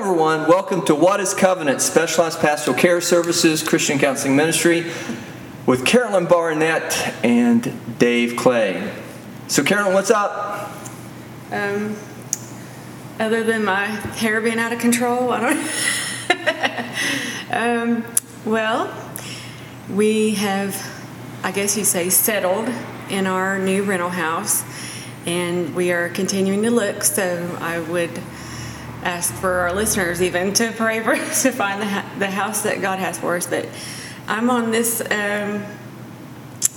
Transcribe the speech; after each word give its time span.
everyone. 0.00 0.48
Welcome 0.48 0.82
to 0.86 0.94
What 0.94 1.20
is 1.20 1.34
Covenant 1.34 1.82
Specialized 1.82 2.40
Pastoral 2.40 2.74
Care 2.74 3.02
Services 3.02 3.62
Christian 3.62 3.98
Counseling 3.98 4.34
Ministry 4.34 4.90
with 5.66 5.84
Carolyn 5.84 6.24
Barnett 6.24 7.14
and 7.22 7.98
Dave 7.98 8.34
Clay. 8.34 8.94
So, 9.48 9.62
Carolyn, 9.62 9.92
what's 9.92 10.10
up? 10.10 10.72
Um, 11.52 11.98
other 13.18 13.44
than 13.44 13.62
my 13.62 13.84
hair 13.84 14.40
being 14.40 14.58
out 14.58 14.72
of 14.72 14.78
control, 14.78 15.32
I 15.32 15.40
don't. 17.50 18.00
um, 18.02 18.04
well, 18.46 18.90
we 19.90 20.30
have, 20.36 20.74
I 21.42 21.52
guess 21.52 21.76
you 21.76 21.84
say, 21.84 22.08
settled 22.08 22.70
in 23.10 23.26
our 23.26 23.58
new 23.58 23.82
rental 23.82 24.08
house, 24.08 24.64
and 25.26 25.74
we 25.74 25.92
are 25.92 26.08
continuing 26.08 26.62
to 26.62 26.70
look. 26.70 27.04
So 27.04 27.54
I 27.60 27.80
would 27.80 28.18
ask 29.02 29.32
for 29.34 29.50
our 29.50 29.74
listeners 29.74 30.20
even 30.20 30.52
to 30.54 30.72
pray 30.72 31.02
for 31.02 31.14
us 31.14 31.42
to 31.42 31.52
find 31.52 31.80
the, 31.80 32.18
the 32.18 32.30
house 32.30 32.62
that 32.62 32.80
God 32.80 32.98
has 32.98 33.18
for 33.18 33.36
us. 33.36 33.46
But 33.46 33.68
I'm 34.26 34.50
on 34.50 34.70
this 34.70 35.00
um, 35.00 35.64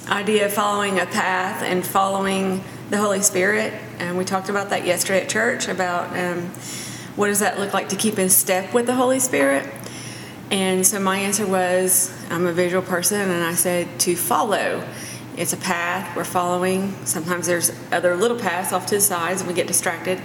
idea 0.08 0.46
of 0.46 0.54
following 0.54 1.00
a 1.00 1.06
path 1.06 1.62
and 1.62 1.86
following 1.86 2.64
the 2.90 2.98
Holy 2.98 3.22
Spirit, 3.22 3.74
and 4.00 4.18
we 4.18 4.26
talked 4.26 4.50
about 4.50 4.70
that 4.70 4.86
yesterday 4.86 5.22
at 5.22 5.30
church 5.30 5.68
about 5.68 6.18
um, 6.18 6.50
what 7.16 7.28
does 7.28 7.40
that 7.40 7.60
look 7.60 7.74
like 7.74 7.90
to 7.90 7.96
keep 7.96 8.20
in 8.20 8.30
step 8.30 8.74
with 8.74 8.86
the 8.86 8.96
Holy 8.96 9.20
Spirit. 9.20 9.68
And 10.52 10.86
so 10.86 11.00
my 11.00 11.18
answer 11.18 11.48
was, 11.48 12.16
I'm 12.30 12.46
a 12.46 12.54
visual 12.54 12.84
person, 12.84 13.20
and 13.20 13.44
I 13.44 13.54
said 13.54 14.00
to 14.02 14.16
follow. 14.16 14.88
It's 15.36 15.54
a 15.54 15.58
path 15.58 16.16
we're 16.16 16.26
following. 16.26 16.94
Sometimes 17.06 17.48
there's 17.48 17.72
other 17.92 18.16
little 18.16 18.38
paths 18.38 18.72
off 18.72 18.86
to 18.88 18.96
the 18.96 19.02
sides, 19.02 19.42
and 19.42 19.48
we 19.48 19.56
get 19.56 19.66
distracted. 19.66 20.22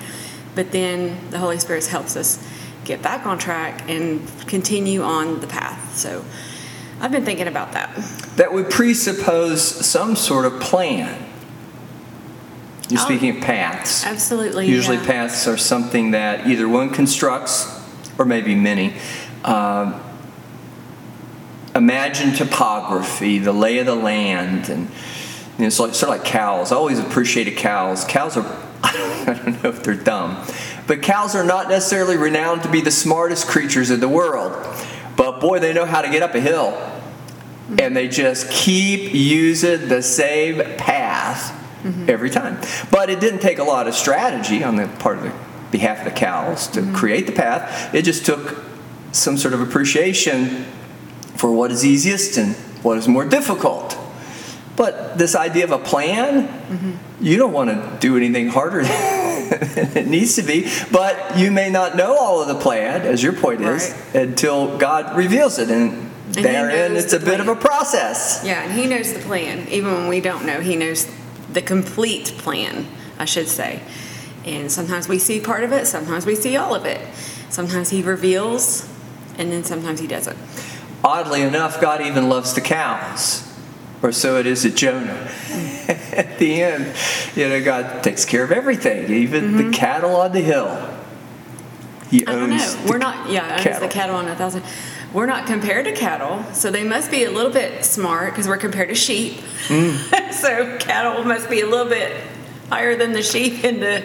But 0.58 0.72
then 0.72 1.16
the 1.30 1.38
Holy 1.38 1.56
Spirit 1.60 1.86
helps 1.86 2.16
us 2.16 2.44
get 2.84 3.00
back 3.00 3.26
on 3.26 3.38
track 3.38 3.88
and 3.88 4.20
continue 4.48 5.02
on 5.02 5.38
the 5.38 5.46
path. 5.46 5.96
So 5.96 6.24
I've 7.00 7.12
been 7.12 7.24
thinking 7.24 7.46
about 7.46 7.74
that. 7.74 7.94
That 8.34 8.52
would 8.52 8.68
presuppose 8.68 9.62
some 9.62 10.16
sort 10.16 10.46
of 10.46 10.58
plan. 10.58 11.26
You're 12.88 13.00
Oh. 13.00 13.04
speaking 13.04 13.36
of 13.36 13.40
paths. 13.40 14.04
Absolutely. 14.04 14.66
Usually, 14.66 14.96
yeah. 14.96 15.06
paths 15.06 15.46
are 15.46 15.56
something 15.56 16.10
that 16.10 16.48
either 16.48 16.68
one 16.68 16.90
constructs 16.90 17.68
or 18.18 18.24
maybe 18.24 18.56
many. 18.56 18.94
Um, 19.44 19.94
imagine 21.76 22.32
topography, 22.34 23.38
the 23.38 23.52
lay 23.52 23.78
of 23.78 23.86
the 23.86 23.94
land, 23.94 24.68
and 24.68 24.88
you 25.56 25.60
know, 25.60 25.66
it's 25.68 25.78
like, 25.78 25.94
sort 25.94 26.12
of 26.12 26.18
like 26.18 26.24
cows. 26.24 26.72
I 26.72 26.74
always 26.74 26.98
appreciated 26.98 27.56
cows. 27.56 28.04
Cows 28.04 28.36
are, 28.36 28.44
I 28.82 29.40
don't 29.44 29.62
know 29.62 29.70
if 29.70 29.82
they're 29.82 29.94
dumb, 29.94 30.44
but 30.86 31.02
cows 31.02 31.34
are 31.34 31.44
not 31.44 31.68
necessarily 31.68 32.16
renowned 32.16 32.62
to 32.62 32.70
be 32.70 32.80
the 32.80 32.90
smartest 32.90 33.48
creatures 33.48 33.90
in 33.90 34.00
the 34.00 34.08
world. 34.08 34.52
But 35.16 35.40
boy, 35.40 35.58
they 35.58 35.72
know 35.72 35.84
how 35.84 36.00
to 36.02 36.08
get 36.08 36.22
up 36.22 36.34
a 36.34 36.40
hill. 36.40 36.80
And 37.78 37.94
they 37.94 38.08
just 38.08 38.50
keep 38.50 39.12
using 39.12 39.88
the 39.88 40.00
same 40.00 40.56
path 40.78 41.52
mm-hmm. 41.82 42.08
every 42.08 42.30
time. 42.30 42.58
But 42.90 43.10
it 43.10 43.20
didn't 43.20 43.40
take 43.40 43.58
a 43.58 43.64
lot 43.64 43.86
of 43.86 43.94
strategy 43.94 44.64
on 44.64 44.76
the 44.76 44.88
part 44.98 45.18
of 45.18 45.24
the 45.24 45.32
behalf 45.70 45.98
of 45.98 46.04
the 46.06 46.18
cows 46.18 46.66
to 46.68 46.80
mm-hmm. 46.80 46.94
create 46.94 47.26
the 47.26 47.32
path. 47.32 47.94
It 47.94 48.02
just 48.02 48.24
took 48.24 48.64
some 49.12 49.36
sort 49.36 49.54
of 49.54 49.60
appreciation 49.60 50.64
for 51.36 51.52
what 51.52 51.70
is 51.70 51.84
easiest 51.84 52.36
and 52.38 52.54
what 52.82 52.98
is 52.98 53.08
more 53.08 53.24
difficult. 53.24 53.96
But 54.76 55.18
this 55.18 55.34
idea 55.34 55.64
of 55.64 55.72
a 55.72 55.78
plan, 55.78 56.48
mm-hmm. 56.48 56.92
You 57.20 57.36
don't 57.36 57.52
want 57.52 57.70
to 57.70 57.98
do 58.00 58.16
anything 58.16 58.48
harder 58.48 58.82
than 58.84 59.96
it 59.96 60.06
needs 60.06 60.36
to 60.36 60.42
be. 60.42 60.68
But 60.92 61.38
you 61.38 61.50
may 61.50 61.70
not 61.70 61.96
know 61.96 62.16
all 62.16 62.40
of 62.42 62.48
the 62.48 62.58
plan, 62.58 63.02
as 63.02 63.22
your 63.22 63.32
point 63.32 63.60
is, 63.62 63.94
until 64.14 64.78
God 64.78 65.16
reveals 65.16 65.58
it. 65.58 65.70
And, 65.70 66.08
he 66.34 66.42
therein, 66.42 66.94
it's 66.94 67.12
a 67.14 67.18
the 67.18 67.24
bit 67.24 67.40
of 67.40 67.48
a 67.48 67.56
process. 67.56 68.42
Yeah, 68.44 68.62
and 68.62 68.72
he 68.72 68.86
knows 68.86 69.12
the 69.12 69.20
plan. 69.20 69.66
Even 69.68 69.92
when 69.92 70.08
we 70.08 70.20
don't 70.20 70.44
know, 70.44 70.60
he 70.60 70.76
knows 70.76 71.10
the 71.52 71.62
complete 71.62 72.26
plan, 72.38 72.86
I 73.18 73.24
should 73.24 73.48
say. 73.48 73.82
And 74.44 74.70
sometimes 74.70 75.08
we 75.08 75.18
see 75.18 75.40
part 75.40 75.64
of 75.64 75.72
it, 75.72 75.86
sometimes 75.86 76.26
we 76.26 76.34
see 76.34 76.56
all 76.56 76.74
of 76.74 76.84
it. 76.84 77.00
Sometimes 77.50 77.90
he 77.90 78.02
reveals, 78.02 78.88
and 79.38 79.50
then 79.50 79.64
sometimes 79.64 80.00
he 80.00 80.06
doesn't. 80.06 80.36
Oddly 81.02 81.42
enough, 81.42 81.80
God 81.80 82.02
even 82.02 82.28
loves 82.28 82.54
the 82.54 82.60
cows, 82.60 83.47
or 84.02 84.12
so 84.12 84.36
it 84.38 84.46
is 84.46 84.64
at 84.64 84.74
Jonah. 84.74 85.28
at 85.88 86.38
the 86.38 86.62
end, 86.62 86.94
you 87.34 87.48
know, 87.48 87.62
God 87.62 88.02
takes 88.02 88.24
care 88.24 88.44
of 88.44 88.52
everything, 88.52 89.10
even 89.12 89.56
the 89.56 89.70
cattle 89.70 90.16
on 90.16 90.32
the 90.32 90.40
hill. 90.40 90.94
He 92.10 92.20
Mm-hmm. 92.22 92.28
I 92.28 92.34
don't 92.34 92.50
know. 92.50 92.90
We're 92.90 92.98
not, 92.98 93.30
yeah, 93.30 93.52
owns 93.54 93.62
cattle. 93.62 93.88
the 93.88 93.92
cattle 93.92 94.16
on 94.16 94.28
a 94.28 94.34
thousand. 94.34 94.64
We're 95.12 95.26
not 95.26 95.46
compared 95.46 95.86
to 95.86 95.92
cattle, 95.92 96.44
so 96.52 96.70
they 96.70 96.84
must 96.84 97.10
be 97.10 97.24
a 97.24 97.30
little 97.30 97.52
bit 97.52 97.84
smart 97.84 98.32
because 98.32 98.46
we're 98.46 98.58
compared 98.58 98.90
to 98.90 98.94
sheep. 98.94 99.38
Mm. 99.68 100.32
so 100.32 100.76
cattle 100.78 101.24
must 101.24 101.48
be 101.48 101.60
a 101.60 101.66
little 101.66 101.88
bit 101.88 102.14
higher 102.68 102.94
than 102.96 103.12
the 103.12 103.22
sheep 103.22 103.64
in 103.64 103.80
the 103.80 104.02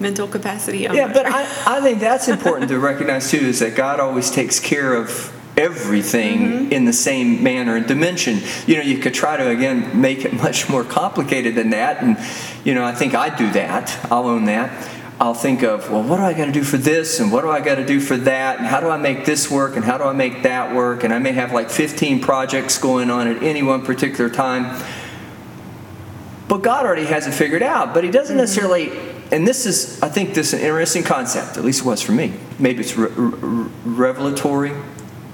mental 0.00 0.28
capacity. 0.28 0.86
I'm 0.88 0.94
Yeah, 0.94 1.12
but 1.12 1.26
sure. 1.26 1.34
I, 1.34 1.42
I 1.78 1.80
think 1.80 2.00
that's 2.00 2.28
important 2.28 2.68
to 2.68 2.78
recognize 2.78 3.30
too 3.30 3.38
is 3.38 3.60
that 3.60 3.74
God 3.74 4.00
always 4.00 4.30
takes 4.30 4.60
care 4.60 4.94
of 4.94 5.32
everything 5.58 6.38
Mm-hmm. 6.38 6.72
in 6.72 6.84
the 6.84 6.92
same 6.92 7.42
manner 7.42 7.76
and 7.76 7.86
dimension. 7.86 8.38
You 8.66 8.76
know, 8.76 8.82
you 8.82 8.98
could 8.98 9.12
try 9.14 9.36
to 9.36 9.48
again 9.50 10.00
make 10.00 10.24
it 10.24 10.32
much 10.44 10.68
more 10.68 10.84
complicated 10.84 11.54
than 11.54 11.70
that, 11.70 12.02
and 12.02 12.16
you 12.64 12.74
know, 12.74 12.84
I 12.84 12.94
think 12.94 13.14
I 13.14 13.34
do 13.34 13.50
that. 13.52 13.98
I'll 14.10 14.26
own 14.26 14.44
that. 14.46 14.70
I'll 15.20 15.34
think 15.34 15.64
of, 15.64 15.90
well, 15.90 16.04
what 16.04 16.18
do 16.18 16.22
I 16.22 16.32
got 16.32 16.44
to 16.46 16.52
do 16.52 16.62
for 16.62 16.76
this, 16.76 17.18
and 17.18 17.32
what 17.32 17.42
do 17.42 17.50
I 17.50 17.60
got 17.60 17.74
to 17.74 17.84
do 17.84 17.98
for 18.00 18.16
that, 18.18 18.58
and 18.58 18.66
how 18.66 18.78
do 18.78 18.88
I 18.88 18.98
make 18.98 19.24
this 19.24 19.50
work, 19.50 19.74
and 19.74 19.84
how 19.84 19.98
do 19.98 20.04
I 20.04 20.12
make 20.12 20.44
that 20.44 20.72
work, 20.74 21.02
and 21.02 21.12
I 21.12 21.18
may 21.18 21.32
have 21.32 21.52
like 21.52 21.70
15 21.70 22.20
projects 22.20 22.78
going 22.78 23.10
on 23.10 23.26
at 23.26 23.42
any 23.42 23.62
one 23.64 23.84
particular 23.84 24.30
time. 24.30 24.80
But 26.46 26.58
God 26.62 26.86
already 26.86 27.04
has 27.06 27.26
it 27.26 27.32
figured 27.34 27.62
out. 27.64 27.94
But 27.94 28.04
He 28.04 28.10
doesn't 28.12 28.36
necessarily, 28.36 28.92
and 29.32 29.46
this 29.46 29.66
is, 29.66 30.00
I 30.02 30.08
think, 30.08 30.34
this 30.34 30.52
is 30.52 30.60
an 30.60 30.60
interesting 30.60 31.02
concept. 31.02 31.56
At 31.56 31.64
least 31.64 31.80
it 31.80 31.84
was 31.86 32.00
for 32.00 32.12
me. 32.12 32.34
Maybe 32.60 32.80
it's 32.80 32.96
re- 32.96 33.08
re- 33.10 33.68
revelatory 33.84 34.72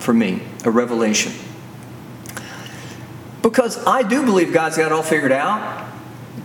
for 0.05 0.15
me, 0.15 0.43
a 0.65 0.71
revelation. 0.71 1.33
Because 3.43 3.85
I 3.87 4.03
do 4.03 4.25
believe 4.25 4.53
God's 4.53 4.77
got 4.77 4.87
it 4.87 4.93
all 4.93 5.03
figured 5.03 5.33
out, 5.33 5.89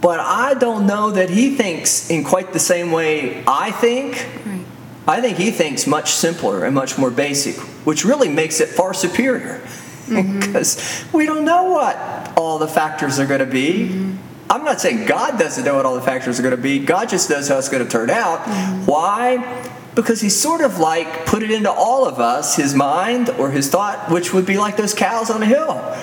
but 0.01 0.19
I 0.19 0.53
don't 0.53 0.87
know 0.87 1.11
that 1.11 1.29
He 1.29 1.55
thinks 1.55 2.09
in 2.09 2.23
quite 2.23 2.53
the 2.53 2.59
same 2.59 2.91
way 2.91 3.43
I 3.45 3.71
think. 3.71 4.27
Right. 4.45 4.65
I 5.07 5.21
think 5.21 5.37
He 5.37 5.51
thinks 5.51 5.85
much 5.87 6.11
simpler 6.11 6.63
and 6.65 6.73
much 6.73 6.97
more 6.97 7.11
basic, 7.11 7.55
which 7.85 8.05
really 8.05 8.29
makes 8.29 8.59
it 8.59 8.69
far 8.69 8.93
superior. 8.93 9.61
Mm-hmm. 10.07 10.39
Because 10.49 11.05
we 11.13 11.27
don't 11.27 11.45
know 11.45 11.65
what 11.65 11.95
all 12.35 12.57
the 12.57 12.67
factors 12.67 13.19
are 13.19 13.27
going 13.27 13.41
to 13.41 13.45
be. 13.45 13.89
Mm-hmm. 13.89 14.17
I'm 14.49 14.63
not 14.63 14.81
saying 14.81 15.05
God 15.05 15.37
doesn't 15.37 15.63
know 15.63 15.75
what 15.75 15.85
all 15.85 15.93
the 15.93 16.01
factors 16.01 16.39
are 16.39 16.41
going 16.41 16.55
to 16.55 16.61
be. 16.61 16.79
God 16.79 17.07
just 17.07 17.29
knows 17.29 17.47
how 17.47 17.59
it's 17.59 17.69
going 17.69 17.83
to 17.83 17.89
turn 17.89 18.09
out. 18.09 18.39
Mm-hmm. 18.39 18.85
Why? 18.85 19.69
Because 20.01 20.21
He's 20.21 20.39
sort 20.39 20.61
of 20.61 20.79
like 20.79 21.25
put 21.25 21.43
it 21.43 21.51
into 21.51 21.69
all 21.69 22.07
of 22.07 22.19
us, 22.19 22.55
His 22.55 22.73
mind 22.73 23.29
or 23.31 23.51
His 23.51 23.69
thought, 23.69 24.09
which 24.09 24.33
would 24.33 24.45
be 24.45 24.57
like 24.57 24.77
those 24.77 24.93
cows 24.93 25.29
on 25.29 25.43
a 25.43 25.45
hill. 25.45 25.95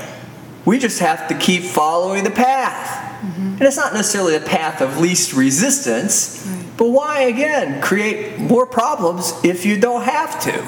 We 0.66 0.78
just 0.78 0.98
have 0.98 1.28
to 1.28 1.34
keep 1.34 1.62
following 1.62 2.22
the 2.24 2.30
path. 2.30 3.04
And 3.22 3.62
it's 3.62 3.76
not 3.76 3.94
necessarily 3.94 4.34
a 4.34 4.40
path 4.40 4.82
of 4.82 4.98
least 5.00 5.32
resistance, 5.32 6.46
but 6.76 6.88
why, 6.90 7.22
again, 7.22 7.80
create 7.80 8.38
more 8.38 8.66
problems 8.66 9.32
if 9.42 9.64
you 9.64 9.80
don't 9.80 10.02
have 10.02 10.38
to? 10.40 10.66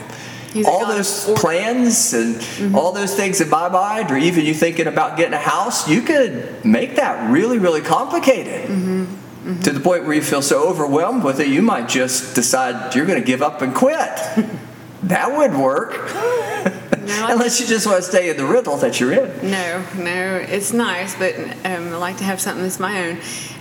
He's 0.55 0.67
all 0.67 0.87
those 0.87 1.27
plans 1.39 2.15
and 2.15 2.75
all 2.75 2.93
those 2.93 3.15
things 3.15 3.43
in 3.43 3.51
my 3.51 3.69
mind, 3.69 4.11
or 4.11 4.17
even 4.17 4.47
you 4.47 4.55
thinking 4.55 4.87
about 4.87 5.19
getting 5.19 5.35
a 5.35 5.39
house, 5.39 5.87
you 5.87 6.01
could 6.01 6.65
make 6.65 6.97
that 6.97 7.31
really, 7.31 7.59
really 7.59 7.83
complicated. 7.83 8.71
To 9.49 9.73
the 9.73 9.81
point 9.81 10.05
where 10.05 10.15
you 10.15 10.23
feel 10.23 10.43
so 10.43 10.69
overwhelmed 10.69 11.25
with 11.25 11.41
it, 11.41 11.49
you 11.49 11.63
might 11.63 11.89
just 11.89 12.35
decide 12.35 12.95
you're 12.95 13.07
going 13.07 13.21
to 13.21 13.27
give 13.27 13.41
up 13.41 13.63
and 13.63 13.75
quit. 13.75 13.97
that 15.05 15.37
would 15.37 15.55
work. 15.55 15.93
No, 17.09 17.27
Unless 17.31 17.59
you 17.59 17.67
just 17.67 17.87
want 17.87 17.97
to 17.97 18.03
stay 18.03 18.29
in 18.29 18.37
the 18.37 18.45
riddle 18.45 18.77
that 18.77 19.01
you're 19.01 19.13
in. 19.13 19.51
No, 19.51 19.85
no, 19.97 20.37
it's 20.37 20.75
nice, 20.75 21.15
but 21.17 21.35
um, 21.65 21.89
I 21.89 21.97
like 21.97 22.19
to 22.19 22.25
have 22.25 22.41
something 22.41 22.63
that's 22.63 22.79
my 22.79 23.09
own. 23.09 23.19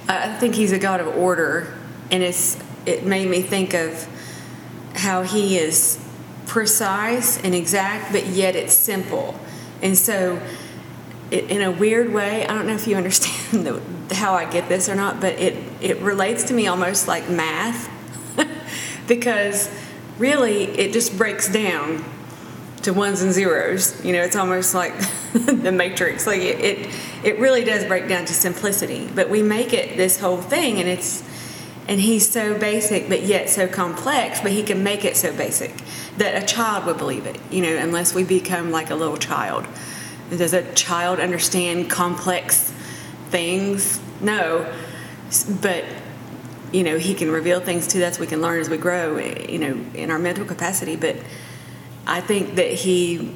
I 0.10 0.34
I 0.34 0.38
think 0.38 0.56
he's 0.56 0.74
a 0.74 0.80
God 0.80 1.00
of 1.00 1.08
order, 1.16 1.74
and 2.12 2.22
it's 2.22 2.58
it 2.86 3.06
made 3.06 3.30
me 3.30 3.42
think 3.42 3.74
of 3.74 4.08
how 4.94 5.22
he 5.22 5.58
is 5.58 6.00
precise 6.48 7.42
and 7.44 7.54
exact, 7.54 8.12
but 8.12 8.26
yet 8.28 8.56
it's 8.56 8.74
simple. 8.74 9.40
And 9.82 9.98
so, 9.98 10.42
it, 11.30 11.52
in 11.52 11.62
a 11.62 11.72
weird 11.72 12.12
way, 12.14 12.46
I 12.46 12.54
don't 12.54 12.68
know 12.68 12.74
if 12.74 12.88
you 12.88 12.96
understand 13.04 13.66
the, 13.66 14.16
how 14.16 14.34
I 14.34 14.50
get 14.50 14.68
this 14.70 14.90
or 14.90 14.96
not, 14.96 15.22
but 15.22 15.34
it 15.34 15.56
it 15.82 16.00
relates 16.02 16.44
to 16.46 16.54
me 16.54 16.68
almost 16.68 17.08
like 17.08 17.30
math, 17.30 17.90
because 19.08 19.70
really 20.18 20.64
it 20.64 20.94
just 20.94 21.18
breaks 21.18 21.48
down 21.52 22.04
to 22.84 22.94
ones 22.94 23.22
and 23.22 23.34
zeros. 23.34 24.04
You 24.04 24.14
know, 24.14 24.22
it's 24.22 24.36
almost 24.36 24.74
like 24.74 24.94
the 25.34 25.72
matrix. 25.72 26.26
Like 26.26 26.42
it, 26.42 26.60
it, 26.60 26.96
it 27.24 27.40
really 27.40 27.64
does 27.64 27.86
break 27.86 28.08
down 28.08 28.26
to 28.26 28.34
simplicity. 28.34 29.10
But 29.14 29.30
we 29.30 29.42
make 29.42 29.74
it 29.74 29.98
this 29.98 30.20
whole 30.20 30.38
thing, 30.42 30.80
and 30.80 30.88
it's 30.88 31.24
And 31.88 32.02
he's 32.02 32.30
so 32.30 32.58
basic, 32.58 33.08
but 33.08 33.24
yet 33.24 33.50
so 33.50 33.66
complex, 33.68 34.42
but 34.42 34.52
he 34.52 34.62
can 34.64 34.84
make 34.84 35.06
it 35.06 35.16
so 35.16 35.32
basic 35.32 35.72
that 36.18 36.44
a 36.44 36.46
child 36.46 36.86
would 36.86 36.98
believe 36.98 37.26
it, 37.26 37.40
you 37.50 37.62
know, 37.62 37.78
unless 37.78 38.14
we 38.14 38.24
become 38.26 38.72
like 38.72 38.90
a 38.90 38.96
little 38.96 39.16
child. 39.18 39.66
Does 40.30 40.54
a 40.54 40.64
child 40.74 41.20
understand 41.22 41.90
complex 41.90 42.74
things? 43.30 44.02
No. 44.20 44.66
But, 45.62 45.84
you 46.72 46.84
know, 46.84 46.98
he 46.98 47.14
can 47.14 47.30
reveal 47.32 47.60
things 47.60 47.88
to 47.88 48.06
us. 48.06 48.20
We 48.20 48.28
can 48.28 48.42
learn 48.42 48.60
as 48.60 48.70
we 48.70 48.78
grow, 48.78 49.18
you 49.18 49.60
know, 49.60 49.86
in 49.94 50.12
our 50.12 50.20
mental 50.20 50.46
capacity. 50.46 50.96
But 50.96 51.18
I 52.06 52.22
think 52.22 52.56
that 52.56 52.72
he 52.72 53.36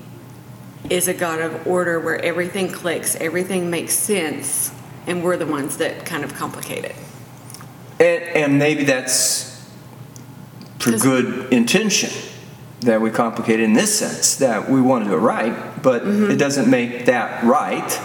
is 0.89 1.07
a 1.07 1.13
God 1.13 1.39
of 1.39 1.67
order 1.67 1.99
where 1.99 2.19
everything 2.23 2.71
clicks, 2.71 3.15
everything 3.17 3.69
makes 3.69 3.93
sense, 3.93 4.71
and 5.05 5.23
we're 5.23 5.37
the 5.37 5.45
ones 5.45 5.77
that 5.77 6.05
kind 6.05 6.23
of 6.23 6.33
complicate 6.33 6.85
it. 6.85 6.95
And, 7.99 8.23
and 8.35 8.59
maybe 8.59 8.83
that's 8.83 9.49
for 10.79 10.97
good 10.97 11.53
intention 11.53 12.09
that 12.79 12.99
we 12.99 13.11
complicate 13.11 13.59
it 13.59 13.63
in 13.63 13.73
this 13.73 13.99
sense 13.99 14.37
that 14.37 14.69
we 14.69 14.81
want 14.81 15.03
to 15.03 15.11
do 15.11 15.15
it 15.15 15.19
right, 15.19 15.83
but 15.83 16.01
Mm-hmm. 16.03 16.31
it 16.31 16.37
doesn't 16.37 16.67
make 16.69 17.05
that 17.05 17.43
right. 17.43 17.99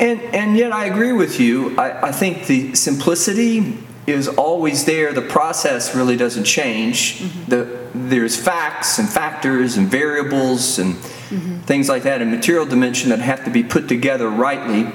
And, 0.00 0.20
and 0.34 0.56
yet, 0.56 0.72
I 0.72 0.86
agree 0.86 1.12
with 1.12 1.38
you. 1.38 1.78
I, 1.78 2.08
I 2.08 2.12
think 2.12 2.46
the 2.46 2.74
simplicity 2.74 3.78
is 4.06 4.26
always 4.26 4.86
there. 4.86 5.12
The 5.12 5.22
process 5.22 5.94
really 5.94 6.16
doesn't 6.16 6.44
change. 6.44 7.20
Mm-hmm. 7.20 7.50
The, 7.50 7.88
there's 7.94 8.34
facts 8.36 8.98
and 8.98 9.08
factors 9.08 9.76
and 9.76 9.88
variables 9.88 10.78
and 10.78 10.96
Mm-hmm. 11.30 11.60
things 11.60 11.88
like 11.88 12.02
that 12.02 12.20
in 12.20 12.32
material 12.32 12.66
dimension 12.66 13.10
that 13.10 13.20
have 13.20 13.44
to 13.44 13.52
be 13.52 13.62
put 13.62 13.86
together 13.86 14.28
rightly. 14.28 14.92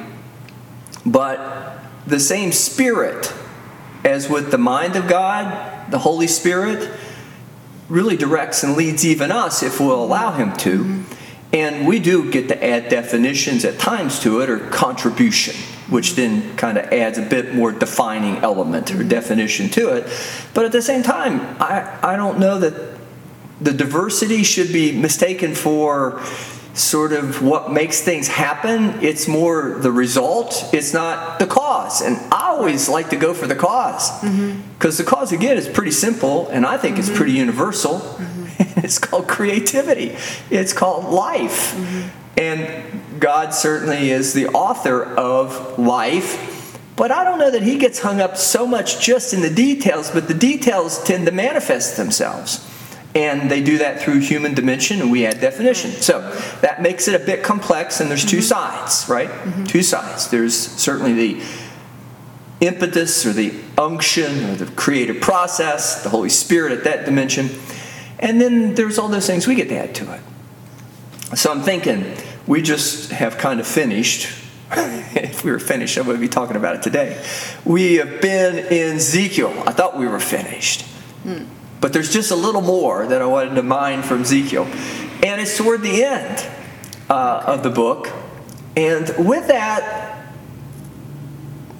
But 1.05 1.79
the 2.05 2.19
same 2.19 2.51
spirit 2.51 3.33
as 4.03 4.29
with 4.29 4.51
the 4.51 4.57
mind 4.57 4.97
of 4.97 5.07
God, 5.07 5.89
the 5.91 5.99
Holy 5.99 6.27
Spirit, 6.27 6.91
really 7.87 8.17
directs 8.17 8.63
and 8.63 8.75
leads 8.75 9.05
even 9.05 9.31
us 9.31 9.63
if 9.63 9.79
we'll 9.79 10.03
allow 10.03 10.33
Him 10.33 10.51
to. 10.57 11.05
And 11.55 11.87
we 11.87 11.99
do 11.99 12.29
get 12.29 12.49
to 12.49 12.61
add 12.61 12.89
definitions 12.89 13.63
at 13.63 13.79
times 13.79 14.19
to 14.23 14.41
it 14.41 14.49
or 14.49 14.59
contribution, 14.59 15.55
which 15.89 16.15
then 16.15 16.53
kind 16.57 16.77
of 16.77 16.83
adds 16.91 17.17
a 17.17 17.21
bit 17.21 17.55
more 17.55 17.71
defining 17.71 18.39
element 18.39 18.93
or 18.93 19.05
definition 19.05 19.69
to 19.69 19.95
it. 19.95 20.03
But 20.53 20.65
at 20.65 20.73
the 20.73 20.81
same 20.81 21.01
time, 21.01 21.39
I, 21.61 21.97
I 22.03 22.17
don't 22.17 22.39
know 22.39 22.59
that 22.59 22.97
the 23.61 23.71
diversity 23.71 24.43
should 24.43 24.73
be 24.73 24.91
mistaken 24.91 25.55
for 25.55 26.21
sort 26.73 27.13
of 27.13 27.41
what 27.41 27.71
makes 27.71 28.01
things 28.01 28.27
happen. 28.27 29.01
It's 29.01 29.25
more 29.25 29.77
the 29.79 29.93
result, 29.93 30.69
it's 30.73 30.93
not 30.93 31.39
the 31.39 31.47
cause. 31.47 32.01
And 32.01 32.17
I 32.33 32.49
always 32.49 32.89
like 32.89 33.11
to 33.11 33.15
go 33.15 33.33
for 33.33 33.47
the 33.47 33.55
cause 33.55 34.11
mm-hmm. 34.19 34.59
because 34.73 34.97
the 34.97 35.05
cause, 35.05 35.31
again, 35.31 35.55
is 35.55 35.69
pretty 35.69 35.91
simple 35.91 36.49
and 36.49 36.65
I 36.65 36.77
think 36.77 36.99
it's 36.99 37.07
mm-hmm. 37.07 37.15
pretty 37.15 37.31
universal. 37.31 37.99
Mm-hmm. 37.99 38.34
it's 38.77 38.99
called 38.99 39.27
creativity, 39.27 40.15
it's 40.49 40.73
called 40.73 41.05
life. 41.05 41.73
Mm-hmm. 41.75 42.21
And 42.37 43.19
God 43.19 43.53
certainly 43.53 44.11
is 44.11 44.33
the 44.33 44.47
author 44.47 45.03
of 45.03 45.79
life. 45.79 46.79
But 46.95 47.11
I 47.11 47.23
don't 47.23 47.39
know 47.39 47.51
that 47.51 47.63
he 47.63 47.77
gets 47.77 47.99
hung 47.99 48.21
up 48.21 48.37
so 48.37 48.65
much 48.65 49.01
just 49.01 49.33
in 49.33 49.41
the 49.41 49.49
details, 49.49 50.11
but 50.11 50.27
the 50.27 50.33
details 50.33 51.03
tend 51.03 51.25
to 51.25 51.31
manifest 51.31 51.97
themselves. 51.97 52.69
And 53.13 53.49
they 53.49 53.63
do 53.63 53.77
that 53.77 54.01
through 54.01 54.19
human 54.19 54.53
dimension, 54.53 54.99
and 55.01 55.09
we 55.09 55.25
add 55.25 55.39
definition. 55.39 55.91
So 55.91 56.19
that 56.61 56.81
makes 56.81 57.07
it 57.07 57.19
a 57.19 57.25
bit 57.25 57.43
complex, 57.43 58.01
and 58.01 58.09
there's 58.09 58.25
two 58.25 58.37
mm-hmm. 58.37 58.43
sides, 58.43 59.07
right? 59.07 59.29
Mm-hmm. 59.29 59.63
Two 59.65 59.83
sides. 59.83 60.29
There's 60.29 60.55
certainly 60.55 61.13
the 61.13 61.43
impetus 62.59 63.25
or 63.25 63.31
the 63.33 63.53
unction 63.77 64.49
or 64.49 64.55
the 64.55 64.65
creative 64.73 65.21
process, 65.21 66.03
the 66.03 66.09
Holy 66.09 66.29
Spirit 66.29 66.73
at 66.73 66.83
that 66.83 67.05
dimension. 67.05 67.49
And 68.19 68.39
then 68.39 68.75
there's 68.75 68.97
all 68.97 69.07
those 69.07 69.27
things 69.27 69.47
we 69.47 69.55
get 69.55 69.69
to 69.69 69.75
add 69.75 69.95
to 69.95 70.13
it. 70.13 70.21
So 71.37 71.51
I'm 71.51 71.61
thinking 71.61 72.15
we 72.47 72.61
just 72.61 73.11
have 73.11 73.37
kind 73.37 73.59
of 73.59 73.67
finished. 73.67 74.29
if 74.71 75.43
we 75.43 75.51
were 75.51 75.59
finished, 75.59 75.97
I 75.97 76.01
would 76.01 76.19
be 76.19 76.27
talking 76.27 76.55
about 76.55 76.75
it 76.75 76.83
today. 76.83 77.23
We 77.65 77.95
have 77.95 78.21
been 78.21 78.57
in 78.57 78.97
Ezekiel. 78.97 79.63
I 79.65 79.71
thought 79.71 79.97
we 79.97 80.07
were 80.07 80.19
finished. 80.19 80.85
But 81.81 81.93
there's 81.93 82.13
just 82.13 82.31
a 82.31 82.35
little 82.35 82.61
more 82.61 83.05
that 83.05 83.21
I 83.21 83.25
wanted 83.25 83.55
to 83.55 83.63
mine 83.63 84.03
from 84.03 84.21
Ezekiel. 84.21 84.65
And 85.23 85.41
it's 85.41 85.57
toward 85.57 85.81
the 85.81 86.03
end 86.03 86.47
uh, 87.09 87.43
of 87.45 87.63
the 87.63 87.69
book. 87.69 88.11
And 88.75 89.13
with 89.17 89.47
that, 89.47 90.25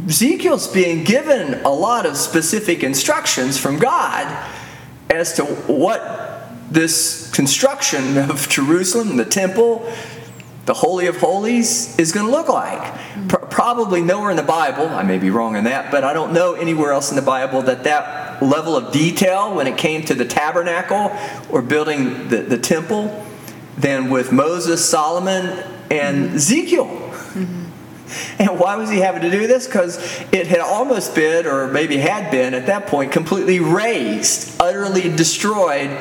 Ezekiel's 0.07 0.67
being 0.67 1.03
given 1.03 1.55
a 1.65 1.69
lot 1.69 2.05
of 2.05 2.17
specific 2.17 2.83
instructions 2.83 3.57
from 3.57 3.79
God 3.79 4.27
as 5.15 5.33
to 5.33 5.45
what 5.45 6.49
this 6.69 7.31
construction 7.31 8.17
of 8.29 8.47
Jerusalem, 8.49 9.17
the 9.17 9.25
temple, 9.25 9.91
the 10.65 10.73
Holy 10.73 11.07
of 11.07 11.17
Holies 11.17 11.97
is 11.99 12.11
going 12.11 12.25
to 12.25 12.31
look 12.31 12.49
like. 12.49 12.81
Mm. 12.81 13.29
Pro- 13.29 13.47
probably 13.47 14.01
nowhere 14.01 14.31
in 14.31 14.37
the 14.37 14.43
Bible, 14.43 14.87
I 14.87 15.03
may 15.03 15.19
be 15.19 15.29
wrong 15.29 15.55
in 15.55 15.65
that, 15.65 15.91
but 15.91 16.03
I 16.03 16.13
don't 16.13 16.33
know 16.33 16.53
anywhere 16.53 16.91
else 16.91 17.11
in 17.11 17.15
the 17.15 17.21
Bible 17.21 17.61
that 17.63 17.83
that 17.83 18.41
level 18.41 18.75
of 18.75 18.91
detail 18.91 19.55
when 19.55 19.67
it 19.67 19.77
came 19.77 20.03
to 20.03 20.13
the 20.13 20.25
tabernacle 20.25 21.15
or 21.49 21.61
building 21.61 22.29
the, 22.29 22.37
the 22.37 22.57
temple 22.57 23.25
than 23.77 24.09
with 24.09 24.31
Moses, 24.31 24.83
Solomon, 24.83 25.45
and 25.91 26.25
mm-hmm. 26.25 26.35
Ezekiel. 26.35 26.85
Mm-hmm. 26.85 27.64
And 28.39 28.59
why 28.59 28.75
was 28.75 28.89
he 28.89 28.97
having 28.99 29.21
to 29.21 29.31
do 29.31 29.47
this? 29.47 29.65
Because 29.65 29.97
it 30.31 30.47
had 30.47 30.59
almost 30.59 31.15
been, 31.15 31.45
or 31.45 31.67
maybe 31.67 31.97
had 31.97 32.31
been 32.31 32.53
at 32.53 32.65
that 32.67 32.87
point, 32.87 33.11
completely 33.11 33.59
razed, 33.59 34.61
utterly 34.61 35.03
destroyed 35.15 35.97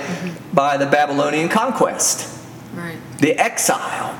by 0.52 0.76
the 0.76 0.86
Babylonian 0.86 1.48
conquest, 1.48 2.28
Right. 2.74 2.98
the 3.18 3.38
exile. 3.38 4.18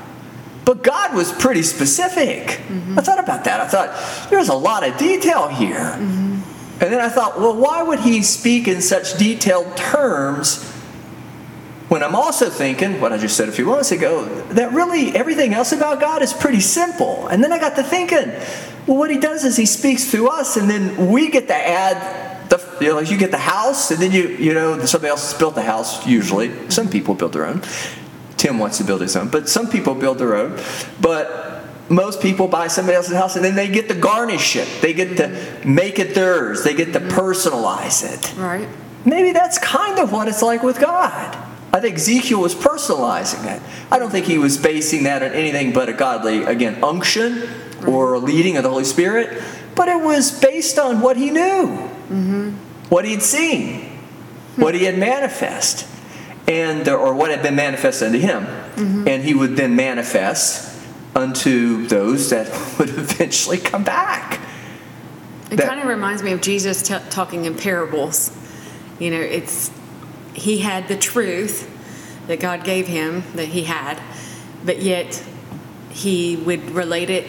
But 0.64 0.82
God 0.82 1.14
was 1.14 1.32
pretty 1.32 1.62
specific. 1.62 2.60
Mm-hmm. 2.68 2.98
I 2.98 3.02
thought 3.02 3.18
about 3.18 3.44
that. 3.44 3.60
I 3.60 3.68
thought, 3.68 4.30
there's 4.30 4.48
a 4.48 4.54
lot 4.54 4.86
of 4.88 4.96
detail 4.96 5.48
here. 5.48 5.74
Mm-hmm. 5.76 6.80
And 6.80 6.92
then 6.92 7.00
I 7.00 7.08
thought, 7.08 7.38
well, 7.38 7.54
why 7.54 7.82
would 7.82 8.00
he 8.00 8.22
speak 8.22 8.66
in 8.66 8.80
such 8.80 9.16
detailed 9.18 9.76
terms 9.76 10.73
when 11.88 12.02
I'm 12.02 12.14
also 12.14 12.48
thinking, 12.48 13.00
what 13.00 13.12
I 13.12 13.18
just 13.18 13.36
said 13.36 13.48
a 13.48 13.52
few 13.52 13.66
moments 13.66 13.92
ago, 13.92 14.24
that 14.52 14.72
really 14.72 15.14
everything 15.14 15.52
else 15.52 15.72
about 15.72 16.00
God 16.00 16.22
is 16.22 16.32
pretty 16.32 16.60
simple. 16.60 17.26
And 17.28 17.44
then 17.44 17.52
I 17.52 17.58
got 17.58 17.76
to 17.76 17.82
thinking, 17.82 18.28
well, 18.86 18.98
what 18.98 19.10
he 19.10 19.18
does 19.18 19.44
is 19.44 19.56
he 19.56 19.66
speaks 19.66 20.10
through 20.10 20.28
us, 20.28 20.56
and 20.56 20.68
then 20.68 21.10
we 21.10 21.30
get 21.30 21.46
to 21.48 21.54
add 21.54 22.48
the, 22.48 22.78
you 22.80 22.88
know, 22.88 22.96
like 22.96 23.10
you 23.10 23.18
get 23.18 23.30
the 23.30 23.38
house, 23.38 23.90
and 23.90 24.00
then 24.00 24.12
you, 24.12 24.28
you 24.28 24.54
know, 24.54 24.84
somebody 24.84 25.10
else 25.10 25.30
has 25.30 25.38
built 25.38 25.54
the 25.54 25.62
house, 25.62 26.06
usually. 26.06 26.70
Some 26.70 26.88
people 26.88 27.14
build 27.14 27.32
their 27.32 27.46
own. 27.46 27.62
Tim 28.36 28.58
wants 28.58 28.78
to 28.78 28.84
build 28.84 29.00
his 29.00 29.16
own, 29.16 29.28
but 29.28 29.48
some 29.48 29.68
people 29.68 29.94
build 29.94 30.18
their 30.18 30.36
own. 30.36 30.58
But 31.00 31.64
most 31.88 32.20
people 32.20 32.48
buy 32.48 32.68
somebody 32.68 32.96
else's 32.96 33.16
house 33.16 33.36
and 33.36 33.44
then 33.44 33.54
they 33.54 33.68
get 33.68 33.88
to 33.88 33.94
garnish 33.94 34.56
it. 34.56 34.68
They 34.80 34.92
get 34.92 35.16
to 35.18 35.66
make 35.66 35.98
it 35.98 36.14
theirs. 36.14 36.64
They 36.64 36.74
get 36.74 36.92
to 36.94 37.00
mm. 37.00 37.10
personalize 37.10 38.02
it. 38.04 38.36
Right. 38.36 38.68
Maybe 39.04 39.32
that's 39.32 39.58
kind 39.58 39.98
of 39.98 40.12
what 40.12 40.28
it's 40.28 40.42
like 40.42 40.62
with 40.62 40.80
God. 40.80 41.36
I 41.74 41.80
think 41.80 41.96
Ezekiel 41.96 42.40
was 42.40 42.54
personalizing 42.54 43.52
it. 43.52 43.60
I 43.90 43.98
don't 43.98 44.12
think 44.12 44.26
he 44.26 44.38
was 44.38 44.56
basing 44.56 45.02
that 45.02 45.24
on 45.24 45.32
anything 45.32 45.72
but 45.72 45.88
a 45.88 45.92
godly, 45.92 46.44
again, 46.44 46.84
unction 46.84 47.48
or 47.84 48.14
a 48.14 48.20
leading 48.20 48.56
of 48.56 48.62
the 48.62 48.70
Holy 48.70 48.84
Spirit, 48.84 49.42
but 49.74 49.88
it 49.88 50.00
was 50.00 50.38
based 50.38 50.78
on 50.78 51.00
what 51.00 51.16
he 51.16 51.32
knew, 51.32 51.66
mm-hmm. 51.66 52.50
what 52.90 53.04
he'd 53.04 53.24
seen, 53.24 53.90
what 54.54 54.76
he 54.76 54.84
had 54.84 54.96
manifest, 54.96 55.88
and 56.46 56.86
or 56.88 57.12
what 57.12 57.32
had 57.32 57.42
been 57.42 57.56
manifested 57.56 58.06
unto 58.06 58.20
him, 58.20 58.44
mm-hmm. 58.44 59.08
and 59.08 59.24
he 59.24 59.34
would 59.34 59.56
then 59.56 59.74
manifest 59.74 60.80
unto 61.16 61.88
those 61.88 62.30
that 62.30 62.46
would 62.78 62.90
eventually 62.90 63.58
come 63.58 63.82
back. 63.82 64.40
It 65.50 65.56
That- 65.56 65.66
kind 65.66 65.80
of 65.80 65.88
reminds 65.88 66.22
me 66.22 66.30
of 66.30 66.40
Jesus 66.40 66.82
t- 66.82 66.94
talking 67.10 67.46
in 67.46 67.56
parables. 67.56 68.30
You 69.00 69.10
know, 69.10 69.20
it's 69.20 69.72
he 70.34 70.58
had 70.58 70.88
the 70.88 70.96
truth 70.96 71.70
that 72.26 72.40
God 72.40 72.64
gave 72.64 72.86
him 72.86 73.22
that 73.34 73.48
he 73.48 73.64
had, 73.64 74.00
but 74.64 74.80
yet 74.82 75.22
he 75.90 76.36
would 76.36 76.70
relate 76.70 77.10
it 77.10 77.26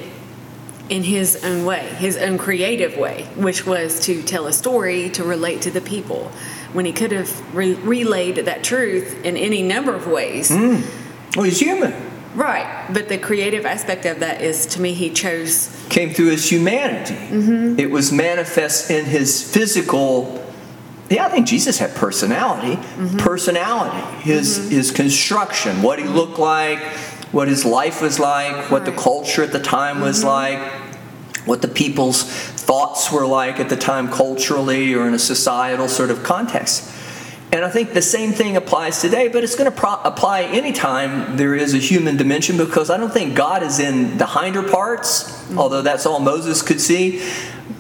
in 0.90 1.04
his 1.04 1.44
own 1.44 1.66
way, 1.66 1.80
his 1.98 2.18
own 2.18 2.38
creative 2.38 2.98
way, 2.98 3.24
which 3.36 3.66
was 3.66 4.00
to 4.02 4.22
tell 4.22 4.46
a 4.48 4.54
story 4.54 5.10
to 5.12 5.24
relate 5.24 5.62
to 5.64 5.72
the 5.72 5.82
people. 5.82 6.32
When 6.74 6.86
he 6.86 6.92
could 6.92 7.12
have 7.12 7.56
re- 7.56 7.74
relayed 7.74 8.36
that 8.36 8.64
truth 8.64 9.24
in 9.24 9.38
any 9.38 9.64
number 9.64 9.96
of 9.96 10.08
ways. 10.08 10.50
Hmm. 10.50 10.82
Well, 11.36 11.46
he's 11.46 11.60
human. 11.60 11.94
Right, 12.36 12.88
but 12.94 13.08
the 13.08 13.18
creative 13.18 13.66
aspect 13.66 14.06
of 14.06 14.20
that 14.20 14.42
is 14.42 14.66
to 14.68 14.82
me 14.82 14.94
he 14.94 15.10
chose 15.10 15.72
came 15.90 16.14
through 16.14 16.32
his 16.32 16.52
humanity. 16.52 17.16
Mm-hmm. 17.16 17.80
It 17.80 17.90
was 17.90 18.12
manifest 18.12 18.92
in 18.92 19.06
his 19.06 19.42
physical. 19.42 20.45
Yeah, 21.10 21.26
I 21.26 21.30
think 21.30 21.48
Jesus 21.48 21.78
had 21.78 21.94
personality. 21.96 22.76
Mm-hmm. 22.76 23.18
Personality, 23.18 24.24
his 24.24 24.58
mm-hmm. 24.58 24.70
his 24.70 24.92
construction, 24.92 25.82
what 25.82 26.00
he 26.00 26.06
looked 26.06 26.40
like, 26.40 26.80
what 27.32 27.48
his 27.48 27.64
life 27.66 28.02
was 28.02 28.20
like, 28.20 28.72
what 28.72 28.86
the 28.86 28.92
culture 28.92 29.44
at 29.44 29.52
the 29.52 29.60
time 29.60 30.02
was 30.02 30.24
mm-hmm. 30.24 30.30
like, 30.30 30.72
what 31.46 31.62
the 31.62 31.68
people's 31.68 32.24
thoughts 32.24 33.12
were 33.12 33.28
like 33.28 33.60
at 33.60 33.70
the 33.70 33.76
time 33.76 34.10
culturally 34.10 34.96
or 34.96 35.08
in 35.08 35.14
a 35.14 35.20
societal 35.20 35.88
sort 35.88 36.10
of 36.10 36.24
context. 36.24 36.92
And 37.52 37.64
I 37.64 37.70
think 37.70 37.94
the 37.94 38.02
same 38.02 38.34
thing 38.34 38.58
applies 38.58 39.00
today, 39.00 39.28
but 39.28 39.44
it's 39.44 39.56
going 39.56 39.72
to 39.72 39.78
pro- 39.78 40.02
apply 40.04 40.42
anytime 40.44 41.38
there 41.38 41.56
is 41.56 41.74
a 41.74 41.78
human 41.78 42.18
dimension 42.18 42.58
because 42.58 42.90
I 42.90 42.98
don't 42.98 43.14
think 43.14 43.36
God 43.36 43.64
is 43.64 43.80
in 43.80 44.18
the 44.18 44.26
hinder 44.26 44.64
parts, 44.64 45.50
although 45.56 45.82
that's 45.82 46.06
all 46.06 46.20
Moses 46.20 46.62
could 46.62 46.82
see. 46.82 47.26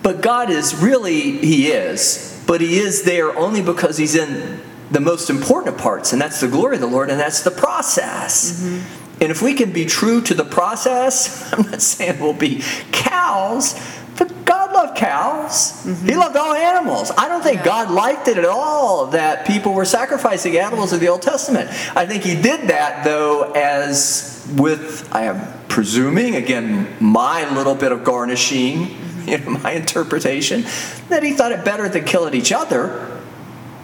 But 0.01 0.22
God 0.22 0.50
is 0.50 0.75
really, 0.75 1.39
He 1.39 1.72
is, 1.72 2.35
but 2.48 2.62
He 2.62 2.78
is 2.78 3.04
there 3.04 3.36
only 3.38 3.62
because 3.62 3.98
He's 3.98 4.16
in 4.16 4.62
the 4.92 5.00
most 5.00 5.30
important 5.30 5.78
parts, 5.78 6.14
and 6.14 6.22
that's 6.22 6.42
the 6.42 6.48
glory 6.48 6.75
of 6.75 6.82
the 6.82 6.88
Lord, 6.88 7.10
and 7.10 7.20
that's 7.20 7.44
the 7.44 7.52
process. 7.52 8.62
Mm-hmm. 8.62 9.22
And 9.22 9.32
if 9.32 9.42
we 9.42 9.54
can 9.54 9.72
be 9.72 9.86
true 9.86 10.22
to 10.22 10.34
the 10.34 10.44
process, 10.44 11.52
I'm 11.54 11.70
not 11.70 11.82
saying 11.82 12.20
we'll 12.20 12.34
be 12.34 12.62
cows, 12.92 13.80
but 14.18 14.46
God 14.46 14.74
loved 14.74 14.98
cows. 14.98 15.84
Mm-hmm. 15.84 16.08
He 16.08 16.16
loved 16.16 16.36
all 16.36 16.54
animals. 16.54 17.12
I 17.18 17.28
don't 17.28 17.42
think 17.42 17.58
yeah. 17.58 17.66
God 17.66 17.92
liked 17.92 18.28
it 18.28 18.38
at 18.38 18.46
all 18.46 19.08
that 19.08 19.48
people 19.48 19.74
were 19.74 19.86
sacrificing 19.86 20.58
animals 20.58 20.94
in 20.94 21.00
the 21.00 21.08
Old 21.08 21.22
Testament. 21.22 21.70
I 21.96 22.06
think 22.06 22.24
He 22.24 22.40
did 22.40 22.70
that, 22.70 23.04
though, 23.04 23.52
as 23.54 24.48
with, 24.56 25.10
I 25.14 25.24
am 25.24 25.54
presuming, 25.68 26.36
again, 26.36 26.88
my 27.00 27.50
little 27.56 27.75
bit 27.75 27.92
of 27.92 28.04
garnishing. 28.04 28.96
you 29.32 29.38
know, 29.39 29.51
my 29.51 29.72
interpretation, 29.72 30.63
that 31.10 31.24
He 31.24 31.34
thought 31.34 31.51
it 31.51 31.65
better 31.65 31.89
than 31.89 32.05
killing 32.05 32.34
each 32.34 32.51
other 32.51 33.15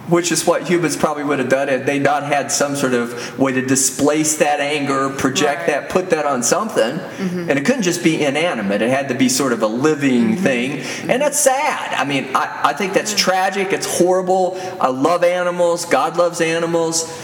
which 0.08 0.32
is 0.32 0.46
what 0.46 0.68
humans 0.68 0.96
probably 0.96 1.22
would 1.22 1.38
have 1.38 1.48
done 1.48 1.68
had 1.68 1.86
they 1.86 1.98
not 1.98 2.24
had 2.24 2.50
some 2.50 2.74
sort 2.74 2.92
of 2.92 3.38
way 3.38 3.52
to 3.52 3.64
displace 3.64 4.36
that 4.38 4.60
anger, 4.60 5.08
project 5.10 5.60
right. 5.60 5.66
that, 5.68 5.88
put 5.88 6.10
that 6.10 6.26
on 6.26 6.42
something. 6.42 6.98
Mm-hmm. 6.98 7.48
And 7.48 7.58
it 7.58 7.64
couldn't 7.64 7.82
just 7.82 8.02
be 8.02 8.22
inanimate, 8.22 8.82
it 8.82 8.90
had 8.90 9.08
to 9.08 9.14
be 9.14 9.28
sort 9.28 9.52
of 9.52 9.62
a 9.62 9.66
living 9.66 10.32
mm-hmm. 10.32 10.42
thing. 10.42 10.70
Mm-hmm. 10.78 11.10
And 11.10 11.22
that's 11.22 11.38
sad. 11.38 11.94
I 11.94 12.04
mean, 12.04 12.34
I, 12.34 12.60
I 12.64 12.72
think 12.72 12.92
that's 12.92 13.14
tragic, 13.14 13.72
it's 13.72 13.98
horrible. 13.98 14.58
I 14.80 14.88
love 14.88 15.22
animals, 15.22 15.84
God 15.84 16.16
loves 16.16 16.40
animals. 16.40 17.21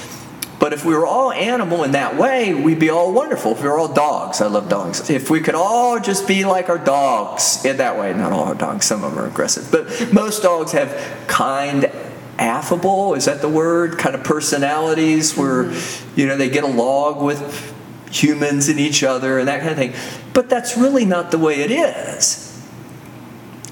But 0.58 0.72
if 0.72 0.84
we 0.84 0.94
were 0.94 1.06
all 1.06 1.30
animal 1.30 1.84
in 1.84 1.92
that 1.92 2.16
way, 2.16 2.52
we'd 2.52 2.80
be 2.80 2.90
all 2.90 3.12
wonderful. 3.12 3.52
If 3.52 3.62
we 3.62 3.68
were 3.68 3.78
all 3.78 3.92
dogs, 3.92 4.40
I 4.40 4.48
love 4.48 4.68
dogs. 4.68 5.08
If 5.08 5.30
we 5.30 5.40
could 5.40 5.54
all 5.54 6.00
just 6.00 6.26
be 6.26 6.44
like 6.44 6.68
our 6.68 6.78
dogs 6.78 7.64
in 7.64 7.76
that 7.76 7.98
way, 7.98 8.12
not 8.12 8.32
all 8.32 8.44
our 8.44 8.54
dogs, 8.54 8.84
some 8.84 9.04
of 9.04 9.14
them 9.14 9.24
are 9.24 9.28
aggressive, 9.28 9.68
but 9.70 10.12
most 10.12 10.42
dogs 10.42 10.72
have 10.72 10.90
kind, 11.28 11.90
affable 12.38 13.14
is 13.14 13.24
that 13.24 13.40
the 13.40 13.48
word 13.48 13.98
kind 13.98 14.14
of 14.14 14.22
personalities 14.22 15.36
where 15.36 15.64
mm-hmm. 15.64 16.20
you 16.20 16.24
know 16.24 16.36
they 16.36 16.48
get 16.48 16.62
along 16.62 17.24
with 17.24 17.74
humans 18.12 18.68
and 18.68 18.78
each 18.78 19.02
other 19.02 19.40
and 19.40 19.48
that 19.48 19.58
kind 19.58 19.72
of 19.72 19.76
thing 19.76 19.92
but 20.34 20.48
that's 20.48 20.76
really 20.76 21.04
not 21.04 21.32
the 21.32 21.36
way 21.36 21.62
it 21.62 21.70
is 21.72 22.48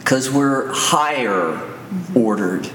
because 0.07 0.31
we're 0.31 0.73
higher 0.73 1.57
mm-hmm. 1.57 2.17
ordered. 2.17 2.71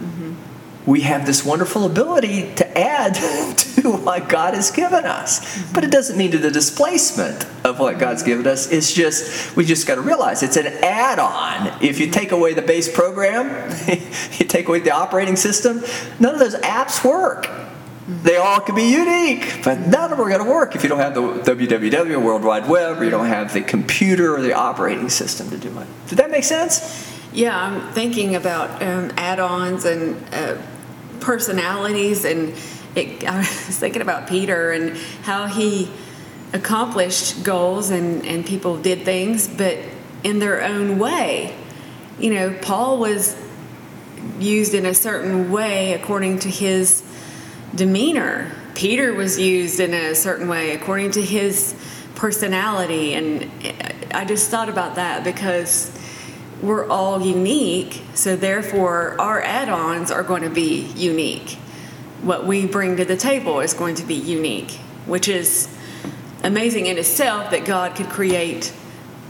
We 0.85 1.01
have 1.01 1.25
this 1.25 1.45
wonderful 1.45 1.85
ability 1.85 2.53
to 2.55 2.77
add 2.77 3.13
to 3.57 3.91
what 3.91 4.27
god 4.27 4.53
has 4.53 4.71
given 4.71 5.05
us 5.05 5.71
but 5.73 5.83
it 5.83 5.91
doesn't 5.91 6.17
mean 6.17 6.31
to 6.31 6.38
the 6.38 6.51
displacement 6.51 7.45
of 7.65 7.79
what 7.79 8.00
god's 8.00 8.23
given 8.23 8.45
us 8.47 8.71
it's 8.71 8.93
just 8.93 9.55
we 9.55 9.65
just 9.65 9.88
got 9.88 9.95
to 9.95 10.01
realize 10.01 10.43
it's 10.43 10.57
an 10.57 10.67
add-on 10.83 11.67
if 11.83 12.00
you 12.00 12.09
take 12.09 12.31
away 12.31 12.53
the 12.53 12.61
base 12.61 12.91
program 12.93 13.71
you 14.39 14.45
take 14.45 14.67
away 14.67 14.79
the 14.79 14.91
operating 14.91 15.35
system, 15.35 15.83
none 16.19 16.33
of 16.33 16.39
those 16.39 16.55
apps 16.55 17.03
work. 17.03 17.50
They 18.07 18.35
all 18.35 18.59
could 18.59 18.75
be 18.75 18.91
unique, 18.91 19.61
but 19.63 19.79
none 19.79 20.11
of 20.11 20.17
them 20.17 20.19
are 20.19 20.29
going 20.29 20.43
to 20.43 20.51
work 20.51 20.75
if 20.75 20.83
you 20.83 20.89
don't 20.89 21.00
have 21.00 21.13
the 21.13 21.21
WWW, 21.21 22.21
World 22.21 22.43
Wide 22.43 22.67
Web, 22.67 23.00
or 23.00 23.03
you 23.05 23.09
don't 23.09 23.27
have 23.27 23.53
the 23.53 23.61
computer 23.61 24.35
or 24.35 24.41
the 24.41 24.53
operating 24.53 25.09
system 25.09 25.50
to 25.50 25.57
do 25.57 25.69
it. 25.79 25.88
Did 26.07 26.17
that 26.17 26.29
make 26.29 26.43
sense? 26.43 27.07
Yeah, 27.31 27.57
I'm 27.57 27.93
thinking 27.93 28.35
about 28.35 28.81
um, 28.81 29.13
add-ons 29.15 29.85
and 29.85 30.21
uh, 30.33 30.57
personalities, 31.21 32.25
and 32.25 32.53
it, 32.95 33.23
I 33.27 33.37
was 33.37 33.79
thinking 33.79 34.01
about 34.01 34.27
Peter 34.27 34.71
and 34.71 34.97
how 35.23 35.47
he 35.47 35.89
accomplished 36.53 37.43
goals 37.43 37.89
and, 37.89 38.25
and 38.25 38.45
people 38.45 38.77
did 38.77 39.03
things, 39.03 39.47
but 39.47 39.77
in 40.23 40.39
their 40.39 40.63
own 40.63 40.99
way. 40.99 41.55
You 42.19 42.33
know, 42.33 42.57
Paul 42.61 42.99
was 42.99 43.35
used 44.39 44.73
in 44.73 44.85
a 44.85 44.93
certain 44.93 45.51
way 45.51 45.93
according 45.93 46.39
to 46.39 46.49
his 46.49 47.03
demeanor. 47.73 48.51
Peter 48.75 49.13
was 49.13 49.39
used 49.39 49.79
in 49.79 49.93
a 49.93 50.13
certain 50.13 50.47
way 50.47 50.71
according 50.71 51.11
to 51.11 51.21
his 51.21 51.75
personality. 52.15 53.13
And 53.13 53.49
I 54.13 54.25
just 54.25 54.49
thought 54.49 54.69
about 54.69 54.95
that 54.95 55.23
because 55.23 55.97
we're 56.62 56.88
all 56.88 57.22
unique, 57.22 58.01
so 58.13 58.36
therefore 58.36 59.20
our 59.20 59.41
add 59.41 59.70
ons 59.70 60.12
are 60.12 60.24
going 60.24 60.44
to 60.44 60.50
be 60.50 60.91
unique. 60.96 61.58
What 62.22 62.46
we 62.46 62.68
bring 62.68 62.98
to 62.98 63.06
the 63.06 63.18
table 63.18 63.62
is 63.62 63.74
going 63.74 63.96
to 63.96 64.03
be 64.03 64.13
unique, 64.13 64.72
which 65.06 65.27
is 65.27 65.68
amazing 66.44 66.86
in 66.86 66.98
itself 66.98 67.51
that 67.51 67.65
God 67.65 67.96
could 67.96 68.10
create 68.10 68.74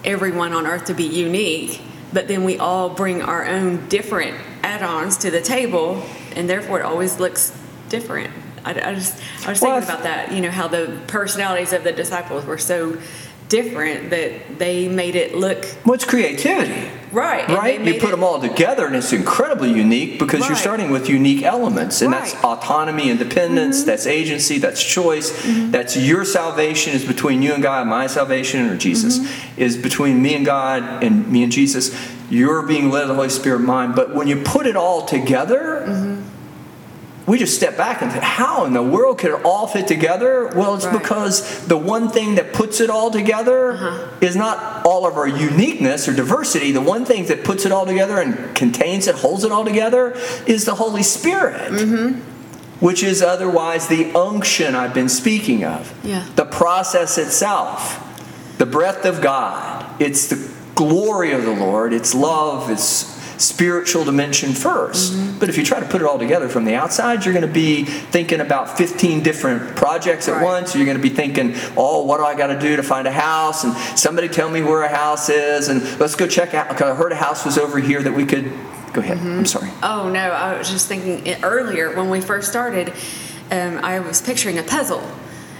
everyone 0.04 0.52
on 0.52 0.66
earth 0.66 0.86
to 0.86 0.94
be 0.94 1.06
unique, 1.06 1.82
but 2.12 2.28
then 2.28 2.44
we 2.44 2.58
all 2.58 2.90
bring 2.90 3.22
our 3.22 3.46
own 3.46 3.88
different 3.88 4.38
add-ons 4.64 5.18
to 5.18 5.32
the 5.32 5.42
table, 5.42 6.04
and 6.36 6.50
therefore 6.50 6.80
it 6.82 6.84
always 6.84 7.20
looks 7.20 7.58
different. 7.88 8.34
I, 8.64 8.72
I 8.72 8.96
just 8.96 9.16
I 9.46 9.52
was 9.52 9.60
thinking 9.60 9.70
well, 9.70 9.84
about 9.84 10.04
that. 10.04 10.32
You 10.32 10.42
know 10.42 10.52
how 10.52 10.68
the 10.68 11.00
personalities 11.08 11.74
of 11.74 11.84
the 11.84 11.92
disciples 11.92 12.46
were 12.46 12.58
so 12.58 13.00
different 13.52 14.10
that 14.12 14.58
they 14.58 14.88
made 14.88 15.16
it 15.16 15.36
look. 15.36 15.66
What's 15.84 16.06
creativity? 16.06 16.90
Right. 17.12 17.46
Right. 17.50 17.82
You 17.82 17.96
put 17.96 18.06
it, 18.06 18.12
them 18.12 18.24
all 18.24 18.40
together, 18.40 18.88
and 18.88 18.96
it's 18.96 19.12
incredibly 19.12 19.74
unique 19.74 20.18
because 20.18 20.40
right. 20.40 20.48
you're 20.48 20.58
starting 20.58 20.90
with 20.90 21.10
unique 21.10 21.44
elements, 21.44 22.02
and 22.02 22.14
right. 22.14 22.24
that's 22.24 22.44
autonomy, 22.46 23.10
independence, 23.10 23.80
mm-hmm. 23.80 23.88
that's 23.88 24.08
agency, 24.08 24.60
that's 24.60 24.82
choice, 24.82 25.30
mm-hmm. 25.44 25.72
that's 25.72 25.98
your 25.98 26.24
salvation 26.24 26.94
is 26.94 27.06
between 27.06 27.42
you 27.42 27.54
and 27.54 27.62
God. 27.62 27.86
My 27.86 28.08
salvation, 28.08 28.70
or 28.70 28.78
Jesus, 28.78 29.20
mm-hmm. 29.20 29.62
is 29.62 29.76
between 29.76 30.22
me 30.22 30.36
and 30.36 30.46
God, 30.46 31.04
and 31.04 31.28
me 31.28 31.44
and 31.44 31.52
Jesus 31.52 31.94
you're 32.32 32.66
being 32.66 32.90
led 32.90 33.04
of 33.04 33.10
the 33.10 33.16
Holy 33.16 33.28
Spirit 33.30 33.60
mind. 33.60 33.94
But 33.94 34.16
when 34.16 34.28
you 34.28 34.42
put 34.42 34.66
it 34.66 34.78
all 34.78 35.06
together, 35.06 35.84
mm-hmm. 35.86 36.11
We 37.32 37.40
just 37.40 37.56
step 37.56 37.78
back 37.78 38.02
and 38.02 38.12
think, 38.12 38.26
how 38.26 38.66
in 38.66 38.74
the 38.74 38.84
world 38.84 39.18
could 39.18 39.32
it 39.32 39.46
all 39.46 39.66
fit 39.66 39.88
together? 39.88 40.52
Well, 40.54 40.76
it's 40.76 40.84
right. 40.86 41.02
because 41.02 41.66
the 41.66 41.78
one 41.78 42.10
thing 42.10 42.36
that 42.36 42.52
puts 42.52 42.82
it 42.82 42.90
all 42.90 43.10
together 43.10 43.72
uh-huh. 43.72 44.18
is 44.20 44.36
not 44.36 44.86
all 44.86 45.08
of 45.08 45.16
our 45.16 45.30
uniqueness 45.30 46.10
or 46.10 46.14
diversity. 46.14 46.74
The 46.74 46.82
one 46.82 47.06
thing 47.06 47.28
that 47.28 47.46
puts 47.46 47.66
it 47.66 47.72
all 47.72 47.86
together 47.86 48.20
and 48.20 48.54
contains 48.54 49.08
it, 49.08 49.16
holds 49.16 49.46
it 49.46 49.52
all 49.54 49.64
together, 49.64 50.12
is 50.46 50.66
the 50.66 50.76
Holy 50.76 51.04
Spirit. 51.04 51.72
Mm-hmm 51.72 52.28
which 52.82 53.04
is 53.04 53.22
otherwise 53.22 53.90
the 53.90 54.12
unction 54.16 54.74
I've 54.74 54.96
been 54.96 55.08
speaking 55.08 55.64
of. 55.64 55.94
Yeah. 56.04 56.26
The 56.36 56.46
process 56.46 57.20
itself, 57.20 58.58
the 58.58 58.66
breath 58.66 59.06
of 59.06 59.22
God. 59.22 60.02
It's 60.02 60.26
the 60.30 60.52
glory 60.74 61.32
of 61.32 61.44
the 61.44 61.54
Lord, 61.54 61.94
its 61.94 62.16
love, 62.16 62.72
its 62.72 63.11
spiritual 63.42 64.06
dimension 64.06 64.52
1st 64.52 65.12
mm-hmm. 65.12 65.40
But 65.40 65.50
if 65.50 65.58
you 65.58 65.66
try 65.66 65.80
to 65.80 65.88
put 65.88 66.02
it 66.02 66.08
all 66.08 66.20
together 66.20 66.48
from 66.48 66.66
the 66.66 66.76
outside, 66.76 67.26
you're 67.26 67.34
going 67.34 67.48
to 67.48 67.52
be 67.52 67.84
thinking 67.84 68.42
about 68.42 68.78
15 68.78 69.24
different 69.24 69.76
projects 69.76 70.28
at 70.28 70.36
right. 70.36 70.44
once. 70.44 70.76
You're 70.76 70.86
going 70.86 70.98
to 70.98 71.02
be 71.02 71.10
thinking, 71.10 71.56
oh, 71.76 72.06
what 72.06 72.18
do 72.18 72.24
I 72.26 72.36
got 72.36 72.48
to 72.48 72.60
do 72.60 72.76
to 72.76 72.84
find 72.84 73.08
a 73.08 73.12
house? 73.12 73.64
And 73.64 73.76
somebody 73.98 74.30
tell 74.30 74.52
me 74.52 74.62
where 74.62 74.84
a 74.84 74.88
house 74.88 75.30
is, 75.30 75.68
and 75.68 75.82
let's 76.00 76.16
go 76.16 76.28
check 76.28 76.54
out. 76.54 76.70
Because 76.70 76.92
I 76.92 76.96
heard 76.96 77.12
a 77.12 77.16
house 77.16 77.44
was 77.44 77.58
over 77.58 77.80
here 77.80 78.04
that 78.04 78.14
we 78.14 78.24
could. 78.24 78.52
Go 78.94 79.02
ahead. 79.02 79.18
Mm-hmm. 79.18 79.40
I'm 79.40 79.46
sorry. 79.48 79.72
Oh, 79.82 80.10
no. 80.10 80.20
I 80.20 80.60
was 80.60 80.70
just 80.70 80.88
thinking 80.88 81.44
earlier 81.44 81.96
when 81.96 82.12
we 82.12 82.22
first 82.22 82.50
started, 82.50 82.94
um, 83.50 83.80
I 83.84 84.00
was 84.00 84.22
picturing 84.22 84.60
a 84.60 84.64
puzzle. 84.64 85.02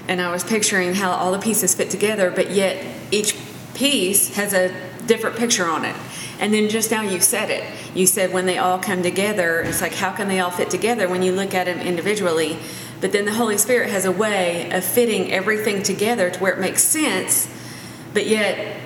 And 0.08 0.22
I 0.22 0.32
was 0.32 0.44
picturing 0.44 0.94
how 0.94 1.12
all 1.12 1.32
the 1.32 1.40
pieces 1.40 1.74
fit 1.74 1.90
together, 1.90 2.30
but 2.30 2.52
yet 2.52 2.86
each 3.10 3.36
piece 3.74 4.36
has 4.36 4.54
a 4.54 4.72
different 5.08 5.38
picture 5.38 5.66
on 5.66 5.86
it. 5.86 5.96
And 6.42 6.52
then 6.52 6.70
just 6.70 6.90
now 6.90 7.04
you 7.04 7.20
said 7.20 7.52
it. 7.52 7.64
You 7.96 8.08
said 8.08 8.34
when 8.34 8.48
they 8.48 8.58
all 8.58 8.80
come 8.80 9.04
together, 9.04 9.62
it's 9.62 9.80
like 9.80 9.94
how 9.94 10.12
can 10.12 10.28
they 10.28 10.40
all 10.40 10.50
fit 10.50 10.72
together 10.72 11.08
when 11.08 11.22
you 11.22 11.32
look 11.32 11.54
at 11.54 11.68
them 11.68 11.80
individually? 11.80 12.58
But 13.00 13.12
then 13.12 13.26
the 13.26 13.34
Holy 13.34 13.60
Spirit 13.60 13.92
has 13.92 14.06
a 14.06 14.12
way 14.12 14.70
of 14.72 14.84
fitting 14.84 15.32
everything 15.32 15.84
together 15.84 16.32
to 16.32 16.40
where 16.40 16.54
it 16.54 16.60
makes 16.60 16.84
sense, 16.84 17.48
but 18.14 18.26
yet 18.26 18.80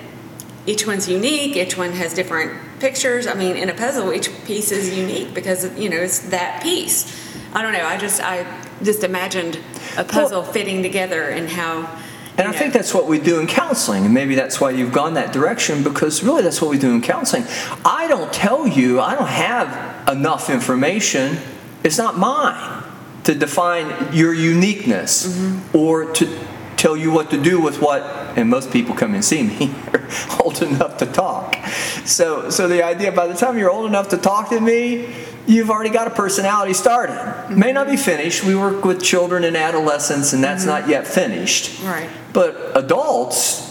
each 0.66 0.86
one's 0.86 1.08
unique, 1.08 1.56
each 1.56 1.78
one 1.78 1.92
has 1.92 2.12
different 2.12 2.60
pictures. 2.78 3.26
I 3.26 3.34
mean, 3.34 3.56
in 3.56 3.70
a 3.70 3.74
puzzle, 3.74 4.12
each 4.12 4.28
piece 4.44 4.70
is 4.70 4.96
unique 4.96 5.32
because 5.32 5.76
you 5.78 5.88
know 5.88 5.96
it's 5.96 6.18
that 6.30 6.62
piece. 6.62 7.24
I 7.54 7.62
don't 7.62 7.72
know. 7.72 7.86
I 7.86 7.96
just 7.96 8.22
I 8.22 8.44
just 8.82 9.02
imagined 9.02 9.58
a 9.96 10.04
puzzle 10.04 10.42
well, 10.42 10.52
fitting 10.52 10.82
together 10.82 11.22
and 11.22 11.48
how 11.48 12.00
and 12.38 12.46
I 12.46 12.52
think 12.52 12.74
that's 12.74 12.92
what 12.92 13.06
we 13.06 13.18
do 13.18 13.40
in 13.40 13.46
counseling. 13.46 14.04
And 14.04 14.12
maybe 14.12 14.34
that's 14.34 14.60
why 14.60 14.70
you've 14.70 14.92
gone 14.92 15.14
that 15.14 15.32
direction 15.32 15.82
because 15.82 16.22
really 16.22 16.42
that's 16.42 16.60
what 16.60 16.70
we 16.70 16.78
do 16.78 16.90
in 16.90 17.00
counseling. 17.00 17.44
I 17.84 18.06
don't 18.08 18.32
tell 18.32 18.66
you, 18.66 19.00
I 19.00 19.14
don't 19.14 19.28
have 19.28 20.08
enough 20.08 20.50
information. 20.50 21.38
It's 21.82 21.98
not 21.98 22.18
mine 22.18 22.82
to 23.24 23.34
define 23.34 24.14
your 24.14 24.34
uniqueness 24.34 25.26
mm-hmm. 25.26 25.76
or 25.76 26.12
to 26.12 26.45
tell 26.76 26.96
you 26.96 27.10
what 27.10 27.30
to 27.30 27.42
do 27.42 27.60
with 27.60 27.80
what, 27.80 28.02
and 28.36 28.48
most 28.48 28.70
people 28.70 28.94
come 28.94 29.14
and 29.14 29.24
see 29.24 29.42
me 29.42 29.74
are 29.92 30.06
old 30.40 30.62
enough 30.62 30.98
to 30.98 31.06
talk. 31.06 31.56
So, 32.04 32.50
so 32.50 32.68
the 32.68 32.82
idea 32.82 33.12
by 33.12 33.26
the 33.26 33.34
time 33.34 33.58
you're 33.58 33.70
old 33.70 33.86
enough 33.86 34.08
to 34.10 34.18
talk 34.18 34.50
to 34.50 34.60
me, 34.60 35.14
you've 35.46 35.70
already 35.70 35.90
got 35.90 36.06
a 36.06 36.10
personality 36.10 36.74
started. 36.74 37.14
Mm-hmm. 37.14 37.58
May 37.58 37.72
not 37.72 37.86
be 37.86 37.96
finished. 37.96 38.44
We 38.44 38.54
work 38.54 38.84
with 38.84 39.02
children 39.02 39.44
and 39.44 39.56
adolescents, 39.56 40.32
and 40.32 40.42
that's 40.42 40.62
mm-hmm. 40.62 40.82
not 40.82 40.88
yet 40.88 41.06
finished. 41.06 41.82
Right. 41.82 42.08
But 42.32 42.72
adults, 42.74 43.62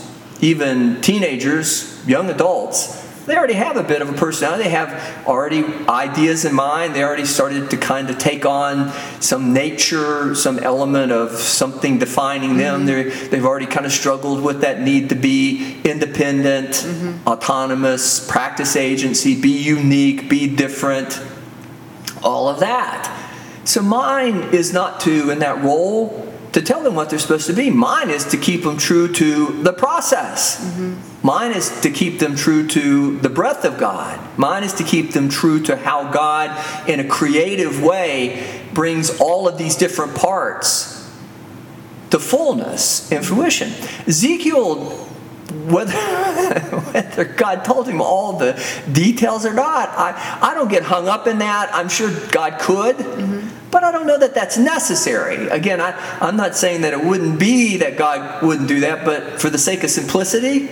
even 0.41 1.01
teenagers, 1.01 2.05
young 2.07 2.29
adults, 2.29 3.04
they 3.25 3.35
already 3.35 3.53
have 3.53 3.75
a 3.75 3.83
bit 3.83 4.01
of 4.01 4.09
a 4.09 4.13
personality. 4.13 4.63
They 4.63 4.69
have 4.69 5.25
already 5.27 5.63
ideas 5.89 6.45
in 6.45 6.53
mind. 6.53 6.93
They 6.95 7.03
already 7.03 7.25
started 7.25 7.71
to 7.71 7.77
kind 7.77 8.09
of 8.09 8.17
take 8.17 8.45
on 8.45 8.91
some 9.19 9.53
nature, 9.53 10.35
some 10.35 10.59
element 10.59 11.11
of 11.11 11.31
something 11.31 11.97
defining 11.97 12.57
them. 12.57 12.85
Mm-hmm. 12.85 13.29
they 13.31 13.37
have 13.37 13.45
already 13.45 13.65
kind 13.65 13.85
of 13.85 13.91
struggled 13.91 14.43
with 14.43 14.61
that 14.61 14.81
need 14.81 15.09
to 15.09 15.15
be 15.15 15.81
independent, 15.83 16.69
mm-hmm. 16.69 17.27
autonomous, 17.27 18.25
practice 18.29 18.75
agency, 18.75 19.39
be 19.39 19.63
unique, 19.63 20.29
be 20.29 20.53
different, 20.53 21.21
all 22.23 22.47
of 22.47 22.59
that. 22.59 23.11
So 23.63 23.81
mine 23.81 24.53
is 24.53 24.71
not 24.71 24.99
to, 25.01 25.31
in 25.31 25.39
that 25.39 25.63
role, 25.63 26.31
to 26.51 26.61
tell 26.61 26.83
them 26.83 26.95
what 26.95 27.09
they're 27.09 27.19
supposed 27.19 27.47
to 27.47 27.53
be. 27.53 27.69
Mine 27.69 28.09
is 28.09 28.23
to 28.25 28.37
keep 28.37 28.63
them 28.63 28.77
true 28.77 29.11
to 29.13 29.61
the 29.63 29.73
process. 29.73 30.63
Mm-hmm. 30.63 31.14
Mine 31.25 31.53
is 31.53 31.81
to 31.81 31.89
keep 31.89 32.19
them 32.19 32.35
true 32.35 32.67
to 32.67 33.17
the 33.17 33.29
breath 33.29 33.65
of 33.65 33.79
God. 33.79 34.19
Mine 34.37 34.63
is 34.63 34.73
to 34.73 34.83
keep 34.83 35.13
them 35.13 35.27
true 35.27 35.59
to 35.63 35.75
how 35.75 36.11
God, 36.11 36.55
in 36.87 36.99
a 36.99 37.03
creative 37.03 37.81
way, 37.81 38.61
brings 38.75 39.19
all 39.19 39.47
of 39.47 39.57
these 39.57 39.75
different 39.75 40.13
parts 40.13 41.11
to 42.11 42.19
fullness 42.19 43.11
and 43.11 43.25
fruition. 43.25 43.71
Ezekiel 44.05 45.01
whether, 45.65 45.93
whether 46.91 47.25
God 47.25 47.65
told 47.65 47.87
him 47.87 48.01
all 48.01 48.37
the 48.37 48.53
details 48.91 49.47
or 49.47 49.53
not, 49.53 49.89
I, 49.89 50.39
I 50.43 50.53
don't 50.53 50.69
get 50.69 50.83
hung 50.83 51.07
up 51.07 51.25
in 51.25 51.39
that. 51.39 51.73
I'm 51.73 51.89
sure 51.89 52.11
God 52.29 52.59
could. 52.59 52.97
Mm-hmm. 52.97 53.71
But 53.71 53.83
I 53.83 53.91
don't 53.91 54.05
know 54.05 54.19
that 54.19 54.35
that's 54.35 54.59
necessary. 54.59 55.47
Again, 55.47 55.81
I, 55.81 55.95
I'm 56.21 56.37
not 56.37 56.55
saying 56.55 56.81
that 56.81 56.93
it 56.93 57.03
wouldn't 57.03 57.39
be 57.39 57.77
that 57.77 57.97
God 57.97 58.43
wouldn't 58.43 58.67
do 58.67 58.81
that, 58.81 59.03
but 59.03 59.41
for 59.41 59.49
the 59.49 59.57
sake 59.57 59.83
of 59.83 59.89
simplicity, 59.89 60.69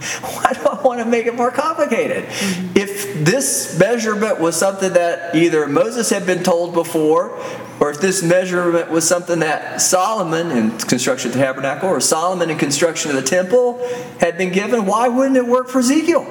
why 0.20 0.52
do 0.54 0.66
I 0.66 0.80
want 0.82 1.00
to 1.00 1.04
make 1.04 1.26
it 1.26 1.34
more 1.34 1.50
complicated? 1.50 2.24
Mm-hmm. 2.24 2.78
If 2.78 3.24
this 3.24 3.78
measurement 3.78 4.40
was 4.40 4.56
something 4.56 4.94
that 4.94 5.34
either 5.34 5.66
Moses 5.66 6.08
had 6.08 6.24
been 6.24 6.42
told 6.42 6.72
before, 6.72 7.38
or 7.80 7.90
if 7.90 8.00
this 8.00 8.22
measurement 8.22 8.90
was 8.90 9.06
something 9.06 9.40
that 9.40 9.80
Solomon 9.80 10.50
in 10.50 10.78
construction 10.78 11.30
of 11.30 11.36
the 11.36 11.42
tabernacle, 11.42 11.88
or 11.88 12.00
Solomon 12.00 12.48
in 12.48 12.56
construction 12.56 13.10
of 13.10 13.16
the 13.16 13.22
temple 13.22 13.78
had 14.20 14.38
been 14.38 14.52
given, 14.52 14.86
why 14.86 15.08
wouldn't 15.08 15.36
it 15.36 15.46
work 15.46 15.68
for 15.68 15.80
Ezekiel? 15.80 16.22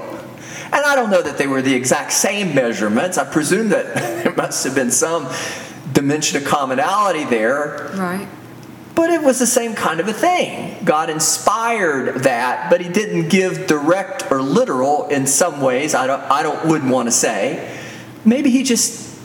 And 0.71 0.85
I 0.85 0.95
don't 0.95 1.11
know 1.11 1.21
that 1.21 1.37
they 1.37 1.47
were 1.47 1.61
the 1.61 1.73
exact 1.73 2.11
same 2.11 2.55
measurements. 2.55 3.17
I 3.17 3.31
presume 3.31 3.69
that 3.69 3.93
there 4.23 4.33
must 4.33 4.63
have 4.63 4.73
been 4.73 4.91
some 4.91 5.27
dimension 5.93 6.37
of 6.37 6.45
commonality 6.45 7.23
there. 7.25 7.91
Right. 7.95 8.27
But 8.99 9.11
it 9.11 9.23
was 9.23 9.39
the 9.39 9.47
same 9.47 9.75
kind 9.75 10.01
of 10.01 10.09
a 10.09 10.13
thing. 10.13 10.75
God 10.83 11.09
inspired 11.09 12.23
that, 12.23 12.69
but 12.69 12.81
He 12.81 12.89
didn't 12.89 13.29
give 13.29 13.65
direct 13.65 14.29
or 14.29 14.41
literal 14.41 15.07
in 15.07 15.25
some 15.25 15.61
ways. 15.61 15.95
I 15.95 16.05
don't, 16.05 16.19
I 16.23 16.43
don't, 16.43 16.65
wouldn't 16.65 16.91
want 16.91 17.07
to 17.07 17.11
say. 17.13 17.79
Maybe 18.25 18.49
He 18.49 18.61
just, 18.61 19.17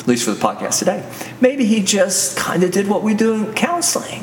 at 0.00 0.06
least 0.06 0.26
for 0.26 0.32
the 0.32 0.38
podcast 0.38 0.80
today, 0.80 1.10
maybe 1.40 1.64
He 1.64 1.82
just 1.82 2.36
kind 2.36 2.62
of 2.62 2.72
did 2.72 2.88
what 2.88 3.02
we 3.02 3.14
do 3.14 3.32
in 3.32 3.54
counseling. 3.54 4.22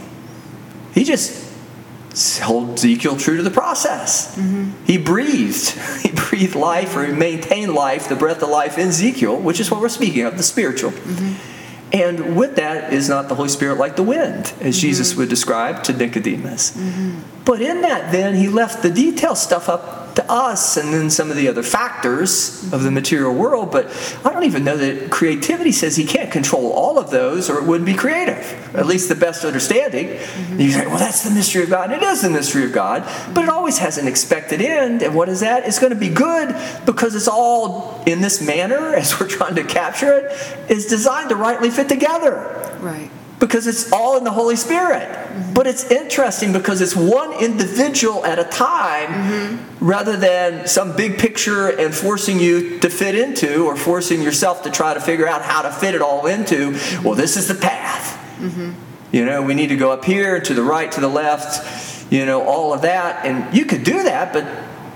He 0.93 1.03
just 1.03 2.38
held 2.38 2.75
Ezekiel 2.75 3.17
true 3.17 3.38
to 3.38 3.43
the 3.43 3.50
process. 3.50 4.38
Mm-hmm. 4.38 4.86
He 4.86 5.00
breathed. 5.00 5.74
He 6.07 6.12
breathed 6.12 6.55
life 6.55 6.96
or 6.96 7.03
he 7.03 7.13
maintained 7.13 7.74
life, 7.74 8.10
the 8.10 8.15
breath 8.15 8.43
of 8.43 8.50
life 8.50 8.77
in 8.77 8.89
Ezekiel, 8.89 9.38
which 9.38 9.60
is 9.60 9.72
what 9.72 9.81
we're 9.81 9.89
speaking 9.89 10.24
of, 10.24 10.38
the 10.38 10.43
spiritual. 10.43 10.91
Mm-hmm. 10.91 11.57
And 11.94 12.36
with 12.36 12.56
that 12.58 12.91
is 12.91 13.08
not 13.08 13.29
the 13.29 13.36
Holy 13.36 13.50
Spirit 13.50 13.77
like 13.77 13.96
the 13.96 14.03
wind, 14.03 14.39
as 14.39 14.53
mm-hmm. 14.53 14.72
Jesus 14.72 15.15
would 15.15 15.29
describe 15.29 15.84
to 15.84 15.94
Nicodemus. 15.94 16.72
Mm-hmm. 16.72 17.44
But 17.46 17.62
in 17.62 17.82
that, 17.82 18.12
then, 18.12 18.35
he 18.35 18.50
left 18.50 18.83
the 18.83 18.90
detail 18.90 19.35
stuff 19.35 19.70
up 19.70 20.06
to 20.18 20.32
us 20.32 20.77
and 20.77 20.94
then 20.94 21.10
some 21.10 21.30
of 21.30 21.38
the 21.38 21.48
other 21.48 21.64
factors 21.64 22.62
of 22.74 22.84
the 22.84 22.92
material 22.92 23.34
world. 23.34 23.72
But 23.72 23.88
I 24.25 24.34
don't 24.34 24.44
even 24.44 24.64
know 24.64 24.75
that 24.75 25.12
creativity 25.12 25.72
says 25.72 25.96
he 25.96 26.06
can't 26.06 26.32
control 26.32 26.72
all 26.72 26.98
of 27.00 27.12
those 27.12 27.50
or 27.50 27.60
it 27.60 27.64
wouldn't 27.64 27.86
be 27.86 27.94
creative, 27.94 28.38
at 28.75 28.88
least 28.88 29.10
the 29.10 29.16
best 29.16 29.46
understanding. 29.46 30.08
Mm-hmm. 30.08 30.60
You 30.60 30.72
say, 30.72 30.88
well, 30.88 30.98
that's 30.98 31.24
the 31.24 31.30
mystery 31.30 31.64
of 31.64 31.70
God. 31.70 31.92
And 31.92 32.01
it 32.01 32.06
is 32.06 32.24
the 32.24 32.30
mystery 32.30 32.66
of 32.66 32.74
God, 32.74 33.03
but 33.34 33.44
it 33.44 33.50
always 33.50 33.77
has 33.77 33.98
an 33.98 34.08
expected 34.08 34.60
end. 34.60 35.03
And 35.03 35.16
what 35.16 35.30
is 35.30 35.42
that? 35.42 35.68
It's 35.68 35.80
going 35.80 35.94
to 35.94 36.00
be 36.00 36.10
good 36.10 36.56
because 36.86 37.16
it's 37.16 37.27
all 37.27 38.03
in 38.06 38.22
this 38.22 38.42
manner, 38.42 38.94
as 38.96 39.20
we're 39.20 39.27
trying 39.27 39.56
to 39.56 39.64
capture 39.64 40.14
it, 40.14 40.72
is 40.72 40.88
designed 40.88 41.30
to 41.30 41.36
rightly 41.36 41.70
fit 41.70 41.88
together. 41.88 42.77
Right 42.82 43.12
because 43.40 43.68
it's 43.68 43.92
all 43.92 44.18
in 44.18 44.24
the 44.24 44.32
Holy 44.32 44.56
Spirit. 44.56 45.08
Mm-hmm. 45.10 45.54
But 45.54 45.68
it's 45.68 45.90
interesting 45.92 46.54
because 46.54 46.82
it's 46.82 46.96
one 46.96 47.34
individual 47.34 48.26
at 48.26 48.40
a 48.40 48.44
time 48.44 49.10
mm-hmm. 49.10 49.86
rather 49.86 50.18
than 50.18 50.68
some 50.68 50.96
big 50.96 51.18
picture 51.18 51.70
and 51.70 51.94
forcing 51.94 52.40
you 52.40 52.80
to 52.80 52.90
fit 52.90 53.16
into 53.16 53.66
or 53.66 53.76
forcing 53.76 54.22
yourself 54.22 54.64
to 54.64 54.72
try 54.72 54.94
to 54.94 55.00
figure 55.00 55.28
out 55.28 55.42
how 55.42 55.62
to 55.62 55.72
fit 55.72 55.94
it 55.94 56.02
all 56.02 56.26
into. 56.26 56.72
Well, 57.04 57.16
this 57.16 57.38
is 57.38 57.48
the 57.48 57.56
path. 57.56 58.18
Mm-hmm. 58.40 58.72
You 59.12 59.26
know, 59.26 59.42
we 59.42 59.54
need 59.54 59.70
to 59.70 59.78
go 59.78 59.92
up 59.92 60.04
here, 60.04 60.40
to 60.40 60.54
the 60.54 60.64
right, 60.64 60.92
to 60.92 61.02
the 61.02 61.08
left, 61.08 62.12
you 62.12 62.26
know, 62.26 62.44
all 62.44 62.74
of 62.74 62.82
that. 62.82 63.26
And 63.26 63.56
you 63.56 63.66
could 63.66 63.84
do 63.84 64.04
that, 64.04 64.34
but 64.34 64.46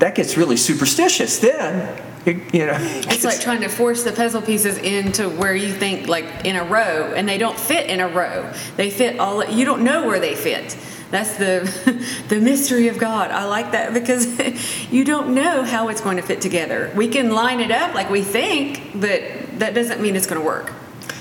that 0.02 0.16
gets 0.16 0.36
really 0.36 0.58
superstitious 0.58 1.40
then 1.40 2.02
you 2.26 2.66
know. 2.66 2.78
It's 2.80 3.24
like 3.24 3.42
trying 3.42 3.62
to 3.62 3.68
force 3.68 4.04
the 4.04 4.12
puzzle 4.12 4.42
pieces 4.42 4.78
into 4.78 5.30
where 5.30 5.56
you 5.56 5.74
think 5.74 6.08
like 6.08 6.46
in 6.46 6.56
a 6.56 6.64
row 6.64 7.14
and 7.16 7.28
they 7.28 7.38
don't 7.38 7.58
fit 7.58 7.90
in 7.90 8.00
a 8.00 8.08
row. 8.08 8.52
They 8.78 8.92
fit 8.92 9.20
all 9.20 9.44
you 9.44 9.66
don't 9.66 9.84
know 9.84 10.06
where 10.06 10.20
they 10.20 10.36
fit. 10.36 10.78
That's 11.10 11.38
the 11.38 12.06
the 12.30 12.40
mystery 12.40 12.88
of 12.88 12.98
god. 12.98 13.32
I 13.32 13.46
like 13.46 13.72
that 13.72 13.94
because 13.94 14.40
you 14.92 15.04
don't 15.04 15.34
know 15.34 15.64
how 15.64 15.90
it's 15.90 16.02
going 16.02 16.18
to 16.18 16.24
fit 16.24 16.42
together. 16.42 16.92
We 16.96 17.08
can 17.08 17.32
line 17.32 17.60
it 17.60 17.72
up 17.72 17.96
like 17.96 18.10
we 18.10 18.22
think 18.22 18.92
but 18.94 19.22
that 19.60 19.74
doesn't 19.74 20.02
mean 20.02 20.16
it's 20.16 20.28
going 20.28 20.40
to 20.40 20.46
work. 20.46 20.72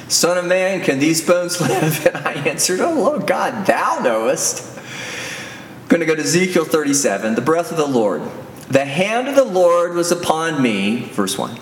Son 0.09 0.37
of 0.37 0.45
man 0.45 0.83
can 0.83 0.99
these 0.99 1.27
bones 1.27 1.61
live? 1.61 2.07
And 2.07 2.17
i 2.27 2.33
answered 2.33 2.81
oh 2.81 2.93
lord 2.93 3.27
god 3.27 3.67
thou 3.67 4.01
knowest. 4.03 4.77
I'm 4.77 5.89
going 5.89 6.01
to 6.01 6.07
go 6.07 6.15
to 6.15 6.23
ezekiel 6.23 6.67
37 6.67 7.35
the 7.37 7.41
breath 7.41 7.71
of 7.71 7.79
the 7.79 7.87
lord 7.87 8.23
the 8.71 8.85
hand 8.85 9.29
of 9.29 9.35
the 9.35 9.45
Lord 9.45 9.95
was 9.95 10.11
upon 10.13 10.63
me, 10.63 11.01
verse 11.13 11.37
1, 11.37 11.59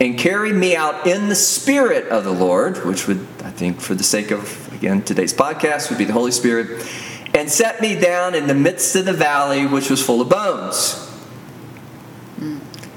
and 0.00 0.18
carried 0.18 0.54
me 0.54 0.76
out 0.76 1.06
in 1.06 1.28
the 1.28 1.34
spirit 1.34 2.08
of 2.08 2.24
the 2.24 2.32
Lord, 2.32 2.84
which 2.84 3.06
would, 3.06 3.26
I 3.42 3.50
think, 3.50 3.80
for 3.80 3.94
the 3.94 4.04
sake 4.04 4.30
of, 4.30 4.72
again, 4.74 5.02
today's 5.02 5.32
podcast, 5.32 5.88
would 5.88 5.98
be 5.98 6.04
the 6.04 6.12
Holy 6.12 6.32
Spirit, 6.32 6.86
and 7.34 7.50
set 7.50 7.80
me 7.80 7.98
down 7.98 8.34
in 8.34 8.46
the 8.46 8.54
midst 8.54 8.94
of 8.96 9.04
the 9.04 9.12
valley, 9.12 9.66
which 9.66 9.90
was 9.90 10.04
full 10.04 10.20
of 10.20 10.28
bones 10.28 11.06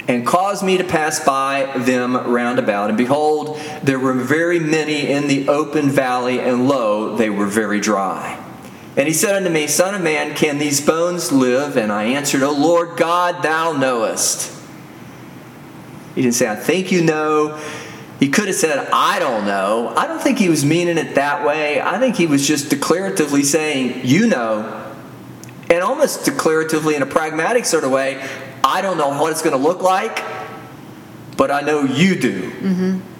and 0.07 0.27
caused 0.27 0.63
me 0.63 0.77
to 0.77 0.83
pass 0.83 1.23
by 1.23 1.71
them 1.77 2.15
round 2.15 2.59
about. 2.59 2.89
And 2.89 2.97
behold, 2.97 3.59
there 3.83 3.99
were 3.99 4.13
very 4.13 4.59
many 4.59 5.07
in 5.07 5.27
the 5.27 5.47
open 5.47 5.89
valley, 5.89 6.39
and 6.39 6.67
lo, 6.67 7.15
they 7.15 7.29
were 7.29 7.47
very 7.47 7.79
dry. 7.79 8.39
And 8.95 9.07
he 9.07 9.13
said 9.13 9.35
unto 9.35 9.49
me, 9.49 9.67
Son 9.67 9.95
of 9.95 10.01
man, 10.01 10.35
can 10.35 10.59
these 10.59 10.79
bones 10.79 11.31
live? 11.31 11.77
And 11.77 11.91
I 11.91 12.03
answered, 12.03 12.43
O 12.43 12.51
Lord 12.51 12.97
God, 12.97 13.43
thou 13.43 13.71
knowest. 13.71 14.51
He 16.13 16.21
didn't 16.21 16.35
say, 16.35 16.47
I 16.47 16.55
think 16.55 16.91
you 16.91 17.03
know. 17.03 17.59
He 18.19 18.29
could 18.29 18.47
have 18.47 18.55
said, 18.55 18.87
I 18.93 19.19
don't 19.19 19.45
know. 19.45 19.91
I 19.97 20.07
don't 20.07 20.21
think 20.21 20.37
he 20.37 20.47
was 20.47 20.63
meaning 20.63 20.97
it 20.97 21.15
that 21.15 21.45
way. 21.45 21.81
I 21.81 21.99
think 21.99 22.15
he 22.15 22.27
was 22.27 22.47
just 22.47 22.69
declaratively 22.69 23.43
saying, 23.43 24.01
You 24.05 24.27
know. 24.27 24.79
And 25.69 25.81
almost 25.81 26.25
declaratively 26.25 26.95
in 26.95 27.01
a 27.01 27.07
pragmatic 27.07 27.65
sort 27.65 27.83
of 27.83 27.91
way, 27.91 28.23
I 28.63 28.81
don't 28.81 28.97
know 28.97 29.09
what 29.19 29.31
it's 29.31 29.41
going 29.41 29.57
to 29.59 29.61
look 29.61 29.81
like, 29.81 30.23
but 31.35 31.49
I 31.49 31.61
know 31.61 31.83
you 31.83 32.19
do. 32.19 32.51
Mm-hmm. 32.51 33.12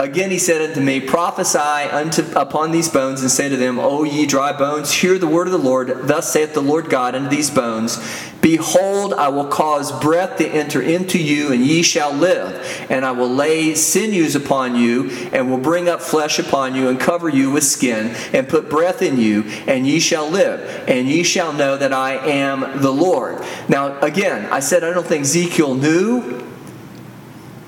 Again 0.00 0.30
he 0.30 0.38
said 0.38 0.62
unto 0.62 0.80
me, 0.80 0.98
Prophesy 0.98 1.58
unto 1.58 2.24
upon 2.34 2.72
these 2.72 2.88
bones, 2.88 3.20
and 3.20 3.30
say 3.30 3.50
to 3.50 3.56
them, 3.58 3.78
O 3.78 4.02
ye 4.02 4.24
dry 4.24 4.50
bones, 4.50 4.90
hear 4.90 5.18
the 5.18 5.26
word 5.26 5.46
of 5.46 5.52
the 5.52 5.58
Lord. 5.58 5.88
Thus 5.88 6.32
saith 6.32 6.54
the 6.54 6.62
Lord 6.62 6.88
God 6.88 7.14
unto 7.14 7.28
these 7.28 7.50
bones, 7.50 7.98
Behold, 8.40 9.12
I 9.12 9.28
will 9.28 9.48
cause 9.48 9.92
breath 10.00 10.38
to 10.38 10.48
enter 10.48 10.80
into 10.80 11.18
you, 11.18 11.52
and 11.52 11.62
ye 11.62 11.82
shall 11.82 12.14
live. 12.14 12.86
And 12.88 13.04
I 13.04 13.10
will 13.10 13.28
lay 13.28 13.74
sinews 13.74 14.34
upon 14.34 14.74
you, 14.74 15.10
and 15.34 15.50
will 15.50 15.58
bring 15.58 15.86
up 15.86 16.00
flesh 16.00 16.38
upon 16.38 16.74
you, 16.74 16.88
and 16.88 16.98
cover 16.98 17.28
you 17.28 17.50
with 17.50 17.64
skin, 17.64 18.16
and 18.32 18.48
put 18.48 18.70
breath 18.70 19.02
in 19.02 19.18
you, 19.18 19.42
and 19.66 19.86
ye 19.86 20.00
shall 20.00 20.30
live. 20.30 20.88
And 20.88 21.08
ye 21.08 21.22
shall 21.22 21.52
know 21.52 21.76
that 21.76 21.92
I 21.92 22.14
am 22.14 22.80
the 22.80 22.90
Lord. 22.90 23.44
Now, 23.68 24.00
again, 24.00 24.50
I 24.50 24.60
said 24.60 24.82
I 24.82 24.94
don't 24.94 25.06
think 25.06 25.24
Ezekiel 25.24 25.74
knew 25.74 26.49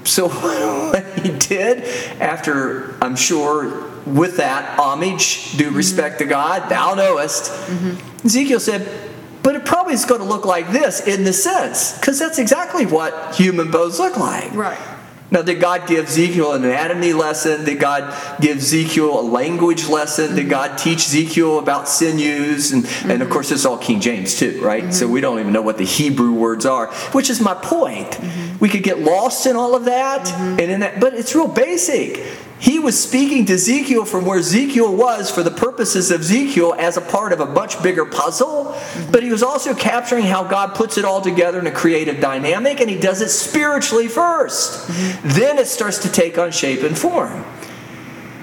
so 0.04 0.28
what 0.90 1.04
he 1.20 1.36
did 1.38 1.84
after 2.20 2.96
I'm 3.02 3.16
sure 3.16 3.90
with 4.06 4.38
that 4.38 4.78
homage, 4.78 5.56
due 5.56 5.66
mm-hmm. 5.66 5.76
respect 5.76 6.18
to 6.18 6.24
God, 6.24 6.68
thou 6.68 6.94
knowest. 6.94 7.50
Mm-hmm. 7.50 8.26
Ezekiel 8.26 8.60
said, 8.60 9.10
but 9.42 9.56
it 9.56 9.64
probably 9.64 9.94
is 9.94 10.04
going 10.04 10.20
to 10.20 10.26
look 10.26 10.44
like 10.44 10.70
this 10.70 11.06
in 11.06 11.24
the 11.24 11.32
sense, 11.32 11.98
because 11.98 12.18
that's 12.18 12.38
exactly 12.38 12.86
what 12.86 13.34
human 13.34 13.70
bones 13.70 13.98
look 13.98 14.16
like. 14.16 14.52
Right. 14.54 14.78
Now, 15.32 15.40
did 15.40 15.60
God 15.60 15.88
give 15.88 16.08
Ezekiel 16.08 16.52
an 16.52 16.62
anatomy 16.62 17.14
lesson? 17.14 17.64
Did 17.64 17.80
God 17.80 18.14
give 18.38 18.58
Ezekiel 18.58 19.18
a 19.18 19.22
language 19.22 19.88
lesson? 19.88 20.36
Did 20.36 20.50
God 20.50 20.76
teach 20.76 21.06
Ezekiel 21.06 21.58
about 21.58 21.88
sinews? 21.88 22.72
And, 22.72 22.84
and 22.84 23.12
of 23.12 23.18
mm-hmm. 23.18 23.32
course, 23.32 23.50
it's 23.50 23.64
all 23.64 23.78
King 23.78 24.00
James 24.00 24.38
too, 24.38 24.60
right? 24.62 24.92
So 24.92 25.06
mm-hmm. 25.06 25.14
we 25.14 25.20
don't 25.22 25.40
even 25.40 25.54
know 25.54 25.62
what 25.62 25.78
the 25.78 25.86
Hebrew 25.86 26.34
words 26.34 26.66
are, 26.66 26.88
which 27.12 27.30
is 27.30 27.40
my 27.40 27.54
point. 27.54 28.10
Mm-hmm. 28.10 28.58
We 28.58 28.68
could 28.68 28.82
get 28.82 28.98
lost 28.98 29.46
in 29.46 29.56
all 29.56 29.74
of 29.74 29.86
that, 29.86 30.30
and 30.30 30.60
in 30.60 30.80
that, 30.80 31.00
but 31.00 31.14
it's 31.14 31.34
real 31.34 31.48
basic. 31.48 32.22
He 32.62 32.78
was 32.78 32.96
speaking 32.96 33.44
to 33.46 33.54
Ezekiel 33.54 34.04
from 34.04 34.24
where 34.24 34.38
Ezekiel 34.38 34.94
was 34.94 35.32
for 35.32 35.42
the 35.42 35.50
purposes 35.50 36.12
of 36.12 36.20
Ezekiel 36.20 36.76
as 36.78 36.96
a 36.96 37.00
part 37.00 37.32
of 37.32 37.40
a 37.40 37.46
much 37.46 37.82
bigger 37.82 38.04
puzzle, 38.04 38.78
but 39.10 39.24
he 39.24 39.32
was 39.32 39.42
also 39.42 39.74
capturing 39.74 40.26
how 40.26 40.44
God 40.44 40.76
puts 40.76 40.96
it 40.96 41.04
all 41.04 41.20
together 41.20 41.58
in 41.58 41.66
a 41.66 41.72
creative 41.72 42.20
dynamic, 42.20 42.80
and 42.80 42.88
he 42.88 42.96
does 43.00 43.20
it 43.20 43.30
spiritually 43.30 44.06
1st 44.06 45.22
Then 45.34 45.58
it 45.58 45.66
starts 45.66 45.98
to 46.02 46.08
take 46.08 46.38
on 46.38 46.52
shape 46.52 46.84
and 46.84 46.96
form. 46.96 47.44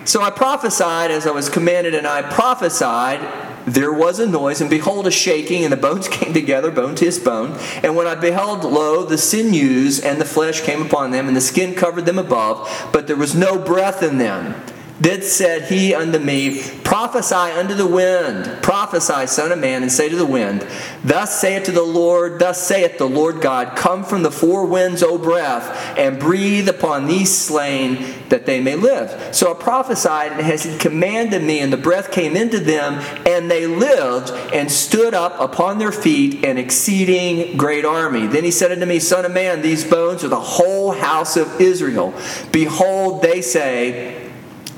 So 0.03 0.21
I 0.21 0.31
prophesied 0.31 1.11
as 1.11 1.25
I 1.25 1.31
was 1.31 1.47
commanded, 1.47 1.95
and 1.95 2.05
I 2.05 2.21
prophesied. 2.21 3.48
There 3.69 3.93
was 3.93 4.19
a 4.19 4.25
noise, 4.25 4.61
and 4.61 4.69
behold, 4.69 5.05
a 5.05 5.11
shaking, 5.11 5.63
and 5.63 5.71
the 5.71 5.77
bones 5.77 6.07
came 6.09 6.33
together, 6.33 6.71
bone 6.71 6.95
to 6.95 7.05
his 7.05 7.19
bone. 7.19 7.55
And 7.83 7.95
when 7.95 8.07
I 8.07 8.15
beheld, 8.15 8.63
lo, 8.63 9.05
the 9.05 9.17
sinews 9.17 9.99
and 9.99 10.19
the 10.19 10.25
flesh 10.25 10.61
came 10.61 10.81
upon 10.81 11.11
them, 11.11 11.27
and 11.27 11.37
the 11.37 11.41
skin 11.41 11.75
covered 11.75 12.07
them 12.07 12.17
above, 12.17 12.67
but 12.91 13.05
there 13.05 13.15
was 13.15 13.35
no 13.35 13.59
breath 13.59 14.01
in 14.01 14.17
them. 14.17 14.55
Then 14.99 15.21
said 15.21 15.71
he 15.71 15.93
unto 15.93 16.19
me, 16.19 16.61
Prophesy 16.83 17.35
unto 17.35 17.73
the 17.73 17.87
wind, 17.87 18.61
prophesy, 18.61 19.27
son 19.27 19.51
of 19.51 19.59
man, 19.59 19.81
and 19.81 19.91
say 19.91 20.09
to 20.09 20.15
the 20.15 20.25
wind, 20.25 20.67
Thus 21.03 21.39
saith 21.39 21.63
to 21.65 21.71
the 21.71 21.83
Lord, 21.83 22.39
thus 22.39 22.65
saith 22.65 22.97
the 22.97 23.07
Lord 23.07 23.41
God, 23.41 23.77
Come 23.77 24.03
from 24.03 24.23
the 24.23 24.31
four 24.31 24.65
winds, 24.65 25.01
O 25.01 25.17
breath, 25.17 25.97
and 25.97 26.19
breathe 26.19 26.67
upon 26.67 27.07
these 27.07 27.35
slain, 27.35 28.13
that 28.27 28.45
they 28.45 28.59
may 28.59 28.75
live. 28.75 29.33
So 29.33 29.51
I 29.51 29.61
prophesied, 29.61 30.33
and 30.33 30.41
as 30.41 30.63
he 30.63 30.77
commanded 30.77 31.43
me, 31.43 31.59
and 31.59 31.71
the 31.71 31.77
breath 31.77 32.11
came 32.11 32.35
into 32.35 32.59
them, 32.59 32.95
and 33.25 33.49
they 33.49 33.67
lived, 33.67 34.31
and 34.53 34.69
stood 34.69 35.13
up 35.13 35.39
upon 35.39 35.77
their 35.77 35.93
feet, 35.93 36.43
an 36.43 36.57
exceeding 36.57 37.55
great 37.55 37.85
army. 37.85 38.27
Then 38.27 38.43
he 38.43 38.51
said 38.51 38.71
unto 38.71 38.85
me, 38.85 38.99
Son 38.99 39.23
of 39.23 39.31
man, 39.31 39.61
these 39.61 39.85
bones 39.85 40.25
are 40.25 40.29
the 40.29 40.39
whole 40.39 40.91
house 40.91 41.37
of 41.37 41.61
Israel. 41.61 42.13
Behold, 42.51 43.21
they 43.21 43.41
say, 43.41 44.28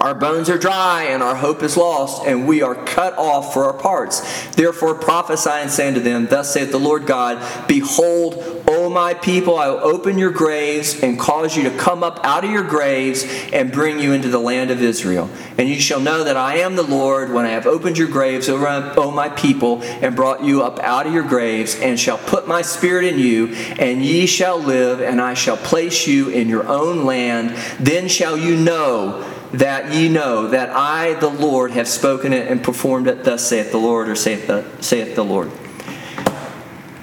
our 0.01 0.15
bones 0.15 0.49
are 0.49 0.57
dry 0.57 1.03
and 1.03 1.21
our 1.21 1.35
hope 1.35 1.61
is 1.61 1.77
lost, 1.77 2.25
and 2.25 2.47
we 2.47 2.63
are 2.63 2.73
cut 2.73 3.15
off 3.19 3.53
for 3.53 3.65
our 3.65 3.73
parts. 3.73 4.47
Therefore 4.55 4.95
prophesy 4.95 5.51
and 5.51 5.69
say 5.69 5.89
unto 5.89 5.99
them, 5.99 6.25
Thus 6.25 6.51
saith 6.51 6.71
the 6.71 6.79
Lord 6.79 7.05
God, 7.05 7.67
Behold, 7.67 8.63
O 8.67 8.89
my 8.89 9.13
people, 9.13 9.57
I 9.57 9.69
will 9.69 9.77
open 9.77 10.17
your 10.17 10.31
graves 10.31 11.03
and 11.03 11.19
cause 11.19 11.55
you 11.55 11.63
to 11.69 11.77
come 11.77 12.03
up 12.03 12.19
out 12.23 12.43
of 12.43 12.49
your 12.49 12.63
graves 12.63 13.23
and 13.53 13.71
bring 13.71 13.99
you 13.99 14.13
into 14.13 14.29
the 14.29 14.39
land 14.39 14.71
of 14.71 14.81
Israel. 14.81 15.29
And 15.59 15.69
you 15.69 15.79
shall 15.79 15.99
know 15.99 16.23
that 16.23 16.35
I 16.35 16.55
am 16.57 16.75
the 16.75 16.81
Lord 16.81 17.31
when 17.31 17.45
I 17.45 17.49
have 17.49 17.67
opened 17.67 17.99
your 17.99 18.07
graves, 18.07 18.49
O 18.49 19.11
my 19.11 19.29
people, 19.29 19.83
and 19.83 20.15
brought 20.15 20.43
you 20.43 20.63
up 20.63 20.79
out 20.79 21.05
of 21.05 21.13
your 21.13 21.27
graves, 21.27 21.75
and 21.75 21.99
shall 21.99 22.17
put 22.17 22.47
my 22.47 22.63
spirit 22.63 23.05
in 23.05 23.19
you, 23.19 23.53
and 23.77 24.03
ye 24.03 24.25
shall 24.25 24.57
live, 24.57 24.99
and 24.99 25.21
I 25.21 25.35
shall 25.35 25.57
place 25.57 26.07
you 26.07 26.29
in 26.29 26.49
your 26.49 26.67
own 26.67 27.05
land. 27.05 27.51
Then 27.79 28.07
shall 28.07 28.35
you 28.35 28.55
know 28.55 29.27
that 29.53 29.93
ye 29.93 30.09
know 30.09 30.47
that 30.47 30.69
I, 30.69 31.13
the 31.15 31.29
Lord, 31.29 31.71
have 31.71 31.87
spoken 31.87 32.33
it 32.33 32.47
and 32.47 32.63
performed 32.63 33.07
it, 33.07 33.23
thus 33.23 33.47
saith 33.47 33.71
the 33.71 33.77
Lord, 33.77 34.07
or 34.07 34.15
saith 34.15 34.47
the, 34.47 34.65
saith 34.81 35.15
the 35.15 35.25
Lord. 35.25 35.51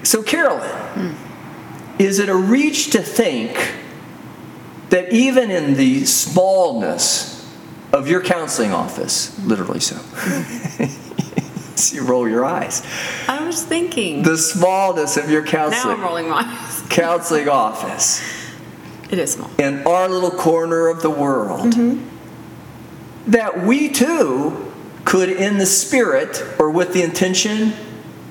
So, 0.03 0.23
Carolyn, 0.23 1.15
is 1.99 2.19
it 2.19 2.29
a 2.29 2.35
reach 2.35 2.91
to 2.91 3.01
think 3.01 3.73
that 4.89 5.13
even 5.13 5.51
in 5.51 5.75
the 5.75 6.05
smallness 6.05 7.35
of 7.93 8.07
your 8.07 8.21
counseling 8.21 8.71
office, 8.71 9.37
literally 9.45 9.79
so, 9.79 9.97
you 11.95 12.03
roll 12.05 12.27
your 12.27 12.45
eyes, 12.45 12.81
I 13.27 13.45
was 13.45 13.63
thinking. 13.63 14.23
the 14.23 14.37
smallness 14.37 15.17
of 15.17 15.29
your 15.29 15.45
counseling. 15.45 15.97
now 15.97 15.97
I'm 15.97 16.01
rolling 16.01 16.29
my 16.29 16.41
eyes. 16.43 16.81
counseling 16.89 17.49
office 17.49 18.21
It 19.11 19.19
is 19.19 19.33
small. 19.33 19.49
in 19.59 19.85
our 19.85 20.09
little 20.09 20.31
corner 20.31 20.87
of 20.87 21.03
the 21.03 21.09
world, 21.11 21.73
mm-hmm. 21.73 22.08
That 23.29 23.63
we 23.63 23.89
too 23.89 24.71
could, 25.05 25.29
in 25.29 25.57
the 25.57 25.65
spirit 25.65 26.43
or 26.59 26.69
with 26.69 26.93
the 26.93 27.01
intention 27.01 27.73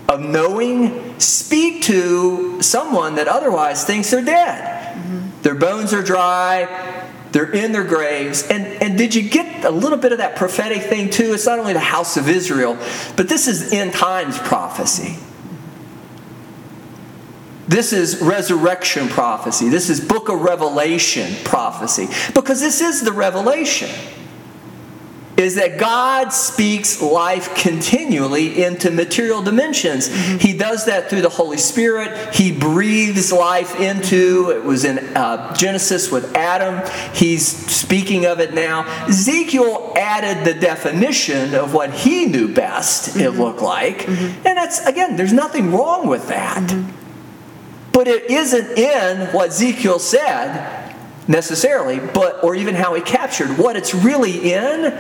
of 0.09 0.21
knowing, 0.21 1.19
speak 1.19 1.83
to 1.83 2.63
someone 2.63 3.17
that 3.17 3.29
otherwise 3.29 3.85
thinks 3.85 4.11
they're 4.11 4.25
dead. 4.25 4.97
Mm-hmm. 4.97 5.43
Their 5.43 5.55
bones 5.55 5.93
are 5.93 6.03
dry. 6.03 7.05
They're 7.33 7.51
in 7.51 7.73
their 7.73 7.85
graves. 7.85 8.47
And, 8.49 8.67
and 8.83 8.97
did 8.97 9.15
you 9.15 9.29
get 9.29 9.65
a 9.65 9.71
little 9.71 9.99
bit 9.99 10.13
of 10.13 10.19
that 10.19 10.37
prophetic 10.37 10.83
thing 10.83 11.11
too? 11.11 11.35
It's 11.35 11.47
not 11.47 11.59
only 11.59 11.75
the 11.75 11.81
house 11.81 12.17
of 12.17 12.29
Israel, 12.29 12.79
but 13.17 13.29
this 13.29 13.49
is 13.49 13.73
end 13.73 13.93
times 13.93 14.39
prophecy. 14.39 15.19
This 17.67 17.93
is 17.93 18.23
resurrection 18.23 19.09
prophecy. 19.09 19.69
This 19.69 19.91
is 19.91 20.01
book 20.01 20.31
of 20.31 20.41
Revelation 20.41 21.35
prophecy. 21.45 22.09
Because 22.33 22.61
this 22.61 22.81
is 22.81 23.03
the 23.03 23.13
revelation. 23.13 23.91
Is 25.39 25.55
that 25.55 25.79
God 25.79 26.33
speaks 26.33 27.01
life 27.01 27.55
continually 27.55 28.65
into 28.65 28.91
material 28.91 29.41
dimensions. 29.41 30.09
Mm-hmm. 30.09 30.39
He 30.39 30.59
does 30.59 30.87
that 30.87 31.09
through 31.09 31.23
the 31.23 31.29
Holy 31.29 31.59
Spirit. 31.59 32.35
He 32.35 32.51
breathes 32.51 33.31
life 33.31 33.79
into, 33.79 34.51
it 34.51 34.65
was 34.65 34.85
in 34.85 34.99
uh, 35.17 35.55
Genesis 35.55 36.11
with 36.11 36.35
Adam. 36.35 36.85
He's 37.15 37.47
speaking 37.47 38.27
of 38.27 38.41
it 38.41 38.53
now. 38.53 38.83
Ezekiel 39.07 39.95
added 39.97 40.45
the 40.45 40.59
definition 40.59 41.55
of 41.55 41.73
what 41.73 41.95
he 41.95 42.27
knew 42.27 42.53
best, 42.53 43.17
it 43.17 43.21
mm-hmm. 43.21 43.41
looked 43.41 43.63
like. 43.63 43.99
Mm-hmm. 43.99 44.47
And 44.47 44.59
that's, 44.59 44.85
again, 44.87 45.15
there's 45.15 45.33
nothing 45.33 45.71
wrong 45.71 46.09
with 46.09 46.27
that. 46.29 46.69
But 47.93 48.09
it 48.09 48.29
isn't 48.29 48.77
in 48.77 49.33
what 49.33 49.51
Ezekiel 49.51 50.01
said 50.01 50.97
necessarily, 51.29 52.01
but 52.01 52.43
or 52.43 52.57
even 52.57 52.75
how 52.75 52.95
he 52.95 53.03
captured. 53.03 53.57
What 53.57 53.77
it's 53.77 53.95
really 53.95 54.53
in 54.53 54.99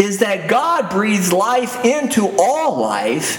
is 0.00 0.18
that 0.18 0.48
God 0.48 0.88
breathes 0.88 1.32
life 1.32 1.84
into 1.84 2.34
all 2.38 2.80
life, 2.80 3.38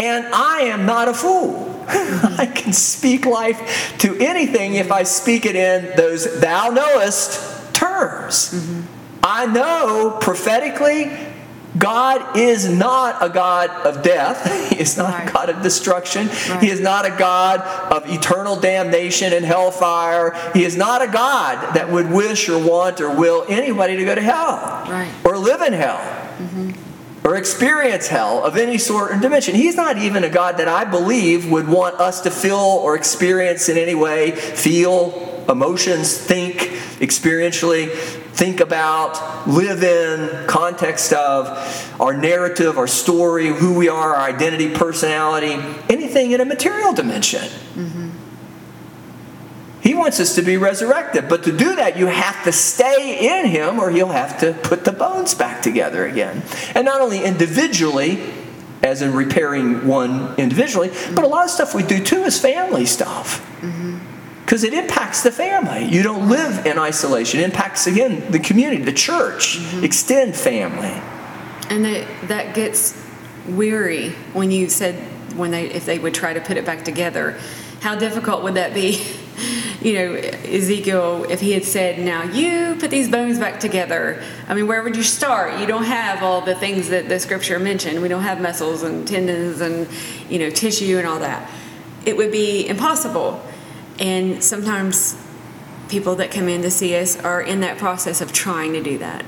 and 0.00 0.26
I 0.26 0.62
am 0.62 0.84
not 0.84 1.08
a 1.08 1.14
fool. 1.14 1.84
I 1.88 2.46
can 2.46 2.72
speak 2.72 3.26
life 3.26 3.96
to 3.98 4.16
anything 4.18 4.74
if 4.74 4.90
I 4.90 5.04
speak 5.04 5.46
it 5.46 5.56
in 5.56 5.96
those 5.96 6.40
thou 6.40 6.70
knowest 6.70 7.74
terms. 7.74 8.52
Mm-hmm. 8.52 8.80
I 9.22 9.46
know 9.46 10.18
prophetically 10.20 11.04
God 11.80 12.36
is 12.36 12.68
not 12.68 13.16
a 13.20 13.28
God 13.28 13.70
of 13.84 14.02
death. 14.02 14.46
He 14.70 14.78
is 14.80 14.96
not 14.96 15.12
Right. 15.12 15.28
a 15.28 15.32
God 15.32 15.48
of 15.50 15.62
destruction. 15.62 16.28
Right. 16.28 16.62
He 16.62 16.70
is 16.70 16.80
not 16.80 17.04
a 17.04 17.10
God 17.10 17.60
of 17.92 18.08
eternal 18.08 18.54
damnation 18.56 19.32
and 19.32 19.44
hellfire. 19.44 20.34
He 20.54 20.64
is 20.64 20.76
not 20.76 21.02
a 21.02 21.08
God 21.08 21.74
that 21.74 21.90
would 21.90 22.10
wish 22.10 22.48
or 22.48 22.58
want 22.58 23.00
or 23.00 23.10
will 23.10 23.44
anybody 23.48 23.96
to 23.96 24.04
go 24.04 24.14
to 24.14 24.22
hell 24.22 24.84
Right. 24.88 25.10
or 25.24 25.36
live 25.36 25.60
in 25.62 25.72
hell 25.72 25.98
mm-hmm. 26.38 26.70
or 27.26 27.36
experience 27.36 28.06
hell 28.08 28.44
of 28.44 28.56
any 28.56 28.78
sort 28.78 29.10
or 29.12 29.18
dimension. 29.18 29.54
He's 29.54 29.76
not 29.76 29.98
even 29.98 30.22
a 30.24 30.30
God 30.30 30.56
that 30.58 30.68
I 30.68 30.84
believe 30.84 31.50
would 31.50 31.68
want 31.68 31.96
us 32.00 32.20
to 32.22 32.30
feel 32.30 32.56
or 32.84 32.94
experience 32.96 33.68
in 33.68 33.76
any 33.76 33.94
way, 33.94 34.30
feel 34.30 35.39
emotions, 35.50 36.16
think 36.16 36.56
experientially, 37.00 37.90
think 38.32 38.60
about, 38.60 39.48
live 39.48 39.82
in, 39.82 40.46
context 40.46 41.12
of 41.12 41.96
our 42.00 42.16
narrative, 42.16 42.78
our 42.78 42.86
story, 42.86 43.48
who 43.48 43.74
we 43.76 43.88
are, 43.88 44.14
our 44.14 44.28
identity, 44.28 44.70
personality, 44.70 45.52
anything 45.88 46.30
in 46.32 46.40
a 46.40 46.44
material 46.44 46.92
dimension. 46.92 47.44
Mm-hmm. 47.74 48.10
He 49.82 49.94
wants 49.94 50.20
us 50.20 50.34
to 50.34 50.42
be 50.42 50.56
resurrected. 50.56 51.28
But 51.28 51.44
to 51.44 51.56
do 51.56 51.76
that, 51.76 51.96
you 51.96 52.06
have 52.06 52.44
to 52.44 52.52
stay 52.52 53.40
in 53.40 53.46
Him 53.46 53.78
or 53.78 53.90
He'll 53.90 54.08
have 54.08 54.38
to 54.40 54.52
put 54.52 54.84
the 54.84 54.92
bones 54.92 55.34
back 55.34 55.62
together 55.62 56.06
again. 56.06 56.42
And 56.74 56.84
not 56.84 57.00
only 57.00 57.24
individually, 57.24 58.22
as 58.82 59.02
in 59.02 59.14
repairing 59.14 59.86
one 59.86 60.34
individually, 60.36 60.90
but 61.14 61.24
a 61.24 61.26
lot 61.26 61.44
of 61.44 61.50
stuff 61.50 61.74
we 61.74 61.82
do 61.82 62.02
too 62.02 62.22
is 62.24 62.38
family 62.40 62.86
stuff. 62.86 63.46
Mm-hmm. 63.60 63.79
Because 64.50 64.64
it 64.64 64.74
impacts 64.74 65.22
the 65.22 65.30
family. 65.30 65.84
You 65.84 66.02
don't 66.02 66.28
live 66.28 66.66
in 66.66 66.76
isolation. 66.76 67.38
It 67.38 67.44
impacts, 67.44 67.86
again, 67.86 68.32
the 68.32 68.40
community, 68.40 68.82
the 68.82 68.92
church, 68.92 69.58
mm-hmm. 69.58 69.84
extend 69.84 70.34
family. 70.34 71.00
And 71.70 71.84
that 71.84 72.08
that 72.26 72.52
gets 72.52 73.00
weary 73.46 74.08
when 74.32 74.50
you 74.50 74.68
said 74.68 74.96
when 75.36 75.52
they 75.52 75.66
if 75.66 75.86
they 75.86 76.00
would 76.00 76.14
try 76.14 76.32
to 76.32 76.40
put 76.40 76.56
it 76.56 76.66
back 76.66 76.84
together. 76.84 77.38
How 77.80 77.94
difficult 77.94 78.42
would 78.42 78.54
that 78.54 78.74
be? 78.74 79.00
you 79.82 79.92
know, 79.92 80.14
Ezekiel, 80.14 81.26
if 81.30 81.38
he 81.40 81.52
had 81.52 81.64
said, 81.64 82.00
Now 82.00 82.24
you 82.24 82.74
put 82.80 82.90
these 82.90 83.08
bones 83.08 83.38
back 83.38 83.60
together, 83.60 84.20
I 84.48 84.54
mean, 84.54 84.66
where 84.66 84.82
would 84.82 84.96
you 84.96 85.04
start? 85.04 85.60
You 85.60 85.66
don't 85.66 85.84
have 85.84 86.24
all 86.24 86.40
the 86.40 86.56
things 86.56 86.88
that 86.88 87.08
the 87.08 87.20
scripture 87.20 87.60
mentioned. 87.60 88.02
We 88.02 88.08
don't 88.08 88.24
have 88.24 88.40
muscles 88.40 88.82
and 88.82 89.06
tendons 89.06 89.60
and, 89.60 89.86
you 90.28 90.40
know, 90.40 90.50
tissue 90.50 90.98
and 90.98 91.06
all 91.06 91.20
that. 91.20 91.48
It 92.04 92.16
would 92.16 92.32
be 92.32 92.66
impossible. 92.66 93.40
And 94.00 94.42
sometimes 94.42 95.16
people 95.88 96.16
that 96.16 96.30
come 96.30 96.48
in 96.48 96.62
to 96.62 96.70
see 96.70 96.96
us 96.96 97.16
are 97.20 97.40
in 97.40 97.60
that 97.60 97.78
process 97.78 98.20
of 98.20 98.32
trying 98.32 98.72
to 98.72 98.82
do 98.82 98.98
that. 98.98 99.24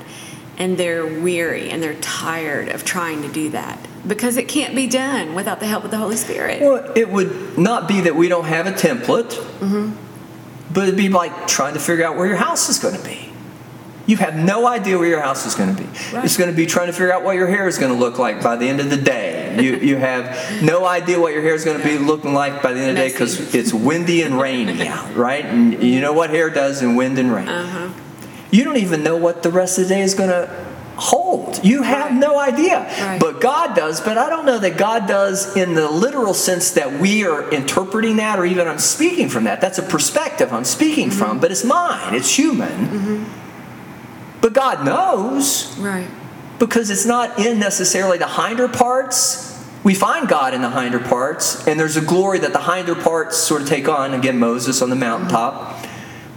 And 0.58 0.76
they're 0.76 1.06
weary 1.06 1.70
and 1.70 1.82
they're 1.82 2.00
tired 2.00 2.68
of 2.68 2.84
trying 2.84 3.22
to 3.22 3.32
do 3.32 3.50
that 3.50 3.78
because 4.06 4.36
it 4.36 4.48
can't 4.48 4.74
be 4.74 4.86
done 4.86 5.34
without 5.34 5.60
the 5.60 5.66
help 5.66 5.84
of 5.84 5.90
the 5.90 5.96
Holy 5.96 6.16
Spirit. 6.16 6.60
Well, 6.60 6.92
it 6.96 7.08
would 7.08 7.58
not 7.58 7.88
be 7.88 8.02
that 8.02 8.16
we 8.16 8.28
don't 8.28 8.44
have 8.44 8.66
a 8.66 8.72
template, 8.72 9.30
mm-hmm. 9.30 9.92
but 10.72 10.84
it'd 10.84 10.96
be 10.96 11.08
like 11.08 11.46
trying 11.46 11.74
to 11.74 11.80
figure 11.80 12.04
out 12.04 12.16
where 12.16 12.26
your 12.26 12.36
house 12.36 12.68
is 12.68 12.78
going 12.78 12.96
to 12.96 13.04
be. 13.04 13.31
You 14.06 14.16
have 14.16 14.34
no 14.34 14.66
idea 14.66 14.98
where 14.98 15.08
your 15.08 15.20
house 15.20 15.46
is 15.46 15.54
going 15.54 15.74
to 15.76 15.82
be. 15.82 15.88
Right. 16.12 16.24
It's 16.24 16.36
going 16.36 16.50
to 16.50 16.56
be 16.56 16.66
trying 16.66 16.88
to 16.88 16.92
figure 16.92 17.12
out 17.12 17.22
what 17.22 17.36
your 17.36 17.46
hair 17.46 17.68
is 17.68 17.78
going 17.78 17.92
to 17.92 17.98
look 17.98 18.18
like 18.18 18.42
by 18.42 18.56
the 18.56 18.66
end 18.66 18.80
of 18.80 18.90
the 18.90 18.96
day. 18.96 19.62
You, 19.62 19.76
you 19.76 19.96
have 19.96 20.62
no 20.62 20.84
idea 20.84 21.20
what 21.20 21.32
your 21.32 21.42
hair 21.42 21.54
is 21.54 21.64
going 21.64 21.78
to 21.78 21.84
be 21.84 21.98
looking 21.98 22.34
like 22.34 22.62
by 22.62 22.72
the 22.72 22.80
end 22.80 22.90
of 22.90 22.96
the 22.96 23.02
day 23.02 23.12
because 23.12 23.54
it's 23.54 23.72
windy 23.72 24.22
and 24.22 24.40
rainy 24.40 24.88
out, 24.88 25.14
right? 25.14 25.44
And 25.44 25.82
you 25.82 26.00
know 26.00 26.12
what 26.12 26.30
hair 26.30 26.50
does 26.50 26.82
in 26.82 26.96
wind 26.96 27.18
and 27.18 27.32
rain. 27.32 27.48
Uh-huh. 27.48 27.92
You 28.50 28.64
don't 28.64 28.78
even 28.78 29.02
know 29.02 29.16
what 29.16 29.42
the 29.42 29.50
rest 29.50 29.78
of 29.78 29.88
the 29.88 29.94
day 29.94 30.02
is 30.02 30.14
going 30.14 30.30
to 30.30 30.66
hold. 30.96 31.64
You 31.64 31.82
have 31.82 32.10
right. 32.10 32.14
no 32.14 32.38
idea. 32.38 32.80
Right. 32.80 33.20
But 33.20 33.40
God 33.40 33.74
does, 33.74 34.00
but 34.00 34.18
I 34.18 34.28
don't 34.28 34.44
know 34.44 34.58
that 34.58 34.76
God 34.76 35.06
does 35.06 35.56
in 35.56 35.74
the 35.74 35.90
literal 35.90 36.34
sense 36.34 36.72
that 36.72 37.00
we 37.00 37.24
are 37.24 37.50
interpreting 37.50 38.16
that 38.16 38.38
or 38.38 38.46
even 38.46 38.68
I'm 38.68 38.78
speaking 38.78 39.28
from 39.28 39.44
that. 39.44 39.60
That's 39.60 39.78
a 39.78 39.82
perspective 39.82 40.52
I'm 40.52 40.64
speaking 40.64 41.08
mm-hmm. 41.08 41.18
from, 41.18 41.40
but 41.40 41.50
it's 41.50 41.64
mine, 41.64 42.14
it's 42.14 42.36
human. 42.36 42.68
Mm-hmm. 42.68 43.41
But 44.42 44.52
God 44.52 44.84
knows. 44.84 45.74
Right. 45.78 46.08
Because 46.58 46.90
it's 46.90 47.06
not 47.06 47.38
in 47.38 47.58
necessarily 47.58 48.18
the 48.18 48.28
hinder 48.28 48.68
parts. 48.68 49.48
We 49.82 49.94
find 49.94 50.28
God 50.28 50.52
in 50.52 50.60
the 50.60 50.70
hinder 50.70 51.00
parts, 51.00 51.66
and 51.66 51.80
there's 51.80 51.96
a 51.96 52.02
glory 52.02 52.38
that 52.40 52.52
the 52.52 52.60
hinder 52.62 52.94
parts 52.94 53.38
sort 53.38 53.62
of 53.62 53.68
take 53.68 53.88
on. 53.88 54.12
Again, 54.12 54.38
Moses 54.38 54.82
on 54.82 54.90
the 54.90 54.96
mountaintop. 54.96 55.54
Mm-hmm 55.54 55.88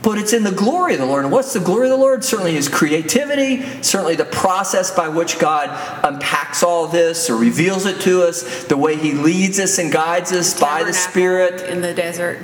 but 0.06 0.20
it's 0.20 0.34
in 0.34 0.44
the 0.44 0.52
glory 0.52 0.94
of 0.94 1.00
the 1.00 1.06
Lord. 1.08 1.24
And 1.24 1.34
what's 1.34 1.54
the 1.54 1.60
glory 1.60 1.88
of 1.88 1.90
the 1.90 1.98
Lord? 1.98 2.24
Certainly 2.24 2.54
his 2.54 2.70
creativity, 2.70 3.64
certainly 3.82 4.16
the 4.16 4.24
process 4.24 4.96
by 4.96 5.08
which 5.08 5.40
God 5.40 5.68
unpacks 6.06 6.62
all 6.62 6.86
this 6.86 7.28
or 7.28 7.36
reveals 7.36 7.88
it 7.88 8.00
to 8.02 8.22
us, 8.22 8.66
the 8.66 8.78
way 8.78 8.98
he 8.98 9.14
leads 9.14 9.60
us 9.60 9.80
and 9.80 9.92
guides 9.92 10.32
us 10.32 10.60
by 10.60 10.84
the 10.84 10.94
Spirit. 10.94 11.68
In 11.68 11.82
the 11.82 11.96
desert. 11.96 12.38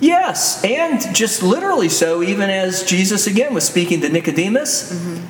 Yes, 0.00 0.64
and 0.64 1.14
just 1.14 1.42
literally 1.42 1.88
so, 1.88 2.22
even 2.22 2.50
as 2.50 2.84
Jesus 2.84 3.26
again 3.26 3.54
was 3.54 3.66
speaking 3.66 4.00
to 4.02 4.08
Nicodemus. 4.08 4.92
Mm-hmm. 4.92 5.26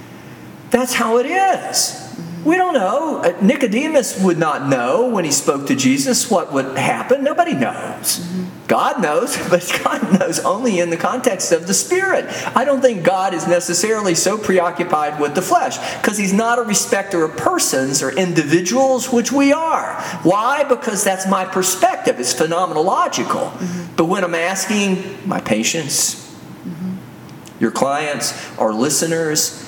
That's 0.71 0.95
how 0.95 1.19
it 1.19 1.27
is. 1.27 2.08
We 2.45 2.57
don't 2.57 2.75
know. 2.75 3.19
Uh, 3.23 3.37
Nicodemus 3.41 4.23
would 4.23 4.39
not 4.39 4.69
know 4.69 5.09
when 5.09 5.25
he 5.25 5.31
spoke 5.31 5.67
to 5.69 5.75
Jesus 5.75 6.31
what 6.31 6.53
would 6.53 6.77
happen. 6.77 7.25
Nobody 7.25 7.55
knows. 7.55 8.19
God 8.67 9.01
knows, 9.01 9.37
but 9.51 9.81
God 9.83 10.21
knows 10.21 10.39
only 10.41 10.79
in 10.79 10.91
the 10.91 10.97
context 10.97 11.53
of 11.53 11.67
the 11.67 11.75
Spirit. 11.75 12.27
I 12.55 12.65
don't 12.65 12.81
think 12.81 13.03
God 13.03 13.35
is 13.35 13.47
necessarily 13.49 14.15
so 14.15 14.39
preoccupied 14.39 15.21
with 15.21 15.35
the 15.35 15.43
flesh 15.43 15.79
because 16.01 16.19
He's 16.19 16.33
not 16.33 16.59
a 16.59 16.63
respecter 16.63 17.25
of 17.25 17.37
persons 17.37 18.03
or 18.03 18.11
individuals, 18.11 19.13
which 19.13 19.33
we 19.33 19.53
are. 19.53 20.01
Why? 20.23 20.65
Because 20.65 21.03
that's 21.03 21.27
my 21.29 21.45
perspective. 21.45 22.21
It's 22.21 22.35
phenomenological. 22.35 23.51
Mm-hmm. 23.51 23.97
But 23.97 24.05
when 24.05 24.23
I'm 24.23 24.35
asking 24.35 25.27
my 25.27 25.41
patients, 25.41 26.15
mm-hmm. 26.65 26.97
your 27.59 27.71
clients, 27.71 28.35
our 28.59 28.73
listeners, 28.73 29.68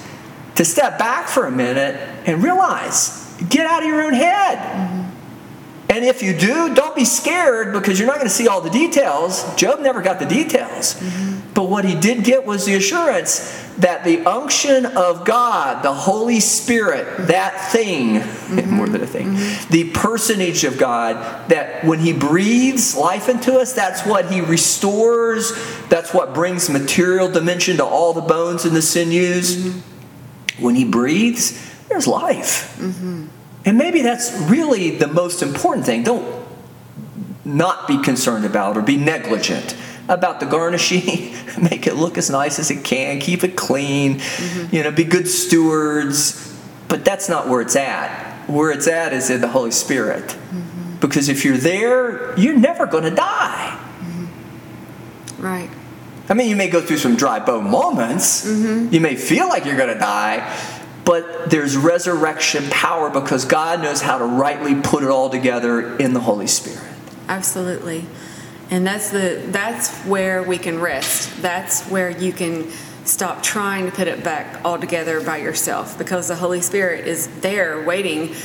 to 0.60 0.64
step 0.66 0.98
back 0.98 1.26
for 1.26 1.46
a 1.46 1.50
minute 1.50 1.96
and 2.26 2.42
realize, 2.42 3.34
get 3.48 3.64
out 3.64 3.82
of 3.82 3.88
your 3.88 4.02
own 4.02 4.12
head. 4.12 4.58
Mm-hmm. 4.58 5.10
And 5.88 6.04
if 6.04 6.22
you 6.22 6.36
do, 6.36 6.74
don't 6.74 6.94
be 6.94 7.06
scared 7.06 7.72
because 7.72 7.98
you're 7.98 8.06
not 8.06 8.16
going 8.16 8.28
to 8.28 8.34
see 8.34 8.46
all 8.46 8.60
the 8.60 8.68
details. 8.68 9.42
Job 9.56 9.80
never 9.80 10.02
got 10.02 10.18
the 10.18 10.26
details. 10.26 11.00
Mm-hmm. 11.00 11.54
But 11.54 11.70
what 11.70 11.86
he 11.86 11.98
did 11.98 12.24
get 12.24 12.44
was 12.44 12.66
the 12.66 12.74
assurance 12.74 13.58
that 13.78 14.04
the 14.04 14.20
unction 14.26 14.84
of 14.84 15.24
God, 15.24 15.82
the 15.82 15.94
Holy 15.94 16.40
Spirit, 16.40 17.28
that 17.28 17.72
thing, 17.72 18.16
mm-hmm. 18.20 18.70
more 18.70 18.86
than 18.86 19.02
a 19.02 19.06
thing, 19.06 19.28
mm-hmm. 19.28 19.72
the 19.72 19.88
personage 19.92 20.64
of 20.64 20.76
God, 20.76 21.48
that 21.48 21.86
when 21.86 22.00
he 22.00 22.12
breathes 22.12 22.94
life 22.94 23.30
into 23.30 23.58
us, 23.58 23.72
that's 23.72 24.04
what 24.04 24.30
he 24.30 24.42
restores, 24.42 25.54
that's 25.88 26.12
what 26.12 26.34
brings 26.34 26.68
material 26.68 27.30
dimension 27.30 27.78
to 27.78 27.84
all 27.86 28.12
the 28.12 28.20
bones 28.20 28.66
and 28.66 28.76
the 28.76 28.82
sinews. 28.82 29.82
When 30.60 30.74
he 30.74 30.84
breathes, 30.84 31.58
there's 31.88 32.06
life. 32.06 32.76
Mm-hmm. 32.78 33.26
And 33.64 33.78
maybe 33.78 34.02
that's 34.02 34.32
really 34.42 34.96
the 34.96 35.06
most 35.06 35.42
important 35.42 35.86
thing. 35.86 36.02
Don't 36.02 36.40
not 37.44 37.88
be 37.88 37.98
concerned 37.98 38.44
about 38.44 38.76
or 38.76 38.82
be 38.82 38.96
negligent 38.96 39.76
about 40.08 40.40
the 40.40 40.46
garnishing. 40.46 41.34
Make 41.70 41.86
it 41.86 41.94
look 41.94 42.18
as 42.18 42.30
nice 42.30 42.58
as 42.58 42.70
it 42.70 42.84
can. 42.84 43.20
Keep 43.20 43.44
it 43.44 43.56
clean. 43.56 44.16
Mm-hmm. 44.16 44.74
You 44.74 44.82
know, 44.82 44.90
be 44.90 45.04
good 45.04 45.28
stewards. 45.28 46.46
But 46.88 47.04
that's 47.04 47.28
not 47.28 47.48
where 47.48 47.60
it's 47.60 47.76
at. 47.76 48.48
Where 48.48 48.70
it's 48.70 48.88
at 48.88 49.12
is 49.12 49.30
in 49.30 49.40
the 49.40 49.48
Holy 49.48 49.70
Spirit. 49.70 50.24
Mm-hmm. 50.24 50.96
Because 51.00 51.28
if 51.28 51.44
you're 51.44 51.56
there, 51.56 52.38
you're 52.38 52.56
never 52.56 52.86
going 52.86 53.04
to 53.04 53.10
die. 53.10 53.78
Mm-hmm. 54.00 55.42
Right. 55.42 55.70
I 56.30 56.34
mean, 56.34 56.48
you 56.48 56.54
may 56.54 56.68
go 56.68 56.80
through 56.80 56.98
some 56.98 57.16
dry 57.16 57.40
bone 57.40 57.68
moments. 57.68 58.46
Mm-hmm. 58.46 58.94
You 58.94 59.00
may 59.00 59.16
feel 59.16 59.48
like 59.48 59.64
you're 59.64 59.76
going 59.76 59.92
to 59.92 59.98
die, 59.98 60.56
but 61.04 61.50
there's 61.50 61.76
resurrection 61.76 62.70
power 62.70 63.10
because 63.10 63.44
God 63.44 63.82
knows 63.82 64.00
how 64.00 64.18
to 64.18 64.24
rightly 64.24 64.76
put 64.80 65.02
it 65.02 65.08
all 65.08 65.28
together 65.28 65.96
in 65.96 66.14
the 66.14 66.20
Holy 66.20 66.46
Spirit. 66.46 66.86
Absolutely. 67.28 68.06
And 68.70 68.86
that's 68.86 69.10
the 69.10 69.42
that's 69.48 69.92
where 70.02 70.44
we 70.44 70.56
can 70.56 70.78
rest. 70.78 71.42
That's 71.42 71.84
where 71.86 72.10
you 72.10 72.32
can 72.32 72.70
stop 73.04 73.42
trying 73.42 73.86
to 73.86 73.92
put 73.92 74.06
it 74.06 74.22
back 74.22 74.64
all 74.64 74.78
together 74.78 75.20
by 75.20 75.38
yourself 75.38 75.98
because 75.98 76.28
the 76.28 76.36
Holy 76.36 76.60
Spirit 76.60 77.08
is 77.08 77.26
there 77.40 77.82
waiting 77.82 78.36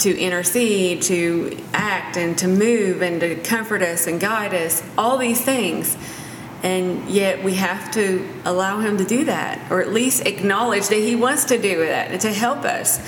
to 0.00 0.14
intercede, 0.18 1.00
to 1.02 1.58
act 1.72 2.18
and 2.18 2.36
to 2.36 2.46
move 2.46 3.00
and 3.00 3.20
to 3.20 3.36
comfort 3.36 3.80
us 3.80 4.06
and 4.06 4.20
guide 4.20 4.52
us, 4.52 4.82
all 4.98 5.16
these 5.16 5.40
things. 5.40 5.96
And 6.66 7.08
yet 7.08 7.44
we 7.44 7.54
have 7.54 7.92
to 7.92 8.28
allow 8.44 8.80
him 8.80 8.98
to 8.98 9.04
do 9.04 9.26
that, 9.26 9.70
or 9.70 9.80
at 9.80 9.92
least 9.92 10.26
acknowledge 10.26 10.88
that 10.88 10.96
he 10.96 11.14
wants 11.14 11.44
to 11.44 11.62
do 11.62 11.86
that 11.86 12.10
and 12.10 12.20
to 12.22 12.32
help 12.32 12.64
us. 12.64 12.98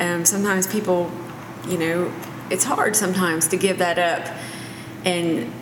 Um, 0.00 0.24
sometimes 0.24 0.66
people, 0.66 1.12
you 1.68 1.78
know, 1.78 2.12
it's 2.50 2.64
hard 2.64 2.96
sometimes 2.96 3.46
to 3.48 3.56
give 3.56 3.78
that 3.78 4.00
up. 4.00 4.36
And, 5.04 5.52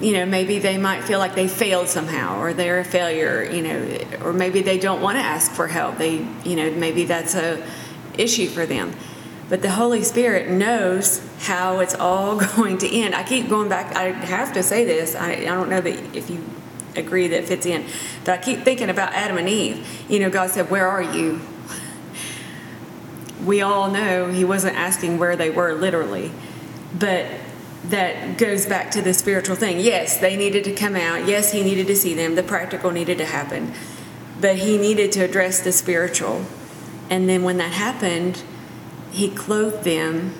you 0.00 0.14
know, 0.14 0.26
maybe 0.26 0.58
they 0.58 0.78
might 0.78 1.04
feel 1.04 1.20
like 1.20 1.36
they 1.36 1.46
failed 1.46 1.86
somehow 1.86 2.40
or 2.40 2.52
they're 2.54 2.80
a 2.80 2.84
failure, 2.84 3.44
you 3.44 3.62
know, 3.62 4.24
or 4.24 4.32
maybe 4.32 4.60
they 4.60 4.80
don't 4.80 5.00
want 5.00 5.16
to 5.16 5.22
ask 5.22 5.52
for 5.52 5.68
help. 5.68 5.96
They, 5.96 6.26
you 6.44 6.56
know, 6.56 6.72
maybe 6.72 7.04
that's 7.04 7.36
a 7.36 7.64
issue 8.18 8.48
for 8.48 8.66
them. 8.66 8.96
But 9.48 9.62
the 9.62 9.70
Holy 9.70 10.02
Spirit 10.02 10.50
knows 10.50 11.24
how 11.38 11.78
it's 11.78 11.94
all 11.94 12.40
going 12.56 12.78
to 12.78 12.92
end. 12.92 13.14
I 13.14 13.22
keep 13.22 13.48
going 13.48 13.68
back. 13.68 13.94
I 13.94 14.06
have 14.10 14.54
to 14.54 14.64
say 14.64 14.84
this. 14.84 15.14
I, 15.14 15.34
I 15.34 15.44
don't 15.44 15.70
know 15.70 15.80
that 15.80 16.16
if 16.16 16.28
you 16.28 16.44
agree 16.96 17.28
that 17.28 17.44
fits 17.46 17.66
in. 17.66 17.86
But 18.24 18.40
I 18.40 18.42
keep 18.42 18.60
thinking 18.60 18.90
about 18.90 19.12
Adam 19.12 19.38
and 19.38 19.48
Eve. 19.48 19.86
You 20.08 20.20
know, 20.20 20.30
God 20.30 20.50
said, 20.50 20.70
Where 20.70 20.88
are 20.88 21.02
you? 21.02 21.40
We 23.44 23.62
all 23.62 23.90
know 23.90 24.28
He 24.28 24.44
wasn't 24.44 24.76
asking 24.76 25.18
where 25.18 25.36
they 25.36 25.50
were 25.50 25.74
literally, 25.74 26.30
but 26.98 27.26
that 27.84 28.36
goes 28.36 28.66
back 28.66 28.90
to 28.92 29.02
the 29.02 29.14
spiritual 29.14 29.56
thing. 29.56 29.80
Yes, 29.80 30.18
they 30.18 30.36
needed 30.36 30.64
to 30.64 30.72
come 30.72 30.96
out. 30.96 31.26
Yes, 31.26 31.52
He 31.52 31.62
needed 31.62 31.86
to 31.86 31.96
see 31.96 32.14
them. 32.14 32.34
The 32.34 32.42
practical 32.42 32.90
needed 32.90 33.18
to 33.18 33.24
happen. 33.24 33.72
But 34.40 34.56
He 34.56 34.76
needed 34.76 35.12
to 35.12 35.20
address 35.20 35.60
the 35.60 35.72
spiritual. 35.72 36.44
And 37.08 37.28
then 37.28 37.42
when 37.42 37.56
that 37.56 37.72
happened, 37.72 38.42
He 39.10 39.30
clothed 39.30 39.84
them 39.84 40.34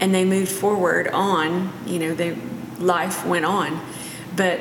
and 0.00 0.14
they 0.14 0.24
moved 0.24 0.52
forward 0.52 1.08
on. 1.08 1.72
You 1.86 1.98
know, 1.98 2.14
their 2.14 2.36
life 2.78 3.24
went 3.26 3.44
on. 3.44 3.80
But 4.36 4.60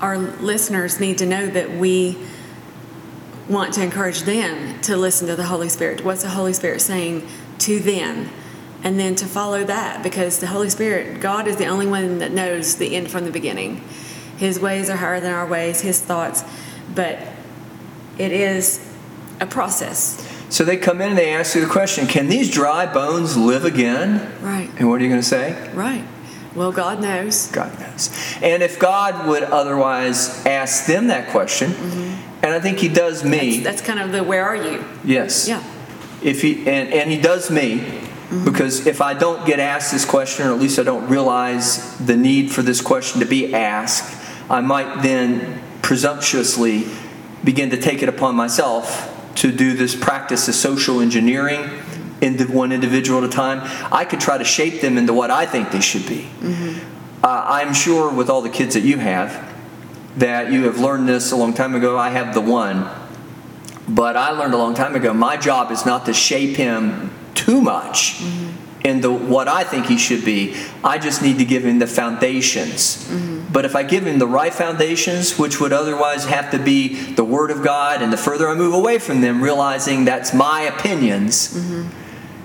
our 0.00 0.18
listeners 0.18 1.00
need 1.00 1.18
to 1.18 1.26
know 1.26 1.46
that 1.46 1.72
we 1.72 2.18
want 3.48 3.74
to 3.74 3.82
encourage 3.82 4.22
them 4.22 4.80
to 4.82 4.96
listen 4.96 5.28
to 5.28 5.36
the 5.36 5.44
Holy 5.44 5.68
Spirit. 5.68 6.04
What's 6.04 6.22
the 6.22 6.30
Holy 6.30 6.52
Spirit 6.52 6.80
saying 6.80 7.26
to 7.60 7.78
them? 7.78 8.28
And 8.82 9.00
then 9.00 9.14
to 9.16 9.26
follow 9.26 9.64
that 9.64 10.02
because 10.02 10.38
the 10.38 10.48
Holy 10.48 10.68
Spirit, 10.68 11.20
God 11.20 11.48
is 11.48 11.56
the 11.56 11.66
only 11.66 11.86
one 11.86 12.18
that 12.18 12.32
knows 12.32 12.76
the 12.76 12.94
end 12.94 13.10
from 13.10 13.24
the 13.24 13.32
beginning. 13.32 13.82
His 14.36 14.60
ways 14.60 14.90
are 14.90 14.96
higher 14.96 15.18
than 15.18 15.32
our 15.32 15.46
ways, 15.46 15.80
His 15.80 16.00
thoughts, 16.00 16.44
but 16.94 17.18
it 18.18 18.32
is 18.32 18.86
a 19.40 19.46
process. 19.46 20.22
So 20.48 20.64
they 20.64 20.76
come 20.76 21.00
in 21.00 21.10
and 21.10 21.18
they 21.18 21.32
ask 21.32 21.54
you 21.54 21.60
the 21.60 21.70
question 21.70 22.06
Can 22.06 22.28
these 22.28 22.50
dry 22.50 22.92
bones 22.92 23.36
live 23.36 23.64
again? 23.64 24.32
Right. 24.42 24.70
And 24.78 24.88
what 24.88 25.00
are 25.00 25.04
you 25.04 25.10
going 25.10 25.22
to 25.22 25.26
say? 25.26 25.70
Right. 25.72 26.06
Well, 26.56 26.72
God 26.72 27.02
knows. 27.02 27.48
God 27.52 27.78
knows. 27.78 28.10
And 28.40 28.62
if 28.62 28.78
God 28.78 29.28
would 29.28 29.42
otherwise 29.42 30.44
ask 30.46 30.86
them 30.86 31.08
that 31.08 31.28
question, 31.28 31.70
mm-hmm. 31.70 32.44
and 32.44 32.54
I 32.54 32.60
think 32.60 32.78
He 32.78 32.88
does 32.88 33.22
me. 33.22 33.58
That's, 33.58 33.76
that's 33.76 33.86
kind 33.86 34.00
of 34.00 34.10
the 34.10 34.24
where 34.24 34.44
are 34.44 34.56
you? 34.56 34.84
yes. 35.04 35.46
Yeah. 35.46 35.62
If 36.22 36.40
he 36.40 36.66
and, 36.66 36.92
and 36.92 37.10
He 37.10 37.20
does 37.20 37.50
me 37.50 37.78
mm-hmm. 37.78 38.44
because 38.44 38.86
if 38.86 39.02
I 39.02 39.12
don't 39.12 39.46
get 39.46 39.60
asked 39.60 39.92
this 39.92 40.06
question, 40.06 40.46
or 40.46 40.52
at 40.52 40.58
least 40.58 40.78
I 40.78 40.82
don't 40.82 41.08
realize 41.08 41.98
the 41.98 42.16
need 42.16 42.50
for 42.50 42.62
this 42.62 42.80
question 42.80 43.20
to 43.20 43.26
be 43.26 43.54
asked, 43.54 44.16
I 44.50 44.62
might 44.62 45.02
then 45.02 45.60
presumptuously 45.82 46.86
begin 47.44 47.68
to 47.70 47.76
take 47.76 48.02
it 48.02 48.08
upon 48.08 48.34
myself 48.34 49.12
to 49.36 49.52
do 49.52 49.74
this 49.74 49.94
practice 49.94 50.48
of 50.48 50.54
social 50.54 51.00
engineering 51.00 51.68
into 52.20 52.44
one 52.50 52.72
individual 52.72 53.22
at 53.22 53.24
a 53.24 53.32
time. 53.32 53.60
I 53.92 54.04
could 54.04 54.20
try 54.20 54.38
to 54.38 54.44
shape 54.44 54.80
them 54.80 54.98
into 54.98 55.12
what 55.12 55.30
I 55.30 55.46
think 55.46 55.70
they 55.70 55.80
should 55.80 56.06
be. 56.06 56.28
Mm-hmm. 56.40 57.24
Uh, 57.24 57.44
I'm 57.46 57.74
sure 57.74 58.12
with 58.12 58.30
all 58.30 58.42
the 58.42 58.50
kids 58.50 58.74
that 58.74 58.82
you 58.82 58.98
have, 58.98 59.54
that 60.16 60.52
you 60.52 60.64
have 60.64 60.78
learned 60.78 61.08
this 61.08 61.32
a 61.32 61.36
long 61.36 61.52
time 61.52 61.74
ago. 61.74 61.98
I 61.98 62.10
have 62.10 62.34
the 62.34 62.40
one. 62.40 62.88
But 63.88 64.16
I 64.16 64.30
learned 64.30 64.54
a 64.54 64.56
long 64.56 64.74
time 64.74 64.96
ago 64.96 65.12
my 65.12 65.36
job 65.36 65.70
is 65.70 65.86
not 65.86 66.06
to 66.06 66.12
shape 66.12 66.56
him 66.56 67.10
too 67.34 67.60
much 67.60 68.14
mm-hmm. 68.14 68.86
into 68.86 69.12
what 69.12 69.46
I 69.46 69.62
think 69.62 69.86
he 69.86 69.96
should 69.96 70.24
be. 70.24 70.56
I 70.82 70.98
just 70.98 71.22
need 71.22 71.38
to 71.38 71.44
give 71.44 71.64
him 71.64 71.78
the 71.78 71.86
foundations. 71.86 73.06
Mm-hmm. 73.08 73.52
But 73.52 73.64
if 73.64 73.76
I 73.76 73.84
give 73.84 74.06
him 74.06 74.18
the 74.18 74.26
right 74.26 74.52
foundations, 74.52 75.38
which 75.38 75.60
would 75.60 75.72
otherwise 75.72 76.24
have 76.24 76.50
to 76.50 76.58
be 76.58 76.94
the 77.12 77.24
Word 77.24 77.50
of 77.50 77.62
God, 77.62 78.02
and 78.02 78.12
the 78.12 78.16
further 78.16 78.48
I 78.48 78.54
move 78.54 78.74
away 78.74 78.98
from 78.98 79.20
them, 79.20 79.40
realizing 79.42 80.04
that's 80.04 80.34
my 80.34 80.62
opinions, 80.62 81.56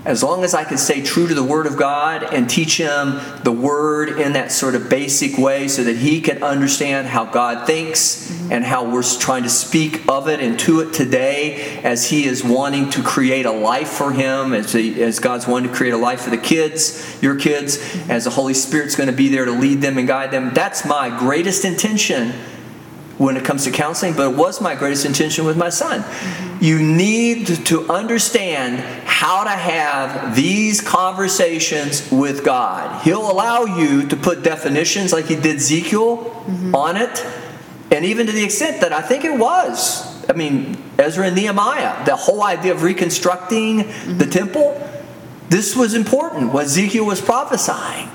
as 0.04 0.22
long 0.22 0.42
as 0.42 0.52
I 0.52 0.64
can 0.64 0.78
stay 0.78 1.00
true 1.00 1.28
to 1.28 1.34
the 1.34 1.44
Word 1.44 1.66
of 1.66 1.76
God 1.76 2.24
and 2.24 2.50
teach 2.50 2.76
him 2.76 3.20
the 3.44 3.52
Word 3.52 4.20
in 4.20 4.32
that 4.32 4.50
sort 4.50 4.74
of 4.74 4.90
basic 4.90 5.38
way 5.38 5.68
so 5.68 5.84
that 5.84 5.96
he 5.96 6.20
can 6.20 6.42
understand 6.42 7.06
how 7.06 7.24
God 7.24 7.66
thinks 7.66 8.30
mm-hmm. 8.30 8.52
and 8.52 8.64
how 8.64 8.90
we're 8.90 9.02
trying 9.02 9.44
to 9.44 9.48
speak 9.48 10.08
of 10.08 10.28
it 10.28 10.40
and 10.40 10.58
to 10.60 10.80
it 10.80 10.92
today 10.92 11.80
as 11.82 12.10
he 12.10 12.24
is 12.24 12.42
wanting 12.42 12.90
to 12.90 13.02
create 13.02 13.46
a 13.46 13.52
life 13.52 13.90
for 13.90 14.12
him, 14.12 14.52
as, 14.52 14.72
he, 14.72 15.00
as 15.02 15.20
God's 15.20 15.46
wanting 15.46 15.70
to 15.70 15.76
create 15.76 15.92
a 15.92 15.98
life 15.98 16.22
for 16.22 16.30
the 16.30 16.38
kids, 16.38 17.22
your 17.22 17.36
kids, 17.36 17.78
mm-hmm. 17.78 18.10
as 18.10 18.24
the 18.24 18.30
Holy 18.30 18.54
Spirit's 18.54 18.96
going 18.96 19.08
to 19.08 19.16
be 19.16 19.28
there 19.28 19.44
to 19.44 19.52
lead 19.52 19.80
them 19.80 19.98
and 19.98 20.08
guide 20.08 20.32
them. 20.32 20.52
That's 20.52 20.84
my 20.84 21.16
greatest 21.16 21.64
intention 21.64 22.32
when 23.18 23.36
it 23.36 23.44
comes 23.44 23.64
to 23.64 23.70
counseling, 23.70 24.14
but 24.14 24.32
it 24.32 24.36
was 24.36 24.60
my 24.60 24.74
greatest 24.74 25.04
intention 25.04 25.44
with 25.44 25.56
my 25.56 25.68
son. 25.68 26.00
Mm-hmm. 26.00 26.64
You 26.64 26.82
need 26.82 27.46
to 27.66 27.90
understand 27.90 28.80
how 29.04 29.44
to 29.44 29.50
have 29.50 30.34
these 30.34 30.80
conversations 30.80 32.10
with 32.10 32.44
God. 32.44 33.02
He'll 33.02 33.30
allow 33.30 33.64
you 33.64 34.08
to 34.08 34.16
put 34.16 34.42
definitions 34.42 35.12
like 35.12 35.26
he 35.26 35.36
did 35.36 35.56
Ezekiel 35.56 36.16
mm-hmm. 36.16 36.74
on 36.74 36.96
it, 36.96 37.26
and 37.90 38.04
even 38.04 38.26
to 38.26 38.32
the 38.32 38.44
extent 38.44 38.80
that 38.80 38.92
I 38.92 39.02
think 39.02 39.24
it 39.24 39.38
was. 39.38 40.10
I 40.28 40.34
mean, 40.34 40.76
Ezra 40.98 41.26
and 41.26 41.36
Nehemiah, 41.36 42.04
the 42.04 42.16
whole 42.16 42.42
idea 42.42 42.72
of 42.72 42.82
reconstructing 42.82 43.78
the 43.78 43.82
mm-hmm. 43.84 44.30
temple, 44.30 44.90
this 45.48 45.76
was 45.76 45.94
important, 45.94 46.52
what 46.52 46.64
Ezekiel 46.64 47.04
was 47.04 47.20
prophesying. 47.20 48.08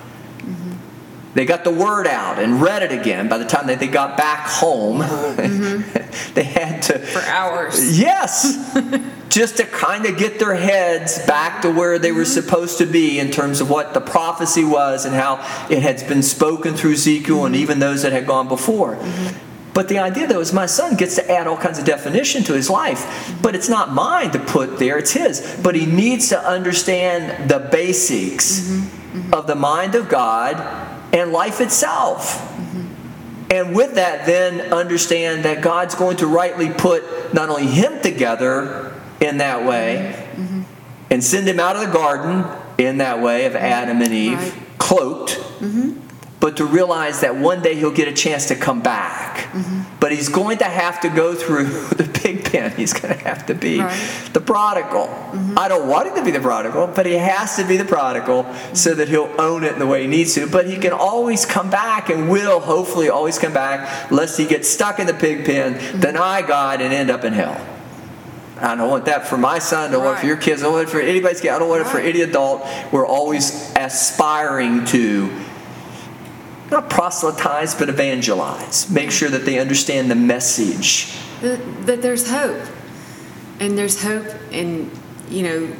They 1.33 1.45
got 1.45 1.63
the 1.63 1.71
word 1.71 2.07
out 2.07 2.39
and 2.39 2.61
read 2.61 2.83
it 2.83 2.91
again. 2.91 3.29
By 3.29 3.37
the 3.37 3.45
time 3.45 3.67
that 3.67 3.79
they 3.79 3.87
got 3.87 4.17
back 4.17 4.47
home, 4.47 5.01
mm-hmm. 5.01 6.33
they 6.33 6.43
had 6.43 6.81
to. 6.83 6.99
For 6.99 7.21
hours. 7.21 7.99
Yes! 7.99 8.75
just 9.29 9.57
to 9.57 9.65
kind 9.65 10.05
of 10.05 10.17
get 10.17 10.39
their 10.39 10.55
heads 10.55 11.23
back 11.25 11.61
to 11.61 11.69
where 11.69 11.99
they 11.99 12.11
were 12.11 12.21
mm-hmm. 12.21 12.41
supposed 12.41 12.77
to 12.79 12.85
be 12.85 13.19
in 13.19 13.29
terms 13.29 13.61
of 13.61 13.69
what 13.69 13.93
the 13.93 14.01
prophecy 14.01 14.63
was 14.63 15.05
and 15.05 15.13
how 15.13 15.35
it 15.69 15.81
had 15.81 16.07
been 16.07 16.23
spoken 16.23 16.75
through 16.75 16.93
Ezekiel 16.93 17.45
and 17.45 17.53
mm-hmm. 17.53 17.61
even 17.61 17.79
those 17.79 18.01
that 18.01 18.11
had 18.11 18.25
gone 18.25 18.47
before. 18.47 18.97
But 19.77 19.89
the 19.89 19.99
idea, 19.99 20.25
though, 20.25 20.39
is 20.39 20.53
my 20.53 20.65
son 20.65 20.95
gets 20.95 21.13
to 21.17 21.31
add 21.31 21.45
all 21.45 21.55
kinds 21.55 21.77
of 21.77 21.85
definition 21.85 22.43
to 22.45 22.53
his 22.53 22.67
life, 22.67 23.37
but 23.43 23.53
it's 23.53 23.69
not 23.69 23.93
mine 23.93 24.31
to 24.31 24.39
put 24.39 24.79
there, 24.79 24.97
it's 24.97 25.11
his. 25.11 25.59
But 25.61 25.75
he 25.75 25.85
needs 25.85 26.29
to 26.29 26.39
understand 26.39 27.47
the 27.47 27.59
basics 27.59 28.71
of 29.31 29.45
the 29.45 29.53
mind 29.53 29.93
of 29.93 30.09
God 30.09 30.87
and 31.13 31.31
life 31.31 31.61
itself. 31.61 32.37
Mm-hmm. 32.37 33.51
And 33.51 33.75
with 33.75 33.95
that, 33.95 34.25
then 34.25 34.73
understand 34.73 35.45
that 35.45 35.61
God's 35.61 35.95
going 35.95 36.17
to 36.17 36.27
rightly 36.27 36.69
put 36.69 37.33
not 37.33 37.49
only 37.49 37.67
him 37.67 38.01
together 38.01 38.93
in 39.21 39.37
that 39.37 39.65
way 39.65 40.15
mm-hmm. 40.35 40.61
and 41.09 41.23
send 41.23 41.47
him 41.47 41.59
out 41.59 41.75
of 41.75 41.87
the 41.87 41.93
garden 41.93 42.45
in 42.77 42.97
that 42.97 43.21
way 43.21 43.45
of 43.45 43.55
Adam 43.55 44.01
and 44.01 44.13
Eve, 44.13 44.37
Right. 44.37 44.53
cloaked, 44.77 45.31
mm-hmm. 45.31 46.06
But 46.39 46.58
to 46.58 46.65
realize 46.65 47.21
that 47.21 47.36
one 47.36 47.62
day 47.62 47.73
he'll 47.76 47.91
get 47.91 48.08
a 48.08 48.13
chance 48.13 48.47
to 48.50 48.56
come 48.56 48.82
back. 48.82 49.52
Mm-hmm. 49.52 50.00
But 50.00 50.12
he's 50.12 50.30
going 50.30 50.60
to 50.60 50.65
have 50.65 51.02
to 51.02 51.10
go 51.10 51.34
through 51.34 51.65
the 51.95 52.04
pig 52.04 52.45
pen. 52.45 52.71
He's 52.78 52.93
going 52.93 53.13
to 53.17 53.23
have 53.23 53.47
to 53.47 53.56
be 53.56 53.80
Right. 53.80 54.30
the 54.34 54.41
prodigal. 54.41 55.08
Mm-hmm. 55.08 55.58
I 55.58 55.67
don't 55.67 55.88
want 55.88 56.10
him 56.10 56.15
to 56.15 56.23
be 56.23 56.32
the 56.32 56.39
prodigal, 56.39 56.88
but 56.88 57.06
he 57.06 57.13
has 57.13 57.56
to 57.56 57.67
be 57.67 57.78
the 57.78 57.86
prodigal 57.86 58.43
mm-hmm. 58.43 58.76
so 58.76 58.93
that 58.93 59.10
he'll 59.10 59.34
own 59.39 59.63
it 59.63 59.73
in 59.73 59.80
the 59.80 59.88
way 59.88 60.04
he 60.04 60.08
needs 60.08 60.36
to. 60.36 60.47
But 60.47 60.67
he 60.67 60.78
can 60.78 60.93
always 60.93 61.45
come 61.45 61.69
back 61.71 62.10
and 62.10 62.30
will 62.30 62.60
hopefully 62.60 63.10
always 63.10 63.39
come 63.39 63.54
back, 63.54 64.12
lest 64.12 64.38
he 64.38 64.45
get 64.45 64.65
stuck 64.65 65.00
in 65.00 65.08
the 65.08 65.13
pig 65.13 65.43
pen, 65.45 66.00
deny 66.00 66.43
God, 66.43 66.82
and 66.82 66.93
end 66.93 67.10
up 67.10 67.23
in 67.23 67.34
hell. 67.34 67.60
I 68.60 68.76
don't 68.76 68.89
want 68.89 69.06
that 69.06 69.28
for 69.28 69.38
my 69.38 69.60
son. 69.60 69.89
I 69.89 69.91
don't 69.93 70.04
want 70.04 70.17
it 70.17 70.21
for 70.21 70.28
your 70.28 70.38
kids. 70.38 70.62
I 70.62 70.65
don't 70.65 70.73
want 70.73 70.88
it 70.88 70.91
for 70.91 71.00
anybody's 71.00 71.41
kid. 71.41 71.52
I 71.52 71.60
don't 71.60 71.69
want 71.69 71.82
it 71.82 71.89
for 71.89 72.00
any 72.00 72.21
adult. 72.21 72.65
We're 72.91 73.06
always 73.06 73.71
aspiring 73.76 74.86
to 74.86 75.32
not 76.71 76.89
proselytize, 76.89 77.75
but 77.75 77.89
evangelize. 77.89 78.89
Make 78.89 79.12
sure 79.12 79.30
that 79.30 79.45
they 79.45 79.60
understand 79.60 80.12
the 80.12 80.15
message. 80.15 81.13
that, 81.41 81.86
that 81.86 82.01
there's 82.01 82.30
hope. 82.30 82.62
And 83.60 83.77
there's 83.77 84.03
hope 84.03 84.27
and, 84.51 84.91
you 85.30 85.43
know 85.43 85.75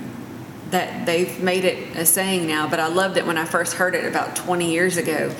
that 0.72 1.06
they've 1.06 1.42
made 1.42 1.64
it 1.64 1.96
a 1.96 2.06
saying 2.06 2.46
now 2.46 2.68
but 2.68 2.82
i 2.82 2.88
loved 2.88 3.16
it 3.16 3.26
when 3.26 3.38
i 3.38 3.46
first 3.46 3.76
heard 3.76 3.96
it 3.96 4.04
about 4.04 4.36
20 4.36 4.70
years 4.70 4.98
ago. 4.98 5.34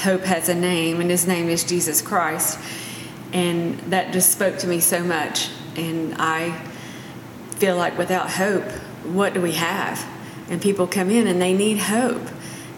Hope 0.00 0.22
has 0.22 0.50
a 0.50 0.54
name 0.54 1.00
and 1.00 1.10
his 1.10 1.26
name 1.26 1.48
is 1.48 1.64
jesus 1.64 2.02
christ. 2.02 2.58
And 3.32 3.78
that 3.90 4.12
just 4.12 4.30
spoke 4.30 4.58
to 4.58 4.66
me 4.66 4.80
so 4.80 5.02
much. 5.02 5.48
And 5.76 6.14
i 6.18 6.52
feel 7.52 7.76
like 7.76 7.96
without 7.96 8.28
hope 8.32 8.70
what 9.04 9.34
do 9.34 9.40
we 9.40 9.52
have? 9.52 10.06
And 10.48 10.60
people 10.60 10.86
come 10.86 11.10
in 11.10 11.26
and 11.26 11.40
they 11.40 11.54
need 11.54 11.78
hope. 11.78 12.22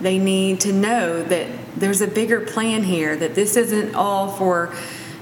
They 0.00 0.18
need 0.18 0.60
to 0.60 0.72
know 0.72 1.22
that 1.24 1.48
there's 1.76 2.00
a 2.00 2.06
bigger 2.06 2.40
plan 2.40 2.82
here 2.82 3.16
that 3.16 3.34
this 3.34 3.56
isn't 3.56 3.94
all 3.94 4.28
for 4.32 4.74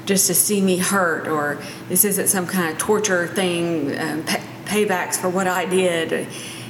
just 0.05 0.27
to 0.29 0.35
see 0.35 0.61
me 0.61 0.79
hurt 0.79 1.27
or 1.27 1.59
this 1.89 2.05
isn't 2.05 2.29
some 2.29 2.47
kind 2.47 2.73
of 2.73 2.79
torture 2.79 3.27
thing 3.27 3.99
um, 3.99 4.23
pay- 4.23 4.43
paybacks 4.65 5.17
for 5.17 5.29
what 5.29 5.47
i 5.47 5.65
did. 5.65 6.29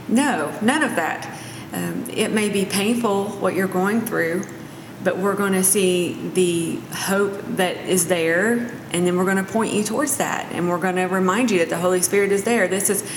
No 0.08 0.56
none 0.62 0.82
of 0.82 0.96
that. 0.96 1.38
Um, 1.72 2.08
it 2.08 2.30
may 2.30 2.48
be 2.48 2.64
painful 2.64 3.28
what 3.28 3.54
you're 3.54 3.68
going 3.68 4.00
through 4.00 4.44
but 5.04 5.18
we're 5.18 5.36
going 5.36 5.52
to 5.52 5.62
see 5.62 6.14
the 6.30 6.76
hope 6.92 7.40
that 7.56 7.76
is 7.76 8.08
there 8.08 8.54
and 8.92 9.06
then 9.06 9.16
we're 9.16 9.24
going 9.24 9.36
to 9.36 9.52
point 9.52 9.72
you 9.72 9.84
towards 9.84 10.16
that 10.16 10.50
and 10.52 10.68
we're 10.68 10.80
going 10.80 10.96
to 10.96 11.04
remind 11.04 11.50
you 11.50 11.58
that 11.58 11.68
the 11.68 11.78
holy 11.78 12.02
spirit 12.02 12.32
is 12.32 12.44
there. 12.44 12.66
This 12.66 12.90
is 12.90 13.08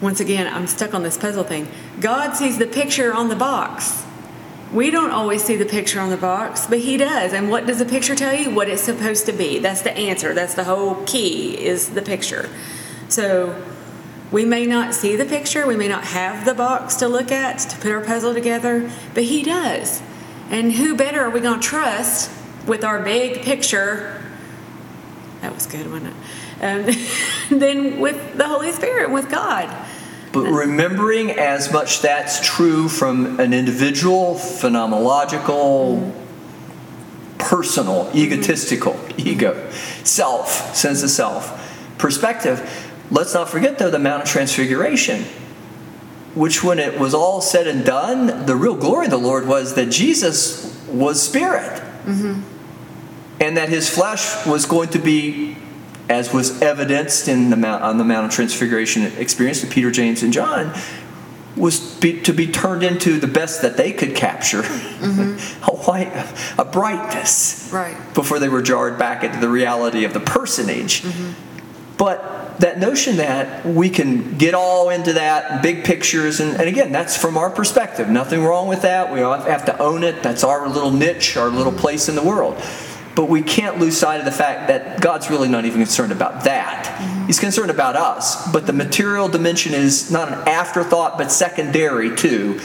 once 0.00 0.20
again 0.20 0.52
i'm 0.52 0.66
stuck 0.66 0.94
on 0.94 1.02
this 1.02 1.18
puzzle 1.18 1.44
thing. 1.44 1.68
God 2.00 2.34
sees 2.34 2.58
the 2.58 2.66
picture 2.66 3.12
on 3.12 3.28
the 3.28 3.36
box 3.36 4.04
we 4.72 4.90
don't 4.90 5.10
always 5.10 5.44
see 5.44 5.56
the 5.56 5.66
picture 5.66 6.00
on 6.00 6.10
the 6.10 6.16
box 6.16 6.66
but 6.66 6.78
he 6.78 6.96
does. 6.96 7.32
And 7.32 7.50
what 7.50 7.66
does 7.66 7.78
the 7.78 7.84
picture 7.84 8.14
tell 8.14 8.34
you? 8.34 8.50
What 8.50 8.68
it's 8.68 8.82
supposed 8.82 9.26
to 9.26 9.32
be. 9.32 9.58
That's 9.58 9.82
the 9.82 9.96
answer. 9.96 10.34
That's 10.34 10.54
the 10.54 10.64
whole 10.64 11.04
key 11.04 11.58
is 11.58 11.90
the 11.90 12.02
picture. 12.02 12.48
So 13.08 13.62
we 14.30 14.44
may 14.44 14.64
not 14.64 14.94
see 14.94 15.16
the 15.16 15.26
picture. 15.26 15.66
We 15.66 15.76
may 15.76 15.88
not 15.88 16.04
have 16.04 16.44
the 16.46 16.54
box 16.54 16.96
to 16.96 17.08
look 17.08 17.30
at 17.30 17.58
to 17.58 17.76
put 17.78 17.92
our 17.92 18.00
puzzle 18.02 18.34
together 18.34 18.90
but 19.14 19.24
he 19.24 19.42
does. 19.42 20.02
And 20.50 20.72
who 20.72 20.96
better 20.96 21.22
are 21.22 21.30
we 21.30 21.40
going 21.40 21.60
to 21.60 21.66
trust 21.66 22.30
with 22.66 22.84
our 22.84 23.02
big 23.02 23.42
picture? 23.42 24.22
That 25.40 25.54
was 25.54 25.66
good 25.66 25.90
wasn't 25.90 26.14
it 26.14 26.16
um, 26.62 26.84
with 28.00 28.36
the 28.36 28.46
holy 28.46 28.72
spirit 28.72 29.10
with 29.10 29.28
god 29.28 29.68
But 30.32 30.50
remembering 30.50 31.30
as 31.30 31.72
much 31.72 32.00
that's 32.00 32.40
true 32.40 32.88
from 32.88 33.38
an 33.38 33.52
individual, 33.52 34.34
phenomenological, 34.34 36.12
personal, 37.38 38.10
egotistical, 38.14 38.98
ego, 39.18 39.68
self, 40.04 40.74
sense 40.74 41.02
of 41.02 41.10
self 41.10 41.58
perspective. 41.98 42.88
Let's 43.10 43.34
not 43.34 43.48
forget, 43.48 43.78
though, 43.78 43.90
the 43.90 43.98
Mount 43.98 44.22
of 44.22 44.28
Transfiguration, 44.28 45.24
which, 46.34 46.64
when 46.64 46.78
it 46.78 46.98
was 46.98 47.12
all 47.12 47.40
said 47.40 47.66
and 47.66 47.84
done, 47.84 48.46
the 48.46 48.56
real 48.56 48.74
glory 48.74 49.06
of 49.06 49.10
the 49.10 49.18
Lord 49.18 49.46
was 49.46 49.74
that 49.74 49.90
Jesus 49.90 50.74
was 50.88 51.22
spirit 51.22 51.82
mm-hmm. 52.04 52.40
and 53.40 53.56
that 53.56 53.68
his 53.68 53.90
flesh 53.90 54.46
was 54.46 54.66
going 54.66 54.88
to 54.90 54.98
be, 54.98 55.56
as 56.08 56.32
was 56.32 56.60
evidenced 56.62 57.28
in 57.28 57.50
the 57.50 57.56
Mount, 57.56 57.82
on 57.82 57.98
the 57.98 58.04
Mount 58.04 58.26
of 58.26 58.32
Transfiguration 58.32 59.04
experience 59.16 59.62
with 59.62 59.70
Peter, 59.70 59.90
James, 59.90 60.22
and 60.22 60.32
John, 60.32 60.74
was 61.56 61.80
be, 61.96 62.20
to 62.22 62.32
be 62.32 62.46
turned 62.46 62.82
into 62.82 63.18
the 63.18 63.26
best 63.26 63.62
that 63.62 63.76
they 63.76 63.92
could 63.92 64.14
capture, 64.14 64.62
mm-hmm. 64.62 65.64
a 65.70 65.76
white, 65.76 66.12
a 66.58 66.64
brightness. 66.64 67.70
Right. 67.72 67.96
Before 68.14 68.38
they 68.38 68.48
were 68.48 68.62
jarred 68.62 68.98
back 68.98 69.22
into 69.24 69.38
the 69.38 69.48
reality 69.48 70.04
of 70.04 70.14
the 70.14 70.20
personage. 70.20 71.02
Mm-hmm. 71.02 71.32
But 71.98 72.58
that 72.58 72.78
notion 72.78 73.18
that 73.18 73.64
we 73.64 73.90
can 73.90 74.36
get 74.38 74.54
all 74.54 74.90
into 74.90 75.12
that 75.14 75.62
big 75.62 75.84
pictures, 75.84 76.40
and, 76.40 76.52
and 76.52 76.68
again, 76.68 76.90
that's 76.90 77.16
from 77.16 77.36
our 77.36 77.50
perspective. 77.50 78.08
Nothing 78.08 78.42
wrong 78.42 78.66
with 78.66 78.82
that. 78.82 79.12
We 79.12 79.20
all 79.20 79.38
have 79.38 79.64
to 79.66 79.78
own 79.78 80.02
it. 80.02 80.22
That's 80.22 80.42
our 80.42 80.68
little 80.68 80.90
niche, 80.90 81.36
our 81.36 81.48
little 81.48 81.72
mm-hmm. 81.72 81.80
place 81.80 82.08
in 82.08 82.14
the 82.14 82.22
world. 82.22 82.60
But 83.14 83.28
we 83.28 83.42
can't 83.42 83.78
lose 83.78 83.96
sight 83.98 84.20
of 84.20 84.24
the 84.24 84.32
fact 84.32 84.68
that 84.68 85.00
God's 85.00 85.28
really 85.28 85.48
not 85.48 85.64
even 85.64 85.80
concerned 85.80 86.12
about 86.12 86.44
that. 86.44 86.86
Mm-hmm. 86.86 87.26
He's 87.26 87.38
concerned 87.38 87.70
about 87.70 87.94
us. 87.94 88.50
But 88.50 88.66
the 88.66 88.72
material 88.72 89.28
dimension 89.28 89.74
is 89.74 90.10
not 90.10 90.28
an 90.28 90.48
afterthought, 90.48 91.18
but 91.18 91.30
secondary 91.30 92.14
to 92.16 92.60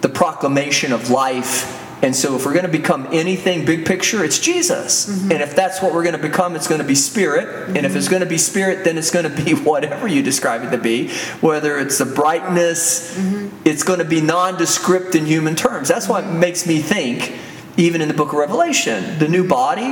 the 0.00 0.08
proclamation 0.08 0.92
of 0.92 1.10
life. 1.10 1.74
And 2.00 2.14
so, 2.14 2.36
if 2.36 2.46
we're 2.46 2.52
going 2.52 2.64
to 2.64 2.70
become 2.70 3.08
anything 3.10 3.64
big 3.64 3.84
picture, 3.84 4.22
it's 4.24 4.38
Jesus. 4.38 5.06
Mm-hmm. 5.06 5.32
And 5.32 5.42
if 5.42 5.56
that's 5.56 5.82
what 5.82 5.92
we're 5.92 6.04
going 6.04 6.16
to 6.16 6.22
become, 6.22 6.54
it's 6.54 6.68
going 6.68 6.80
to 6.80 6.86
be 6.86 6.94
spirit. 6.94 7.76
And 7.76 7.78
if 7.78 7.96
it's 7.96 8.04
mm-hmm. 8.04 8.12
going 8.12 8.22
to 8.22 8.28
be 8.28 8.38
spirit, 8.38 8.84
then 8.84 8.96
it's 8.96 9.10
going 9.10 9.28
to 9.28 9.44
be 9.44 9.54
whatever 9.64 10.06
you 10.06 10.22
describe 10.22 10.62
it 10.62 10.70
to 10.70 10.78
be. 10.78 11.10
Whether 11.40 11.76
it's 11.76 11.98
the 11.98 12.04
brightness, 12.06 13.18
it's 13.64 13.82
going 13.82 13.98
to 13.98 14.04
be 14.04 14.20
nondescript 14.20 15.16
in 15.16 15.26
human 15.26 15.56
terms. 15.56 15.88
That's 15.88 16.08
what 16.08 16.24
makes 16.24 16.68
me 16.68 16.78
think, 16.78 17.36
even 17.78 18.00
in 18.02 18.08
the 18.08 18.14
book 18.14 18.32
of 18.32 18.38
Revelation, 18.38 19.18
the 19.20 19.28
new 19.28 19.46
body, 19.46 19.82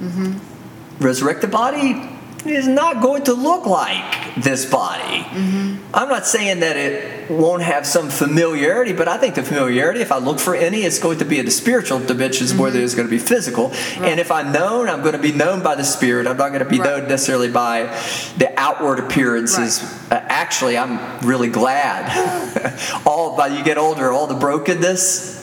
mm-hmm. 0.00 0.38
resurrected 0.98 1.50
body, 1.50 2.08
is 2.46 2.66
not 2.66 3.02
going 3.02 3.22
to 3.24 3.34
look 3.34 3.66
like 3.66 4.34
this 4.36 4.64
body. 4.64 5.18
Mm-hmm. 5.24 5.94
I'm 5.94 6.08
not 6.08 6.26
saying 6.26 6.60
that 6.60 6.78
it 6.78 7.30
won't 7.30 7.62
have 7.62 7.86
some 7.86 8.08
familiarity, 8.08 8.94
but 8.94 9.08
I 9.08 9.18
think 9.18 9.34
the 9.34 9.42
familiarity, 9.42 10.00
if 10.00 10.10
I 10.10 10.16
look 10.16 10.38
for 10.38 10.54
any, 10.54 10.78
it's 10.84 10.98
going 10.98 11.18
to 11.18 11.26
be 11.26 11.38
in 11.38 11.44
the 11.44 11.50
spiritual 11.50 11.98
dimensions 11.98 12.54
more 12.54 12.70
than 12.70 12.82
it's 12.82 12.94
going 12.94 13.06
to 13.06 13.10
be 13.10 13.18
physical. 13.18 13.72
And 13.98 14.18
if 14.18 14.30
I'm 14.30 14.52
known, 14.52 14.88
I'm 14.88 15.02
going 15.02 15.12
to 15.12 15.18
be 15.18 15.32
known 15.32 15.62
by 15.62 15.74
the 15.74 15.84
Spirit. 15.84 16.26
I'm 16.26 16.38
not 16.38 16.48
going 16.48 16.64
to 16.64 16.68
be 16.68 16.78
Right. 16.80 17.00
known 17.00 17.08
necessarily 17.08 17.50
by 17.50 17.82
the 18.38 18.50
outward 18.56 19.00
appearances. 19.00 19.82
Uh, 20.10 20.14
actually, 20.14 20.78
I'm 20.78 21.20
really 21.26 21.50
glad. 21.50 22.80
all 23.04 23.36
by 23.36 23.48
you 23.48 23.62
get 23.62 23.76
older, 23.76 24.10
all 24.10 24.26
the 24.26 24.34
brokenness. 24.34 25.39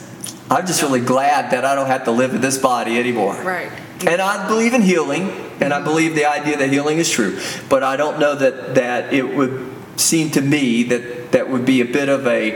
I'm 0.50 0.66
just 0.66 0.82
really 0.82 1.00
glad 1.00 1.50
that 1.52 1.64
I 1.64 1.74
don't 1.74 1.86
have 1.86 2.04
to 2.04 2.10
live 2.10 2.34
in 2.34 2.40
this 2.40 2.56
body 2.56 2.98
anymore. 2.98 3.34
Right. 3.34 3.70
And 4.06 4.20
I 4.20 4.48
believe 4.48 4.74
in 4.74 4.82
healing, 4.82 5.30
and 5.60 5.74
I 5.74 5.82
believe 5.82 6.14
the 6.14 6.26
idea 6.26 6.56
that 6.58 6.70
healing 6.70 6.98
is 6.98 7.10
true. 7.10 7.38
But 7.68 7.82
I 7.82 7.96
don't 7.96 8.18
know 8.18 8.34
that, 8.34 8.76
that 8.76 9.12
it 9.12 9.34
would 9.34 9.74
seem 9.96 10.30
to 10.30 10.40
me 10.40 10.84
that 10.84 11.32
that 11.32 11.50
would 11.50 11.66
be 11.66 11.80
a 11.80 11.84
bit 11.84 12.08
of 12.08 12.26
a 12.26 12.52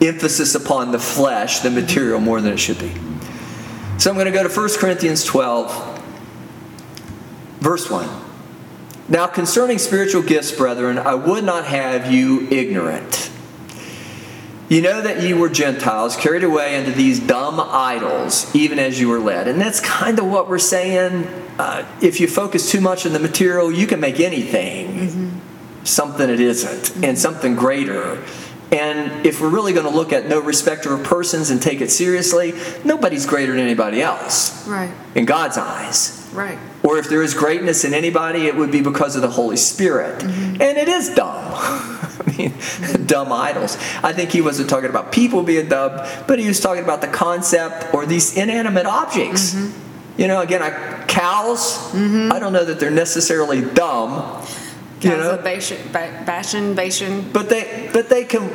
emphasis 0.00 0.54
upon 0.54 0.92
the 0.92 0.98
flesh, 0.98 1.60
the 1.60 1.70
material, 1.70 2.20
more 2.20 2.40
than 2.40 2.52
it 2.52 2.58
should 2.58 2.78
be. 2.78 2.92
So 3.98 4.10
I'm 4.10 4.16
going 4.16 4.26
to 4.26 4.32
go 4.32 4.46
to 4.46 4.54
1 4.54 4.70
Corinthians 4.78 5.24
12, 5.24 6.02
verse 7.60 7.90
1. 7.90 8.22
Now, 9.08 9.26
concerning 9.26 9.78
spiritual 9.78 10.22
gifts, 10.22 10.52
brethren, 10.52 10.98
I 10.98 11.14
would 11.14 11.44
not 11.44 11.64
have 11.64 12.12
you 12.12 12.48
ignorant. 12.48 13.30
You 14.74 14.82
know 14.82 15.00
that 15.02 15.22
you 15.22 15.36
were 15.36 15.48
Gentiles, 15.48 16.16
carried 16.16 16.42
away 16.42 16.74
into 16.74 16.90
these 16.90 17.20
dumb 17.20 17.60
idols, 17.60 18.52
even 18.56 18.80
as 18.80 18.98
you 18.98 19.08
were 19.08 19.20
led. 19.20 19.46
And 19.46 19.60
that's 19.60 19.78
kind 19.78 20.18
of 20.18 20.26
what 20.26 20.48
we're 20.48 20.58
saying. 20.58 21.28
Uh, 21.60 21.86
if 22.02 22.18
you 22.18 22.26
focus 22.26 22.72
too 22.72 22.80
much 22.80 23.06
on 23.06 23.12
the 23.12 23.20
material, 23.20 23.70
you 23.70 23.86
can 23.86 24.00
make 24.00 24.18
anything 24.18 24.88
mm-hmm. 24.88 25.84
something 25.84 26.28
it 26.28 26.40
isn't, 26.40 26.96
and 26.96 27.04
mm-hmm. 27.04 27.14
something 27.14 27.54
greater. 27.54 28.20
And 28.72 29.24
if 29.24 29.40
we're 29.40 29.48
really 29.48 29.72
going 29.74 29.86
to 29.86 29.94
look 29.94 30.12
at 30.12 30.26
no 30.26 30.40
respecter 30.40 30.92
of 30.92 31.04
persons 31.04 31.50
and 31.50 31.62
take 31.62 31.80
it 31.80 31.92
seriously, 31.92 32.52
nobody's 32.82 33.26
greater 33.26 33.52
than 33.52 33.60
anybody 33.60 34.02
else 34.02 34.66
Right. 34.66 34.92
in 35.14 35.24
God's 35.24 35.56
eyes. 35.56 36.28
Right. 36.32 36.58
Or 36.82 36.98
if 36.98 37.08
there 37.08 37.22
is 37.22 37.32
greatness 37.32 37.84
in 37.84 37.94
anybody, 37.94 38.46
it 38.46 38.56
would 38.56 38.72
be 38.72 38.80
because 38.80 39.14
of 39.14 39.22
the 39.22 39.30
Holy 39.30 39.56
Spirit. 39.56 40.18
Mm-hmm. 40.18 40.60
And 40.60 40.78
it 40.78 40.88
is 40.88 41.14
dumb. 41.14 41.92
Mean, 42.38 42.52
dumb 43.06 43.32
idols. 43.32 43.76
I 44.02 44.12
think 44.12 44.30
he 44.30 44.40
wasn't 44.40 44.70
talking 44.70 44.90
about 44.90 45.12
people 45.12 45.42
being 45.42 45.68
dumb, 45.68 46.00
but 46.26 46.38
he 46.38 46.48
was 46.48 46.60
talking 46.60 46.84
about 46.84 47.00
the 47.00 47.08
concept 47.08 47.94
or 47.94 48.06
these 48.06 48.36
inanimate 48.36 48.86
objects. 48.86 49.54
Mm-hmm. 49.54 50.20
You 50.20 50.28
know, 50.28 50.40
again, 50.40 50.62
I, 50.62 51.04
cows, 51.06 51.76
mm-hmm. 51.92 52.32
I 52.32 52.38
don't 52.38 52.52
know 52.52 52.64
that 52.64 52.78
they're 52.78 52.90
necessarily 52.90 53.62
dumb. 53.62 54.42
You 55.00 55.10
Cows 55.10 55.24
know, 55.24 55.34
of 55.34 55.44
Bashan, 55.44 55.78
ba- 55.92 56.22
Bashan, 56.24 56.74
Bashan. 56.74 57.30
but 57.32 57.48
they 57.50 57.90
but 57.92 58.08
they 58.08 58.24
can 58.24 58.48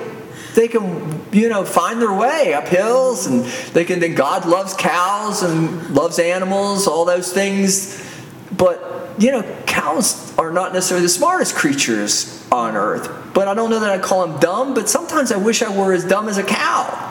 they 0.55 0.67
can 0.67 1.21
you 1.31 1.47
know 1.47 1.63
find 1.63 2.01
their 2.01 2.13
way 2.13 2.53
up 2.53 2.67
hills 2.67 3.27
and 3.27 3.45
they 3.73 3.85
can 3.85 3.99
then 3.99 4.15
god 4.15 4.47
loves 4.47 4.73
cows 4.73 5.43
and 5.43 5.91
loves 5.91 6.17
animals 6.17 6.87
all 6.87 7.05
those 7.05 7.31
things 7.31 8.08
but 8.51 9.09
you 9.19 9.31
know 9.31 9.43
cows 9.65 10.37
are 10.37 10.51
not 10.51 10.73
necessarily 10.73 11.05
the 11.05 11.09
smartest 11.09 11.55
creatures 11.55 12.47
on 12.51 12.75
earth. 12.75 13.09
But 13.33 13.47
i 13.47 13.53
don't 13.53 13.69
know 13.69 13.79
that 13.79 13.91
i 13.91 13.99
call 13.99 14.27
them 14.27 14.39
dumb 14.39 14.73
but 14.73 14.89
sometimes 14.89 15.31
i 15.31 15.37
wish 15.37 15.61
i 15.61 15.75
were 15.75 15.93
as 15.93 16.05
dumb 16.05 16.27
as 16.27 16.37
a 16.37 16.43
cow. 16.43 17.05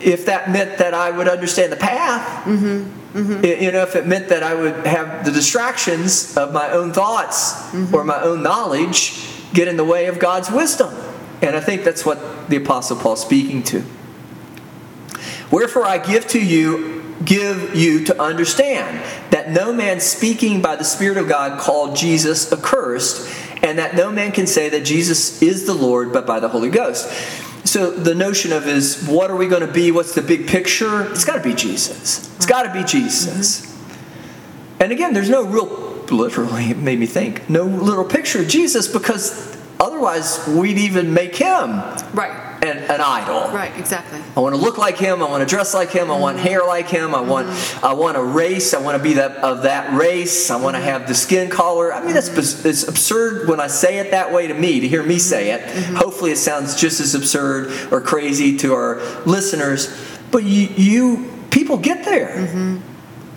If 0.00 0.26
that 0.26 0.50
meant 0.50 0.78
that 0.78 0.94
i 0.94 1.10
would 1.10 1.28
understand 1.28 1.72
the 1.72 1.76
path 1.76 2.44
mm-hmm. 2.46 3.18
Mm-hmm. 3.18 3.42
Y- 3.42 3.58
you 3.60 3.72
know 3.72 3.82
if 3.82 3.96
it 3.96 4.06
meant 4.06 4.28
that 4.28 4.42
i 4.42 4.54
would 4.54 4.86
have 4.86 5.24
the 5.24 5.32
distractions 5.32 6.36
of 6.36 6.52
my 6.52 6.70
own 6.70 6.92
thoughts 6.92 7.52
mm-hmm. 7.70 7.94
or 7.94 8.04
my 8.04 8.20
own 8.20 8.42
knowledge 8.42 9.28
get 9.52 9.68
in 9.68 9.76
the 9.76 9.84
way 9.84 10.06
of 10.06 10.18
god's 10.18 10.50
wisdom. 10.50 10.94
And 11.42 11.54
i 11.54 11.60
think 11.60 11.84
that's 11.84 12.04
what 12.04 12.48
the 12.48 12.56
apostle 12.56 12.96
paul's 12.96 13.20
speaking 13.22 13.62
to. 13.64 13.84
Wherefore 15.50 15.84
i 15.84 15.98
give 15.98 16.26
to 16.28 16.44
you 16.44 16.96
give 17.24 17.74
you 17.74 18.04
to 18.04 18.20
understand 18.20 19.02
that 19.30 19.50
no 19.50 19.72
man 19.72 20.00
speaking 20.00 20.62
by 20.62 20.76
the 20.76 20.84
spirit 20.84 21.18
of 21.18 21.28
god 21.28 21.58
called 21.58 21.96
jesus 21.96 22.52
accursed 22.52 23.32
and 23.62 23.78
that 23.78 23.94
no 23.94 24.10
man 24.10 24.32
can 24.32 24.46
say 24.46 24.68
that 24.68 24.84
jesus 24.84 25.42
is 25.42 25.66
the 25.66 25.74
lord 25.74 26.12
but 26.12 26.26
by 26.26 26.40
the 26.40 26.48
holy 26.48 26.70
ghost. 26.70 27.10
So 27.66 27.90
the 27.90 28.14
notion 28.14 28.52
of 28.52 28.68
is 28.68 29.04
what 29.08 29.30
are 29.30 29.36
we 29.36 29.48
going 29.48 29.66
to 29.66 29.72
be? 29.72 29.90
What's 29.90 30.14
the 30.14 30.22
big 30.22 30.46
picture? 30.46 31.10
It's 31.10 31.24
got 31.24 31.34
to 31.34 31.42
be 31.42 31.52
jesus. 31.52 32.34
It's 32.36 32.46
got 32.46 32.62
to 32.62 32.72
be 32.72 32.84
jesus. 32.84 33.60
Mm-hmm. 33.60 34.82
And 34.82 34.92
again 34.92 35.12
there's 35.12 35.30
no 35.30 35.44
real 35.44 35.66
literally 36.10 36.70
it 36.70 36.78
made 36.78 37.00
me 37.00 37.06
think 37.06 37.50
no 37.50 37.64
little 37.64 38.04
picture 38.04 38.40
of 38.40 38.46
jesus 38.46 38.86
because 38.86 39.56
otherwise 39.80 40.46
we'd 40.46 40.78
even 40.78 41.12
make 41.12 41.34
him. 41.34 41.80
Right. 42.14 42.45
An, 42.62 42.78
an 42.78 43.00
idol 43.00 43.50
Right. 43.52 43.76
Exactly. 43.78 44.20
I 44.36 44.40
want 44.40 44.54
to 44.54 44.60
look 44.60 44.78
like 44.78 44.98
him. 44.98 45.22
I 45.22 45.28
want 45.28 45.46
to 45.46 45.48
dress 45.48 45.74
like 45.74 45.90
him. 45.90 46.10
I 46.10 46.18
want 46.18 46.36
mm-hmm. 46.36 46.46
hair 46.46 46.64
like 46.64 46.88
him. 46.88 47.14
I 47.14 47.20
want 47.20 47.48
mm-hmm. 47.48 47.84
I 47.84 47.92
want 47.94 48.16
a 48.16 48.22
race. 48.22 48.74
I 48.74 48.80
want 48.80 48.96
to 48.96 49.02
be 49.02 49.14
that 49.14 49.36
of 49.38 49.62
that 49.62 49.96
race. 49.96 50.50
I 50.50 50.56
want 50.56 50.74
to 50.74 50.80
mm-hmm. 50.80 50.88
have 50.90 51.08
the 51.08 51.14
skin 51.14 51.48
color. 51.48 51.92
I 51.92 52.04
mean, 52.04 52.14
that's 52.14 52.28
it's 52.64 52.88
absurd 52.88 53.48
when 53.48 53.60
I 53.60 53.66
say 53.66 53.98
it 53.98 54.10
that 54.10 54.32
way 54.32 54.46
to 54.46 54.54
me. 54.54 54.80
To 54.80 54.88
hear 54.88 55.02
me 55.02 55.18
say 55.18 55.50
it, 55.50 55.62
hopefully 55.96 56.32
it 56.32 56.36
sounds 56.36 56.74
just 56.74 57.00
as 57.00 57.14
absurd 57.14 57.92
or 57.92 58.00
crazy 58.00 58.56
to 58.58 58.74
our 58.74 59.00
listeners. 59.24 59.96
But 60.30 60.44
you, 60.44 60.68
you 60.76 61.32
people 61.50 61.76
get 61.78 62.04
there. 62.04 62.80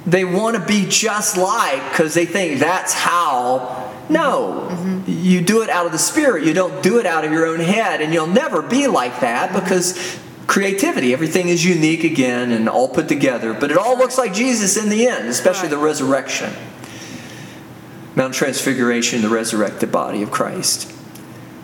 They 0.05 0.25
want 0.25 0.55
to 0.55 0.65
be 0.65 0.87
just 0.89 1.37
like 1.37 1.91
because 1.91 2.13
they 2.13 2.25
think 2.25 2.59
that's 2.59 2.93
how. 2.93 3.88
No, 4.09 5.03
you 5.05 5.41
do 5.41 5.61
it 5.61 5.69
out 5.69 5.85
of 5.85 5.91
the 5.91 5.99
spirit. 5.99 6.43
You 6.43 6.53
don't 6.53 6.81
do 6.81 6.99
it 6.99 7.05
out 7.05 7.25
of 7.25 7.31
your 7.31 7.45
own 7.45 7.59
head, 7.59 8.01
and 8.01 8.11
you'll 8.11 8.27
never 8.27 8.61
be 8.61 8.87
like 8.87 9.19
that 9.21 9.53
because 9.53 10.19
creativity, 10.47 11.13
everything 11.13 11.49
is 11.49 11.63
unique 11.63 12.03
again 12.03 12.51
and 12.51 12.67
all 12.67 12.89
put 12.89 13.07
together. 13.07 13.53
But 13.53 13.69
it 13.69 13.77
all 13.77 13.97
looks 13.97 14.17
like 14.17 14.33
Jesus 14.33 14.77
in 14.77 14.89
the 14.89 15.07
end, 15.07 15.27
especially 15.27 15.69
the 15.69 15.77
resurrection. 15.77 16.51
Mount 18.15 18.33
Transfiguration, 18.33 19.21
the 19.21 19.29
resurrected 19.29 19.91
body 19.91 20.23
of 20.23 20.31
Christ. 20.31 20.91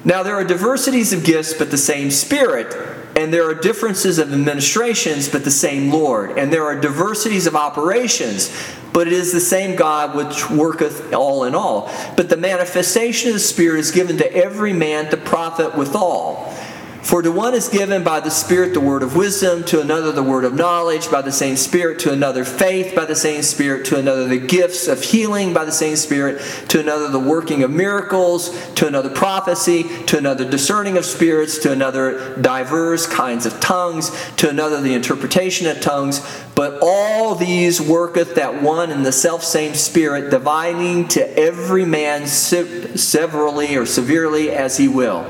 Now, 0.05 0.21
there 0.21 0.35
are 0.35 0.43
diversities 0.43 1.11
of 1.13 1.23
gifts, 1.23 1.55
but 1.55 1.71
the 1.71 1.79
same 1.79 2.11
Spirit. 2.11 2.94
And 3.16 3.34
there 3.34 3.49
are 3.49 3.55
differences 3.55 4.20
of 4.20 4.32
administrations, 4.34 5.30
but 5.30 5.43
the 5.45 5.51
same 5.51 5.89
Lord. 5.89 6.38
And 6.38 6.51
there 6.51 6.66
are 6.66 6.80
diversities 6.80 7.47
of 7.47 7.55
operations, 7.55 8.53
but 8.91 9.07
it 9.07 9.13
is 9.13 9.32
the 9.32 9.39
same 9.39 9.78
God 9.78 10.16
which 10.16 10.49
worketh 10.49 11.13
all 11.13 11.45
in 11.45 11.55
all. 11.55 11.89
But 12.18 12.28
the 12.28 12.38
manifestation 12.38 13.30
of 13.30 13.36
the 13.36 13.39
Spirit 13.39 13.80
is 13.80 13.91
given 13.91 14.18
to 14.18 14.34
every 14.34 14.74
man 14.74 15.09
to 15.11 15.18
profit 15.18 15.76
withal. 15.78 16.53
For 17.05 17.21
to 17.21 17.31
one 17.31 17.53
is 17.53 17.67
given 17.67 18.03
by 18.03 18.19
the 18.19 18.31
Spirit 18.31 18.73
the 18.73 18.79
word 18.79 19.03
of 19.03 19.15
wisdom, 19.15 19.63
to 19.65 19.79
another 19.79 20.11
the 20.11 20.23
word 20.23 20.43
of 20.43 20.55
knowledge 20.55 21.11
by 21.11 21.21
the 21.21 21.31
same 21.31 21.55
Spirit, 21.55 21.99
to 21.99 22.11
another 22.11 22.43
faith 22.43 22.95
by 22.95 23.05
the 23.05 23.15
same 23.15 23.43
Spirit, 23.43 23.85
to 23.85 23.99
another 23.99 24.27
the 24.27 24.39
gifts 24.39 24.87
of 24.87 25.03
healing 25.03 25.53
by 25.53 25.65
the 25.65 25.71
same 25.71 25.97
Spirit, 25.97 26.41
to 26.69 26.79
another 26.79 27.07
the 27.07 27.19
working 27.19 27.61
of 27.61 27.69
miracles, 27.69 28.49
to 28.73 28.87
another 28.87 29.11
prophecy, 29.11 29.83
to 30.07 30.17
another 30.17 30.49
discerning 30.49 30.97
of 30.97 31.05
spirits, 31.05 31.59
to 31.59 31.71
another 31.71 32.35
diverse 32.37 33.05
kinds 33.05 33.45
of 33.45 33.59
tongues, 33.59 34.09
to 34.37 34.49
another 34.49 34.81
the 34.81 34.95
interpretation 34.95 35.67
of 35.67 35.79
tongues. 35.81 36.27
But 36.55 36.79
all 36.81 37.35
these 37.35 37.79
worketh 37.79 38.33
that 38.33 38.63
one 38.63 38.89
and 38.89 39.05
the 39.05 39.11
selfsame 39.11 39.75
Spirit, 39.75 40.31
dividing 40.31 41.07
to 41.09 41.37
every 41.37 41.85
man 41.85 42.25
se- 42.25 42.95
severally 42.95 43.75
or 43.75 43.85
severely 43.85 44.49
as 44.49 44.77
he 44.77 44.87
will. 44.87 45.23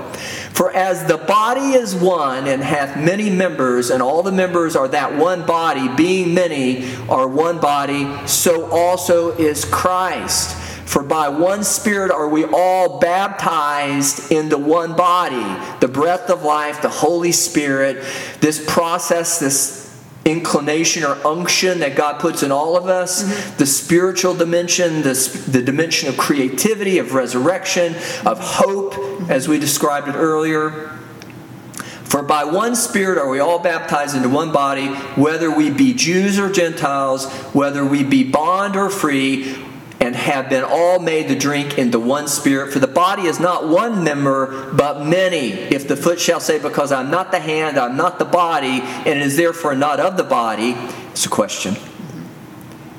For 0.56 0.72
as 0.72 1.03
the 1.03 1.18
body 1.18 1.74
is 1.74 1.93
one 1.93 2.47
and 2.47 2.64
hath 2.64 2.95
many 2.95 3.30
members, 3.30 3.89
and 3.89 4.01
all 4.01 4.24
the 4.24 4.32
members 4.32 4.78
are 4.78 4.88
that 4.88 5.18
one 5.18 5.45
body, 5.45 5.89
being 5.97 6.34
many 6.34 6.95
are 7.10 7.28
one 7.28 7.60
body, 7.60 8.26
so 8.26 8.72
also 8.72 9.36
is 9.36 9.66
Christ. 9.66 10.56
For 10.88 11.03
by 11.03 11.28
one 11.28 11.66
Spirit 11.66 12.10
are 12.10 12.30
we 12.30 12.45
all 12.45 12.99
baptized 12.99 14.32
into 14.32 14.58
one 14.58 14.95
body, 14.95 15.43
the 15.82 15.89
breath 15.89 16.30
of 16.30 16.43
life, 16.43 16.82
the 16.82 16.88
Holy 16.88 17.34
Spirit. 17.34 18.06
This 18.39 18.64
process, 18.66 19.41
this 19.41 19.85
inclination 20.26 21.03
or 21.03 21.15
unction 21.26 21.80
that 21.80 21.95
God 21.95 22.19
puts 22.19 22.41
in 22.41 22.51
all 22.51 22.76
of 22.76 22.88
us, 22.88 23.23
mm-hmm. 23.23 23.57
the 23.57 23.65
spiritual 23.65 24.34
dimension, 24.34 25.03
the, 25.03 25.43
the 25.47 25.61
dimension 25.61 26.09
of 26.09 26.17
creativity, 26.17 26.97
of 26.97 27.13
resurrection, 27.13 27.95
of 28.26 28.39
hope, 28.39 28.93
mm-hmm. 28.93 29.32
as 29.32 29.47
we 29.47 29.59
described 29.59 30.07
it 30.07 30.15
earlier. 30.15 30.89
For 32.03 32.23
by 32.23 32.43
one 32.43 32.76
Spirit 32.76 33.17
are 33.17 33.30
we 33.30 33.39
all 33.39 33.59
baptized 33.59 34.15
into 34.15 34.30
one 34.30 34.51
body, 34.51 34.88
whether 35.15 35.51
we 35.51 35.69
be 35.69 35.93
Jews 35.93 36.39
or 36.39 36.51
Gentiles, 36.51 37.32
whether 37.53 37.86
we 37.86 38.03
be 38.03 38.23
bond 38.23 38.76
or 38.76 38.89
free, 38.89 39.55
and 40.06 40.16
have 40.16 40.49
been 40.49 40.64
all 40.64 40.99
made 40.99 41.28
to 41.30 41.36
drink 41.36 41.80
into 41.80 41.99
one 41.99 42.28
spirit. 42.28 42.72
For 42.72 42.78
the 42.78 42.86
body 42.86 43.24
is 43.24 43.39
not 43.39 43.68
one 43.68 44.03
member, 44.03 44.72
but 44.72 45.03
many. 45.03 45.49
If 45.49 45.88
the 45.88 45.97
foot 45.97 46.20
shall 46.20 46.39
say, 46.39 46.60
Because 46.60 46.91
I'm 46.91 47.10
not 47.10 47.32
the 47.32 47.39
hand, 47.39 47.80
I'm 47.80 47.97
not 47.97 48.20
the 48.20 48.26
body, 48.26 48.82
and 48.82 49.20
is 49.20 49.36
therefore 49.36 49.74
not 49.74 49.99
of 49.99 50.16
the 50.16 50.24
body, 50.24 50.76
it's 51.10 51.26
a 51.26 51.30
question. 51.30 51.76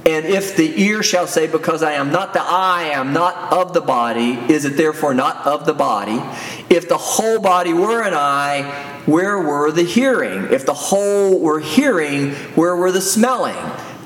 And 0.04 0.24
if 0.24 0.56
the 0.56 0.82
ear 0.82 1.04
shall 1.04 1.28
say, 1.28 1.46
Because 1.46 1.84
I 1.84 1.92
am 1.92 2.10
not 2.10 2.32
the 2.32 2.42
eye, 2.42 2.90
I 2.92 2.98
am 2.98 3.12
not 3.12 3.52
of 3.52 3.72
the 3.72 3.80
body, 3.80 4.32
is 4.52 4.64
it 4.64 4.76
therefore 4.76 5.14
not 5.14 5.46
of 5.46 5.64
the 5.64 5.74
body? 5.74 6.20
If 6.68 6.88
the 6.88 6.98
whole 6.98 7.38
body 7.38 7.72
were 7.72 8.02
an 8.02 8.14
eye, 8.14 9.02
where 9.06 9.38
were 9.38 9.70
the 9.70 9.84
hearing? 9.84 10.52
If 10.52 10.66
the 10.66 10.74
whole 10.74 11.38
were 11.38 11.60
hearing, 11.60 12.32
where 12.56 12.74
were 12.74 12.90
the 12.90 13.00
smelling? 13.00 13.54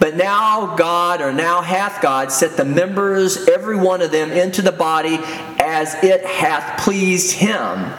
But 0.00 0.16
now 0.16 0.74
God, 0.76 1.20
or 1.20 1.30
now 1.30 1.60
hath 1.60 2.02
God, 2.02 2.32
set 2.32 2.56
the 2.56 2.64
members, 2.64 3.46
every 3.48 3.76
one 3.76 4.00
of 4.02 4.10
them, 4.10 4.32
into 4.32 4.62
the 4.62 4.72
body 4.72 5.18
as 5.58 5.94
it 6.02 6.24
hath 6.24 6.82
pleased 6.82 7.32
him. 7.32 7.92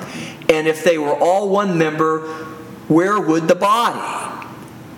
And 0.50 0.68
if 0.68 0.84
they 0.84 0.98
were 0.98 1.14
all 1.14 1.50
one 1.50 1.78
member, 1.78 2.28
where 2.88 3.20
would 3.20 3.48
the 3.48 3.56
body? 3.56 4.48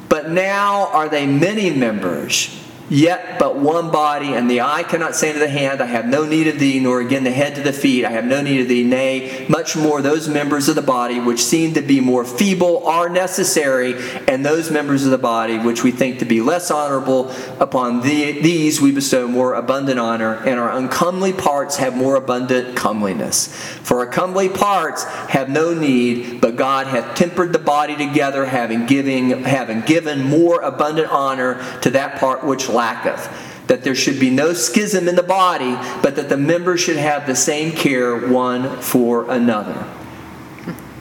But 0.07 0.29
now 0.29 0.87
are 0.87 1.09
they 1.09 1.27
many 1.27 1.69
members 1.69 2.62
Yet 2.93 3.39
but 3.39 3.57
one 3.57 3.89
body, 3.89 4.33
and 4.33 4.47
the 4.47 4.61
eye 4.61 4.83
cannot 4.83 5.15
say 5.15 5.33
to 5.33 5.39
the 5.39 5.47
hand, 5.47 5.81
I 5.81 5.87
have 5.87 6.05
no 6.05 6.25
need 6.25 6.45
of 6.45 6.59
thee, 6.59 6.79
nor 6.79 7.01
again 7.01 7.23
the 7.23 7.31
head 7.31 7.55
to 7.55 7.61
the 7.63 7.73
feet, 7.73 8.05
I 8.05 8.11
have 8.11 8.23
no 8.23 8.39
need 8.43 8.61
of 8.61 8.67
thee. 8.67 8.83
Nay, 8.83 9.47
much 9.49 9.75
more 9.75 9.99
those 9.99 10.29
members 10.29 10.69
of 10.69 10.75
the 10.75 10.83
body 10.83 11.19
which 11.19 11.43
seem 11.43 11.73
to 11.73 11.81
be 11.81 11.99
more 11.99 12.23
feeble 12.23 12.85
are 12.85 13.09
necessary, 13.09 13.95
and 14.27 14.45
those 14.45 14.69
members 14.69 15.05
of 15.05 15.09
the 15.09 15.17
body 15.17 15.57
which 15.57 15.83
we 15.83 15.89
think 15.89 16.19
to 16.19 16.25
be 16.25 16.39
less 16.39 16.69
honorable, 16.69 17.31
upon 17.59 18.01
the, 18.01 18.39
these 18.41 18.79
we 18.79 18.91
bestow 18.91 19.27
more 19.27 19.55
abundant 19.55 19.99
honor, 19.99 20.35
and 20.45 20.59
our 20.59 20.69
uncomely 20.69 21.33
parts 21.33 21.77
have 21.77 21.97
more 21.97 22.15
abundant 22.15 22.77
comeliness. 22.77 23.47
For 23.81 24.01
our 24.01 24.07
comely 24.07 24.49
parts 24.49 25.03
have 25.03 25.49
no 25.49 25.73
need, 25.73 26.41
but 26.41 26.57
God 26.57 26.85
hath 26.85 27.15
tempered 27.15 27.53
the 27.53 27.59
body 27.59 27.95
together, 27.95 28.45
having, 28.45 28.85
giving, 28.85 29.43
having 29.45 29.81
given 29.81 30.21
more 30.21 30.61
abundant 30.61 31.09
honor 31.11 31.55
to 31.81 31.89
that 31.89 32.19
part 32.19 32.43
which 32.43 32.69
lacketh. 32.83 33.49
That 33.67 33.83
there 33.83 33.95
should 33.95 34.19
be 34.19 34.29
no 34.29 34.51
schism 34.53 35.07
in 35.07 35.15
the 35.15 35.23
body, 35.23 35.75
but 36.01 36.17
that 36.17 36.27
the 36.27 36.37
members 36.37 36.81
should 36.81 36.97
have 36.97 37.25
the 37.25 37.35
same 37.35 37.71
care 37.71 38.27
one 38.27 38.81
for 38.81 39.31
another. 39.31 39.87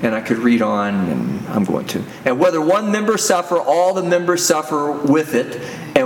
And 0.03 0.15
I 0.15 0.21
could 0.21 0.39
read 0.39 0.63
on, 0.63 0.95
and 1.11 1.47
I'm 1.49 1.65
going 1.65 1.87
to. 1.87 2.05
And 2.25 2.39
whether 2.39 2.61
one 2.61 2.93
member 2.93 3.19
suffer, 3.19 3.59
all 3.59 3.95
the 3.95 4.03
members 4.03 4.45
suffer 4.47 4.93
with 4.93 5.35
it. 5.35 5.61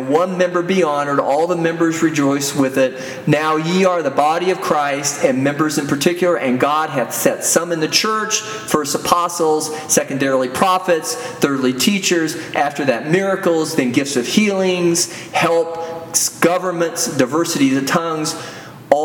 One 0.09 0.39
member 0.39 0.63
be 0.63 0.83
honored, 0.83 1.21
all 1.21 1.47
the 1.47 1.57
members 1.57 2.03
rejoice 2.03 2.55
with 2.55 2.79
it. 2.79 3.01
Now 3.27 3.57
ye 3.57 3.85
are 3.85 4.03
the 4.03 4.11
body 4.11 4.51
of 4.51 4.61
Christ, 4.61 5.25
and 5.25 5.43
members 5.43 5.79
in 5.79 5.87
particular, 5.87 6.37
and 6.37 6.61
God 6.61 6.91
hath 6.91 7.13
set 7.13 7.45
some 7.45 7.73
in 7.73 7.81
the 7.81 7.89
church, 7.89 8.41
first 8.41 8.95
apostles, 8.95 9.77
secondarily 9.93 10.49
prophets, 10.49 11.15
thirdly 11.15 11.73
teachers, 11.73 12.37
after 12.55 12.85
that 12.85 13.11
miracles, 13.11 13.77
then 13.77 13.93
gifts 13.93 14.17
of 14.17 14.27
healings, 14.27 15.13
help, 15.31 15.77
governments, 16.41 17.15
diversity 17.17 17.77
of 17.77 17.87
tongues 17.87 18.35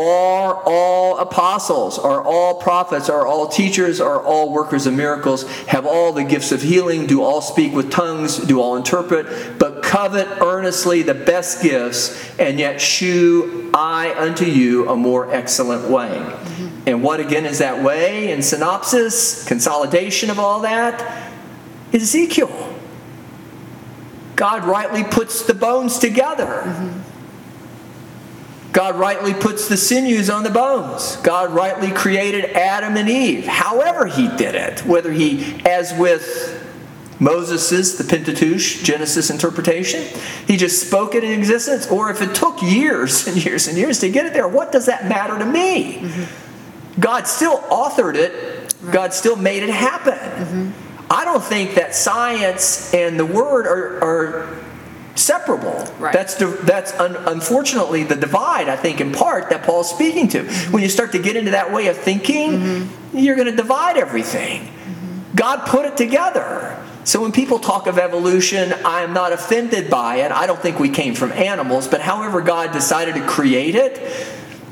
are 0.00 0.62
all 0.64 1.18
apostles, 1.18 1.98
are 1.98 2.22
all 2.22 2.54
prophets, 2.54 3.08
are 3.08 3.26
all 3.26 3.48
teachers, 3.48 4.00
are 4.00 4.20
all 4.22 4.52
workers 4.52 4.86
of 4.86 4.94
miracles, 4.94 5.48
have 5.66 5.86
all 5.86 6.12
the 6.12 6.24
gifts 6.24 6.52
of 6.52 6.62
healing, 6.62 7.06
do 7.06 7.22
all 7.22 7.40
speak 7.40 7.72
with 7.72 7.90
tongues, 7.90 8.38
do 8.38 8.60
all 8.60 8.76
interpret, 8.76 9.58
but 9.58 9.82
covet 9.82 10.28
earnestly 10.40 11.02
the 11.02 11.14
best 11.14 11.62
gifts, 11.62 12.38
and 12.38 12.58
yet 12.58 12.80
shew 12.80 13.70
I 13.74 14.14
unto 14.16 14.44
you 14.44 14.88
a 14.88 14.96
more 14.96 15.32
excellent 15.32 15.88
way. 15.88 16.18
And 16.86 17.02
what 17.02 17.20
again 17.20 17.46
is 17.46 17.58
that 17.58 17.82
way? 17.82 18.32
In 18.32 18.42
synopsis, 18.42 19.46
consolidation 19.46 20.30
of 20.30 20.38
all 20.38 20.60
that, 20.60 21.32
Ezekiel. 21.92 22.76
God 24.36 24.64
rightly 24.64 25.04
puts 25.04 25.42
the 25.42 25.54
bones 25.54 25.98
together. 25.98 26.62
Mm-hmm 26.64 27.11
God 28.72 28.96
rightly 28.96 29.34
puts 29.34 29.68
the 29.68 29.76
sinews 29.76 30.30
on 30.30 30.44
the 30.44 30.50
bones. 30.50 31.16
God 31.16 31.52
rightly 31.52 31.90
created 31.90 32.46
Adam 32.46 32.96
and 32.96 33.08
Eve. 33.08 33.46
However, 33.46 34.06
he 34.06 34.28
did 34.28 34.54
it, 34.54 34.84
whether 34.86 35.12
he, 35.12 35.60
as 35.66 35.92
with 35.98 36.58
Moses's, 37.20 37.98
the 37.98 38.04
Pentateuch, 38.04 38.82
Genesis 38.82 39.28
interpretation, 39.28 40.02
he 40.46 40.56
just 40.56 40.86
spoke 40.86 41.14
it 41.14 41.22
in 41.22 41.38
existence, 41.38 41.86
or 41.88 42.10
if 42.10 42.22
it 42.22 42.34
took 42.34 42.62
years 42.62 43.28
and 43.28 43.44
years 43.44 43.68
and 43.68 43.76
years 43.76 44.00
to 44.00 44.10
get 44.10 44.24
it 44.24 44.32
there, 44.32 44.48
what 44.48 44.72
does 44.72 44.86
that 44.86 45.06
matter 45.06 45.38
to 45.38 45.44
me? 45.44 45.98
Mm-hmm. 45.98 47.00
God 47.00 47.26
still 47.26 47.58
authored 47.58 48.14
it, 48.14 48.74
right. 48.82 48.92
God 48.92 49.12
still 49.12 49.36
made 49.36 49.62
it 49.62 49.70
happen. 49.70 50.14
Mm-hmm. 50.14 51.12
I 51.12 51.26
don't 51.26 51.44
think 51.44 51.74
that 51.74 51.94
science 51.94 52.92
and 52.94 53.20
the 53.20 53.26
Word 53.26 53.66
are, 53.66 54.02
are 54.02 54.61
separable. 55.14 55.84
Right. 55.98 56.12
That's 56.12 56.34
that's 56.64 56.92
un, 56.98 57.16
unfortunately 57.16 58.04
the 58.04 58.16
divide 58.16 58.68
I 58.68 58.76
think 58.76 59.00
in 59.00 59.12
part 59.12 59.50
that 59.50 59.62
Paul's 59.62 59.90
speaking 59.90 60.28
to. 60.28 60.42
Mm-hmm. 60.42 60.72
When 60.72 60.82
you 60.82 60.88
start 60.88 61.12
to 61.12 61.18
get 61.18 61.36
into 61.36 61.52
that 61.52 61.72
way 61.72 61.88
of 61.88 61.96
thinking, 61.96 62.52
mm-hmm. 62.52 63.18
you're 63.18 63.36
going 63.36 63.50
to 63.50 63.56
divide 63.56 63.96
everything. 63.96 64.62
Mm-hmm. 64.62 65.36
God 65.36 65.66
put 65.66 65.86
it 65.86 65.96
together. 65.96 66.78
So 67.04 67.20
when 67.20 67.32
people 67.32 67.58
talk 67.58 67.88
of 67.88 67.98
evolution, 67.98 68.72
I 68.84 69.02
am 69.02 69.12
not 69.12 69.32
offended 69.32 69.90
by 69.90 70.16
it. 70.16 70.30
I 70.30 70.46
don't 70.46 70.60
think 70.60 70.78
we 70.78 70.88
came 70.88 71.14
from 71.14 71.32
animals, 71.32 71.88
but 71.88 72.00
however 72.00 72.40
God 72.40 72.72
decided 72.72 73.16
to 73.16 73.26
create 73.26 73.74
it, 73.74 73.98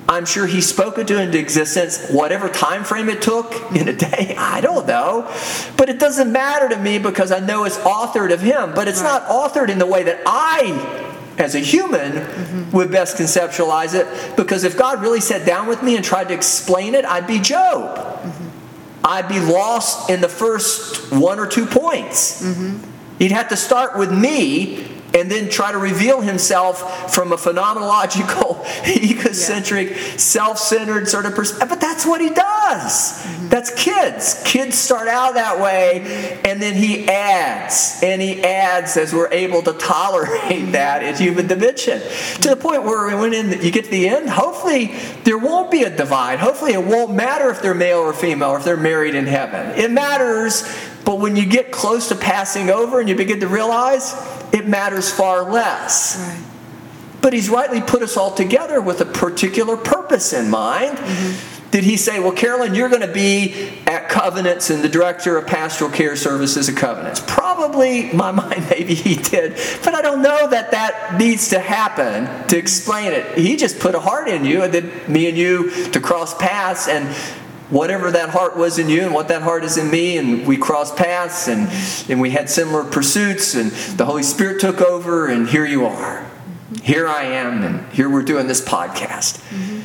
I'm 0.09 0.25
sure 0.25 0.47
he 0.47 0.61
spoke 0.61 0.99
it 0.99 1.11
into 1.11 1.39
existence, 1.39 2.09
whatever 2.11 2.49
time 2.49 2.85
frame 2.85 3.09
it 3.09 3.23
took 3.23 3.55
in 3.75 3.89
a 3.89 3.93
day. 3.93 4.35
I 4.39 4.61
don't 4.61 4.87
know. 4.87 5.33
But 5.77 5.89
it 5.89 5.99
doesn't 5.99 6.33
matter 6.33 6.69
to 6.69 6.77
me 6.77 6.99
because 6.99 7.33
I 7.33 7.41
know 7.41 7.65
it's 7.65 7.79
authored 7.79 8.33
of 8.33 8.41
him. 8.41 8.73
But 8.75 8.89
it's 8.89 9.01
right. 9.03 9.21
not 9.21 9.29
authored 9.29 9.69
in 9.69 9.79
the 9.79 9.87
way 9.87 10.03
that 10.05 10.21
I, 10.27 11.15
as 11.39 11.55
a 11.55 11.61
human, 11.61 12.13
mm-hmm. 12.13 12.71
would 12.73 12.91
best 12.91 13.17
conceptualize 13.17 13.95
it. 13.95 14.37
Because 14.37 14.65
if 14.65 14.77
God 14.77 15.01
really 15.01 15.21
sat 15.21 15.47
down 15.47 15.69
with 15.69 15.83
me 15.83 15.97
and 15.97 16.05
tried 16.05 16.29
to 16.29 16.35
explain 16.35 16.95
it, 16.95 17.05
I'd 17.05 17.27
be 17.27 17.39
Job. 17.39 17.97
Mm-hmm. 17.97 18.47
I'd 19.05 19.29
be 19.29 19.41
lost 19.41 20.11
in 20.11 20.21
the 20.21 20.29
first 20.29 21.13
one 21.13 21.39
or 21.39 21.47
two 21.47 21.67
points. 21.67 22.43
Mm-hmm. 22.43 22.91
He'd 23.19 23.33
have 23.33 23.49
to 23.49 23.57
start 23.57 23.99
with 23.99 24.13
me 24.13 25.00
and 25.15 25.31
then 25.31 25.49
try 25.49 25.73
to 25.73 25.79
reveal 25.79 26.21
himself 26.21 27.15
from 27.15 27.33
a 27.33 27.37
phenomenological, 27.37 28.65
egocentric, 28.87 29.91
yeah. 29.91 30.17
self 30.17 30.59
centered 30.59 31.09
sort 31.09 31.27
of 31.27 31.35
perspective. 31.35 31.69
But 31.69 31.81
that's 31.81 32.07
what 32.07 32.21
he 32.21 32.31
does. 32.31 33.23
Mm-hmm. 33.23 33.49
That's 33.49 33.75
kids. 33.75 34.43
Kids 34.45 34.79
start 34.79 35.09
out 35.09 35.35
that 35.35 35.61
way, 35.61 36.41
and 36.45 36.61
then 36.63 36.75
he 36.75 37.09
adds, 37.09 38.01
and 38.03 38.23
he 38.23 38.43
adds 38.43 38.97
as 38.97 39.13
we're 39.13 39.33
able 39.33 39.63
to 39.63 39.73
tolerate 39.75 40.41
mm-hmm. 40.41 40.73
that 40.73 41.03
in 41.03 41.17
human 41.17 41.47
dimension. 41.47 42.01
To 42.43 42.49
the 42.49 42.57
point 42.57 42.85
where 42.85 43.17
when 43.17 43.35
in, 43.35 43.63
you 43.63 43.71
get 43.71 43.87
to 43.87 43.91
the 43.91 44.09
end, 44.09 44.31
hopefully 44.31 44.95
there 45.25 45.39
won't 45.39 45.71
be 45.71 45.83
a 45.83 45.95
divide. 45.95 46.39
Hopefully 46.39 46.73
it 46.73 46.85
won't 46.85 47.15
matter 47.15 47.51
if 47.51 47.63
they're 47.63 47.75
male 47.75 47.99
or 47.99 48.13
female, 48.13 48.51
or 48.51 48.59
if 48.59 48.65
they're 48.65 48.77
married 48.77 49.15
in 49.15 49.27
heaven. 49.27 49.79
It 49.79 49.91
matters, 49.91 50.65
but 51.05 51.19
when 51.19 51.37
you 51.37 51.47
get 51.47 51.73
close 51.73 52.09
to 52.09 52.15
passing 52.15 52.71
over 52.71 53.01
and 53.01 53.09
you 53.09 53.15
begin 53.15 53.41
to 53.41 53.49
realize, 53.49 54.15
it 54.53 54.67
matters 54.69 55.11
far 55.11 55.51
less. 55.51 56.19
Right. 56.19 56.45
But 57.23 57.33
he's 57.33 57.51
rightly 57.51 57.81
put 57.81 58.03
us 58.03 58.17
all 58.17 58.35
together 58.35 58.81
with 58.81 59.01
a 59.01 59.05
particular 59.05 59.77
purpose 59.77 60.33
in 60.33 60.49
mind. 60.51 60.97
Mm-hmm. 60.97 61.71
Did 61.71 61.85
he 61.85 61.97
say, 61.97 62.19
Well, 62.19 62.33
Carolyn, 62.33 62.75
you're 62.75 62.89
going 62.89 63.07
to 63.07 63.13
be 63.13 63.71
at 63.87 64.09
Covenants 64.09 64.71
and 64.71 64.83
the 64.83 64.89
director 64.89 65.37
of 65.37 65.47
pastoral 65.47 65.91
care 65.91 66.17
services 66.17 66.69
at 66.69 66.77
Covenants? 66.77 67.23
Probably, 67.27 68.13
my 68.13 68.31
mind, 68.33 68.67
maybe 68.71 68.95
he 68.95 69.15
did. 69.15 69.53
But 69.85 69.95
I 69.95 70.03
don't 70.03 70.23
know 70.23 70.49
that 70.49 70.73
that 70.73 71.19
needs 71.19 71.51
to 71.51 71.61
happen 71.61 72.49
to 72.49 72.57
explain 72.57 73.13
it. 73.13 73.39
He 73.39 73.57
just 73.57 73.79
put 73.79 73.95
a 73.95 74.01
heart 74.01 74.29
in 74.29 74.45
you 74.45 74.63
and 74.63 74.73
then 74.73 75.13
me 75.13 75.29
and 75.29 75.39
you 75.39 75.71
to 75.91 76.01
cross 76.01 76.37
paths 76.37 76.89
and 76.89 77.15
whatever 77.71 78.11
that 78.11 78.31
heart 78.31 78.57
was 78.57 78.79
in 78.79 78.89
you 78.89 79.03
and 79.03 79.15
what 79.15 79.29
that 79.29 79.43
heart 79.43 79.65
is 79.65 79.77
in 79.77 79.91
me, 79.91 80.19
and 80.19 80.47
we 80.47 80.57
crossed 80.57 80.97
paths 80.97 81.49
and, 81.49 81.69
and 82.11 82.21
we 82.21 82.31
had 82.31 82.51
similar 82.51 82.85
pursuits, 82.85 83.55
and 83.55 83.71
the 83.97 84.05
Holy 84.05 84.23
Spirit 84.23 84.61
took 84.61 84.81
over, 84.81 85.27
and 85.27 85.49
here 85.49 85.65
you 85.65 85.87
are. 85.87 86.29
Here 86.83 87.09
I 87.09 87.25
am, 87.25 87.63
and 87.63 87.93
here 87.93 88.09
we're 88.09 88.23
doing 88.23 88.47
this 88.47 88.61
podcast. 88.61 89.39
Mm-hmm. 89.51 89.81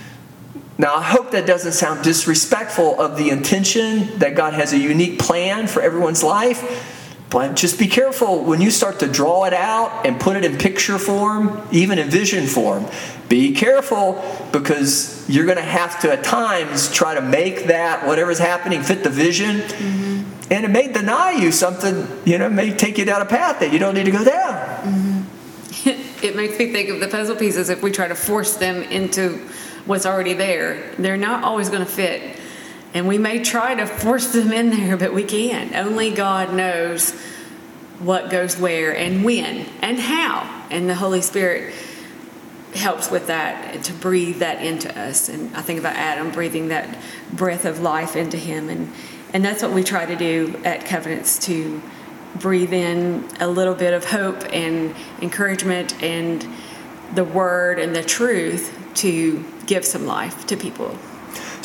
Now, 0.78 0.96
I 0.96 1.04
hope 1.04 1.32
that 1.32 1.46
doesn't 1.46 1.72
sound 1.72 2.04
disrespectful 2.04 3.00
of 3.00 3.18
the 3.18 3.30
intention 3.30 4.20
that 4.20 4.36
God 4.36 4.54
has 4.54 4.74
a 4.74 4.78
unique 4.78 5.20
plan 5.20 5.68
for 5.68 5.82
everyone's 5.82 6.22
life. 6.22 6.92
But 7.30 7.56
just 7.56 7.80
be 7.80 7.88
careful 7.88 8.44
when 8.44 8.62
you 8.62 8.70
start 8.70 9.00
to 9.00 9.08
draw 9.08 9.46
it 9.46 9.54
out 9.54 10.06
and 10.06 10.20
put 10.20 10.38
it 10.38 10.46
in 10.46 10.58
picture 10.58 11.00
form, 11.00 11.68
even 11.72 11.98
in 11.98 12.10
vision 12.10 12.46
form. 12.46 12.86
Be 13.28 13.54
careful 13.54 14.24
because 14.52 15.28
you're 15.28 15.46
going 15.46 15.58
to 15.58 15.64
have 15.64 16.00
to, 16.02 16.12
at 16.12 16.24
times, 16.24 16.92
try 16.92 17.16
to 17.16 17.22
make 17.22 17.66
that, 17.66 18.06
whatever's 18.06 18.38
happening, 18.38 18.84
fit 18.84 19.04
the 19.04 19.10
vision. 19.10 19.58
Mm-hmm. 19.58 20.54
And 20.54 20.66
it 20.66 20.70
may 20.70 20.92
deny 20.92 21.32
you 21.32 21.52
something, 21.52 22.08
you 22.26 22.38
know, 22.38 22.50
may 22.50 22.72
take 22.72 23.00
you 23.00 23.06
down 23.06 23.22
a 23.22 23.26
path 23.26 23.60
that 23.60 23.74
you 23.74 23.80
don't 23.80 23.96
need 23.96 24.06
to 24.06 24.12
go 24.12 24.24
down. 24.24 24.54
Mm-hmm. 24.86 26.24
it 26.24 26.36
makes 26.36 26.60
me 26.60 26.72
think 26.72 26.90
of 26.90 27.00
the 27.00 27.08
puzzle 27.08 27.36
pieces 27.36 27.70
if 27.70 27.82
we 27.82 27.92
try 27.92 28.08
to 28.08 28.16
force 28.16 28.56
them 28.58 28.84
into 28.84 29.40
what's 29.86 30.06
already 30.06 30.34
there. 30.34 30.94
They're 31.00 31.18
not 31.18 31.44
always 31.44 31.70
going 31.70 31.84
to 31.84 31.92
fit. 31.92 32.40
And 32.96 33.10
we 33.10 33.18
may 33.18 33.44
try 33.44 33.76
to 33.76 33.86
force 33.86 34.32
them 34.32 34.54
in 34.54 34.70
there, 34.70 34.96
but 34.96 35.14
we 35.14 35.26
can't. 35.26 35.76
Only 35.76 36.12
God 36.12 36.54
knows 36.54 37.12
what 38.00 38.30
goes 38.30 38.58
where 38.58 38.96
and 38.96 39.26
when 39.26 39.68
and 39.82 40.00
how. 40.00 40.66
And 40.72 40.90
the 40.90 40.96
Holy 40.96 41.22
Spirit 41.22 41.74
helps 42.74 43.12
with 43.12 43.28
that 43.28 43.84
to 43.84 43.94
breathe 43.94 44.40
that 44.40 44.64
into 44.64 44.98
us. 44.98 45.28
And 45.28 45.54
I 45.58 45.62
think 45.62 45.78
about 45.80 45.98
Adam 45.98 46.32
breathing 46.32 46.70
that 46.70 46.98
breath 47.34 47.66
of 47.66 47.82
life 47.82 48.16
into 48.16 48.38
him. 48.38 48.70
And, 48.70 48.90
and 49.34 49.44
that's 49.44 49.62
what 49.62 49.74
we 49.74 49.84
try 49.84 50.06
to 50.06 50.16
do 50.16 50.58
at 50.64 50.86
Covenants 50.86 51.38
to 51.48 51.82
breathe 52.38 52.72
in 52.72 53.28
a 53.42 53.48
little 53.48 53.76
bit 53.76 53.94
of 53.94 54.06
hope 54.06 54.42
and 54.54 54.96
encouragement 55.22 56.02
and 56.02 56.48
the 57.14 57.26
word 57.26 57.78
and 57.78 57.94
the 57.94 58.04
truth 58.04 58.74
to 58.96 59.44
give 59.66 59.84
some 59.84 60.06
life 60.06 60.46
to 60.48 60.56
people. 60.56 60.98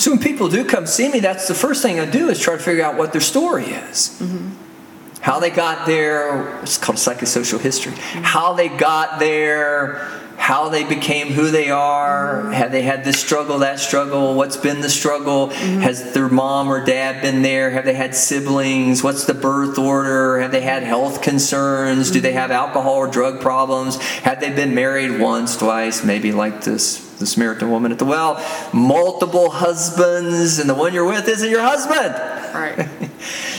So 0.01 0.13
when 0.13 0.19
people 0.19 0.49
do 0.49 0.65
come 0.65 0.87
see 0.87 1.11
me, 1.11 1.21
that's 1.21 1.47
the 1.47 1.55
first 1.55 1.83
thing 1.83 2.01
I 2.01 2.07
do 2.07 2.31
is 2.31 2.41
try 2.41 2.57
to 2.57 2.63
figure 2.63 2.83
out 2.83 2.97
what 2.97 3.13
their 3.13 3.21
story 3.21 3.67
is. 3.67 4.19
Mm-hmm. 4.19 5.21
How 5.21 5.39
they 5.41 5.51
got 5.51 5.87
there, 5.87 6.59
it's 6.63 6.79
called 6.79 6.97
psychosocial 6.97 7.61
history. 7.61 7.93
Mm-hmm. 7.93 8.23
How 8.23 8.55
they 8.55 8.71
got 8.71 9.19
there, 9.19 9.97
how 10.41 10.71
they 10.71 10.85
became 10.85 11.29
who 11.29 11.51
they 11.51 11.71
are. 11.71 12.41
Mm-hmm. 12.41 12.53
Have 12.53 12.73
they 12.73 12.81
had 12.81 13.05
this 13.05 13.21
struggle, 13.21 13.59
that 13.59 13.79
struggle? 13.79 14.35
What's 14.35 14.57
been 14.57 14.81
the 14.81 14.89
struggle? 14.89 15.49
Mm-hmm. 15.49 15.81
Has 15.83 16.15
their 16.15 16.31
mom 16.31 16.73
or 16.73 16.83
dad 16.83 17.21
been 17.21 17.43
there? 17.43 17.71
Have 17.71 17.85
they 17.85 17.93
had 17.93 18.15
siblings? 18.17 19.03
What's 19.03 19.27
the 19.27 19.35
birth 19.35 19.79
order? 19.79 20.41
Have 20.41 20.51
they 20.51 20.63
had 20.63 20.83
health 20.83 21.21
concerns? 21.21 22.07
Mm-hmm. 22.07 22.15
Do 22.15 22.21
they 22.23 22.31
mm-hmm. 22.31 22.39
have 22.39 22.51
alcohol 22.51 22.95
or 22.95 23.07
drug 23.07 23.43
problems? 23.43 24.01
Have 24.01 24.41
they 24.41 24.51
been 24.51 24.75
married 24.75 25.21
once, 25.21 25.59
twice, 25.59 26.03
maybe 26.03 26.33
like 26.33 26.63
this 26.63 27.07
the 27.21 27.27
Samaritan 27.27 27.71
woman 27.71 27.93
at 27.93 27.99
the 27.99 28.07
well, 28.07 28.43
multiple 28.73 29.51
husbands, 29.51 30.59
and 30.59 30.71
the 30.71 30.75
one 30.75 30.95
you're 30.95 31.05
with 31.05 31.29
isn't 31.29 31.51
your 31.51 31.61
husband. 31.61 32.15
Right. 32.55 32.89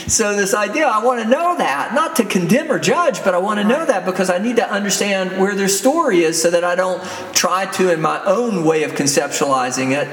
so 0.06 0.36
this 0.36 0.54
idea, 0.54 0.86
I 0.86 1.04
want 1.04 1.22
to 1.22 1.28
know 1.28 1.56
that, 1.56 1.94
not 1.94 2.16
to 2.16 2.24
condemn 2.24 2.70
or 2.70 2.78
judge, 2.78 3.22
but 3.24 3.34
I 3.34 3.38
want 3.38 3.60
to 3.60 3.64
know 3.64 3.84
that 3.84 4.04
because 4.04 4.30
I 4.30 4.38
need 4.38 4.56
to 4.56 4.70
understand 4.70 5.40
where 5.40 5.54
their 5.54 5.68
story 5.68 6.22
is 6.22 6.40
so 6.40 6.50
that 6.50 6.64
I 6.64 6.74
don't 6.74 7.02
try 7.34 7.66
to, 7.72 7.92
in 7.92 8.00
my 8.00 8.22
own 8.24 8.64
way 8.64 8.84
of 8.84 8.92
conceptualizing 8.92 9.96
it, 9.96 10.08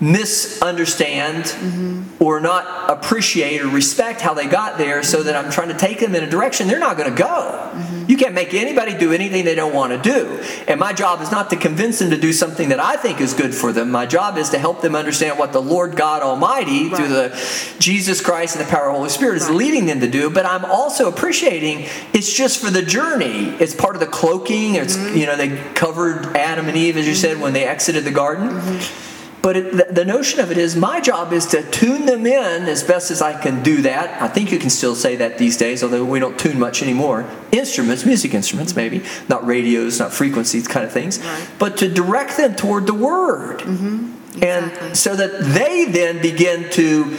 misunderstand 0.00 1.44
mm-hmm. 1.44 2.22
or 2.22 2.40
not 2.40 2.90
appreciate 2.90 3.60
or 3.60 3.68
respect 3.68 4.20
how 4.22 4.32
they 4.32 4.46
got 4.46 4.78
there 4.78 5.02
so 5.02 5.22
that 5.22 5.36
I'm 5.36 5.50
trying 5.52 5.68
to 5.68 5.76
take 5.76 6.00
them 6.00 6.14
in 6.14 6.24
a 6.24 6.30
direction 6.30 6.68
they're 6.68 6.78
not 6.78 6.96
going 6.96 7.10
to 7.10 7.16
go. 7.16 7.26
Mm-hmm. 7.26 7.89
You 8.10 8.16
can't 8.16 8.34
make 8.34 8.54
anybody 8.54 8.98
do 8.98 9.12
anything 9.12 9.44
they 9.44 9.54
don't 9.54 9.72
want 9.72 9.92
to 9.92 10.10
do. 10.10 10.42
And 10.66 10.80
my 10.80 10.92
job 10.92 11.20
is 11.20 11.30
not 11.30 11.48
to 11.50 11.56
convince 11.56 12.00
them 12.00 12.10
to 12.10 12.16
do 12.16 12.32
something 12.32 12.70
that 12.70 12.80
I 12.80 12.96
think 12.96 13.20
is 13.20 13.34
good 13.34 13.54
for 13.54 13.72
them. 13.72 13.88
My 13.92 14.04
job 14.04 14.36
is 14.36 14.50
to 14.50 14.58
help 14.58 14.82
them 14.82 14.96
understand 14.96 15.38
what 15.38 15.52
the 15.52 15.62
Lord 15.62 15.94
God 15.94 16.20
Almighty, 16.20 16.88
right. 16.88 16.96
through 16.96 17.06
the 17.06 17.76
Jesus 17.78 18.20
Christ 18.20 18.56
and 18.56 18.66
the 18.66 18.68
power 18.68 18.88
of 18.88 18.94
the 18.94 18.98
Holy 18.98 19.10
Spirit, 19.10 19.36
is 19.36 19.46
right. 19.46 19.54
leading 19.54 19.86
them 19.86 20.00
to 20.00 20.10
do. 20.10 20.28
But 20.28 20.44
I'm 20.44 20.64
also 20.64 21.06
appreciating 21.08 21.86
it's 22.12 22.36
just 22.36 22.60
for 22.60 22.68
the 22.68 22.82
journey. 22.82 23.50
It's 23.60 23.76
part 23.76 23.94
of 23.94 24.00
the 24.00 24.08
cloaking. 24.08 24.74
It's, 24.74 24.96
mm-hmm. 24.96 25.16
you 25.16 25.26
know, 25.26 25.36
they 25.36 25.56
covered 25.74 26.36
Adam 26.36 26.66
and 26.66 26.76
Eve, 26.76 26.96
as 26.96 27.06
you 27.06 27.14
said, 27.14 27.40
when 27.40 27.52
they 27.52 27.64
exited 27.64 28.02
the 28.02 28.10
garden. 28.10 28.48
Mm-hmm. 28.48 29.09
But 29.42 29.56
it, 29.56 29.94
the 29.94 30.04
notion 30.04 30.40
of 30.40 30.50
it 30.50 30.58
is 30.58 30.76
my 30.76 31.00
job 31.00 31.32
is 31.32 31.46
to 31.46 31.62
tune 31.70 32.04
them 32.04 32.26
in 32.26 32.64
as 32.64 32.82
best 32.82 33.10
as 33.10 33.22
I 33.22 33.40
can 33.40 33.62
do 33.62 33.82
that. 33.82 34.20
I 34.20 34.28
think 34.28 34.52
you 34.52 34.58
can 34.58 34.68
still 34.68 34.94
say 34.94 35.16
that 35.16 35.38
these 35.38 35.56
days, 35.56 35.82
although 35.82 36.04
we 36.04 36.18
don't 36.18 36.38
tune 36.38 36.58
much 36.58 36.82
anymore. 36.82 37.28
Instruments, 37.50 38.04
music 38.04 38.34
instruments, 38.34 38.76
maybe, 38.76 39.02
not 39.28 39.46
radios, 39.46 39.98
not 39.98 40.12
frequencies, 40.12 40.68
kind 40.68 40.84
of 40.84 40.92
things. 40.92 41.18
Right. 41.18 41.48
But 41.58 41.78
to 41.78 41.88
direct 41.88 42.36
them 42.36 42.54
toward 42.54 42.86
the 42.86 42.94
Word. 42.94 43.60
Mm-hmm. 43.60 44.16
Exactly. 44.34 44.88
And 44.88 44.96
so 44.96 45.16
that 45.16 45.40
they 45.40 45.86
then 45.86 46.20
begin 46.20 46.70
to 46.72 47.16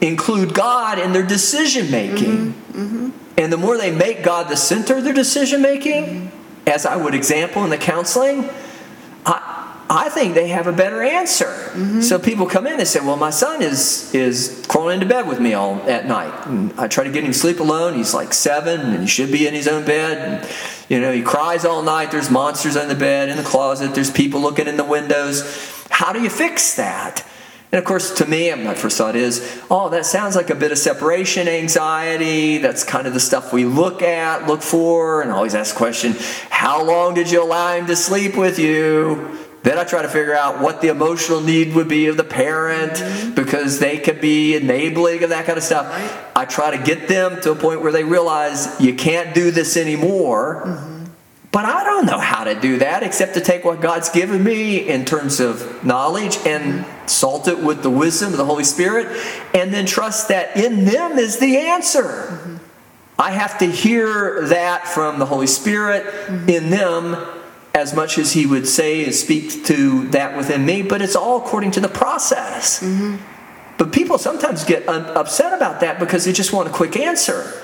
include 0.00 0.54
God 0.54 0.98
in 0.98 1.12
their 1.12 1.26
decision 1.26 1.90
making. 1.90 2.54
Mm-hmm. 2.54 2.82
Mm-hmm. 2.82 3.10
And 3.36 3.52
the 3.52 3.56
more 3.56 3.76
they 3.76 3.90
make 3.90 4.22
God 4.22 4.48
the 4.48 4.56
center 4.56 4.98
of 4.98 5.04
their 5.04 5.12
decision 5.12 5.60
making, 5.60 6.04
mm-hmm. 6.04 6.68
as 6.68 6.86
I 6.86 6.96
would 6.96 7.14
example 7.14 7.64
in 7.64 7.70
the 7.70 7.76
counseling, 7.76 8.48
I, 9.26 9.53
I 9.90 10.08
think 10.08 10.34
they 10.34 10.48
have 10.48 10.66
a 10.66 10.72
better 10.72 11.02
answer. 11.02 11.44
Mm-hmm. 11.44 12.00
So 12.00 12.18
people 12.18 12.46
come 12.46 12.66
in 12.66 12.78
and 12.78 12.88
say, 12.88 13.00
"Well, 13.00 13.16
my 13.16 13.30
son 13.30 13.62
is 13.62 14.14
is 14.14 14.64
crawling 14.68 14.94
into 14.94 15.06
bed 15.06 15.28
with 15.28 15.40
me 15.40 15.54
all 15.54 15.76
at 15.88 16.06
night. 16.06 16.46
And 16.46 16.72
I 16.78 16.88
try 16.88 17.04
to 17.04 17.10
get 17.10 17.24
him 17.24 17.32
to 17.32 17.38
sleep 17.38 17.60
alone. 17.60 17.94
He's 17.94 18.14
like 18.14 18.32
seven, 18.32 18.80
and 18.80 19.00
he 19.02 19.06
should 19.06 19.30
be 19.30 19.46
in 19.46 19.54
his 19.54 19.68
own 19.68 19.84
bed. 19.84 20.18
And, 20.18 20.50
you 20.88 21.00
know, 21.00 21.12
he 21.12 21.22
cries 21.22 21.64
all 21.64 21.82
night. 21.82 22.10
There's 22.10 22.30
monsters 22.30 22.76
in 22.76 22.88
the 22.88 22.94
bed, 22.94 23.28
in 23.28 23.36
the 23.36 23.42
closet. 23.42 23.94
There's 23.94 24.10
people 24.10 24.40
looking 24.40 24.68
in 24.68 24.76
the 24.76 24.84
windows. 24.84 25.86
How 25.90 26.12
do 26.12 26.22
you 26.22 26.30
fix 26.30 26.74
that?" 26.76 27.26
And 27.74 27.80
of 27.80 27.84
course, 27.86 28.14
to 28.18 28.26
me, 28.26 28.54
my 28.54 28.74
first 28.74 28.96
thought 28.96 29.16
is, 29.16 29.60
oh, 29.68 29.88
that 29.88 30.06
sounds 30.06 30.36
like 30.36 30.48
a 30.48 30.54
bit 30.54 30.70
of 30.70 30.78
separation 30.78 31.48
anxiety. 31.48 32.58
That's 32.58 32.84
kind 32.84 33.08
of 33.08 33.14
the 33.14 33.20
stuff 33.20 33.52
we 33.52 33.64
look 33.64 34.00
at, 34.00 34.46
look 34.46 34.62
for, 34.62 35.22
and 35.22 35.32
always 35.32 35.56
ask 35.56 35.74
the 35.74 35.78
question, 35.78 36.14
how 36.50 36.84
long 36.84 37.14
did 37.14 37.32
you 37.32 37.42
allow 37.42 37.74
him 37.74 37.88
to 37.88 37.96
sleep 37.96 38.36
with 38.36 38.60
you? 38.60 39.43
Then 39.64 39.78
I 39.78 39.84
try 39.84 40.02
to 40.02 40.08
figure 40.08 40.36
out 40.36 40.60
what 40.60 40.82
the 40.82 40.88
emotional 40.88 41.40
need 41.40 41.74
would 41.74 41.88
be 41.88 42.06
of 42.08 42.18
the 42.18 42.24
parent 42.24 42.92
mm-hmm. 42.92 43.34
because 43.34 43.78
they 43.78 43.96
could 43.96 44.20
be 44.20 44.54
enabling 44.56 45.22
of 45.22 45.30
that 45.30 45.46
kind 45.46 45.56
of 45.56 45.64
stuff. 45.64 45.86
I 46.36 46.44
try 46.44 46.76
to 46.76 46.82
get 46.82 47.08
them 47.08 47.40
to 47.40 47.52
a 47.52 47.54
point 47.54 47.80
where 47.80 47.90
they 47.90 48.04
realize 48.04 48.78
you 48.78 48.94
can't 48.94 49.34
do 49.34 49.50
this 49.50 49.78
anymore. 49.78 50.64
Mm-hmm. 50.66 51.04
But 51.50 51.64
I 51.64 51.82
don't 51.82 52.04
know 52.04 52.18
how 52.18 52.44
to 52.44 52.60
do 52.60 52.78
that 52.80 53.02
except 53.02 53.34
to 53.34 53.40
take 53.40 53.64
what 53.64 53.80
God's 53.80 54.10
given 54.10 54.44
me 54.44 54.86
in 54.86 55.06
terms 55.06 55.40
of 55.40 55.82
knowledge 55.82 56.36
and 56.44 56.84
salt 57.08 57.48
it 57.48 57.58
with 57.58 57.82
the 57.82 57.90
wisdom 57.90 58.32
of 58.32 58.36
the 58.36 58.44
Holy 58.44 58.64
Spirit 58.64 59.06
and 59.54 59.72
then 59.72 59.86
trust 59.86 60.28
that 60.28 60.58
in 60.58 60.84
them 60.84 61.18
is 61.18 61.38
the 61.38 61.56
answer. 61.56 62.02
Mm-hmm. 62.02 62.56
I 63.18 63.30
have 63.30 63.56
to 63.60 63.66
hear 63.66 64.46
that 64.48 64.88
from 64.88 65.18
the 65.18 65.26
Holy 65.26 65.46
Spirit 65.46 66.04
mm-hmm. 66.04 66.50
in 66.50 66.68
them 66.68 67.16
as 67.74 67.94
much 67.94 68.18
as 68.18 68.32
he 68.32 68.46
would 68.46 68.68
say 68.68 69.04
and 69.04 69.14
speak 69.14 69.64
to 69.64 70.06
that 70.08 70.36
within 70.36 70.64
me, 70.64 70.82
but 70.82 71.02
it's 71.02 71.16
all 71.16 71.38
according 71.38 71.72
to 71.72 71.80
the 71.80 71.88
process. 71.88 72.80
Mm-hmm. 72.80 73.16
But 73.76 73.92
people 73.92 74.18
sometimes 74.18 74.64
get 74.64 74.88
un- 74.88 75.06
upset 75.16 75.52
about 75.52 75.80
that 75.80 75.98
because 75.98 76.24
they 76.24 76.32
just 76.32 76.52
want 76.52 76.68
a 76.68 76.70
quick 76.70 76.96
answer. 76.96 77.60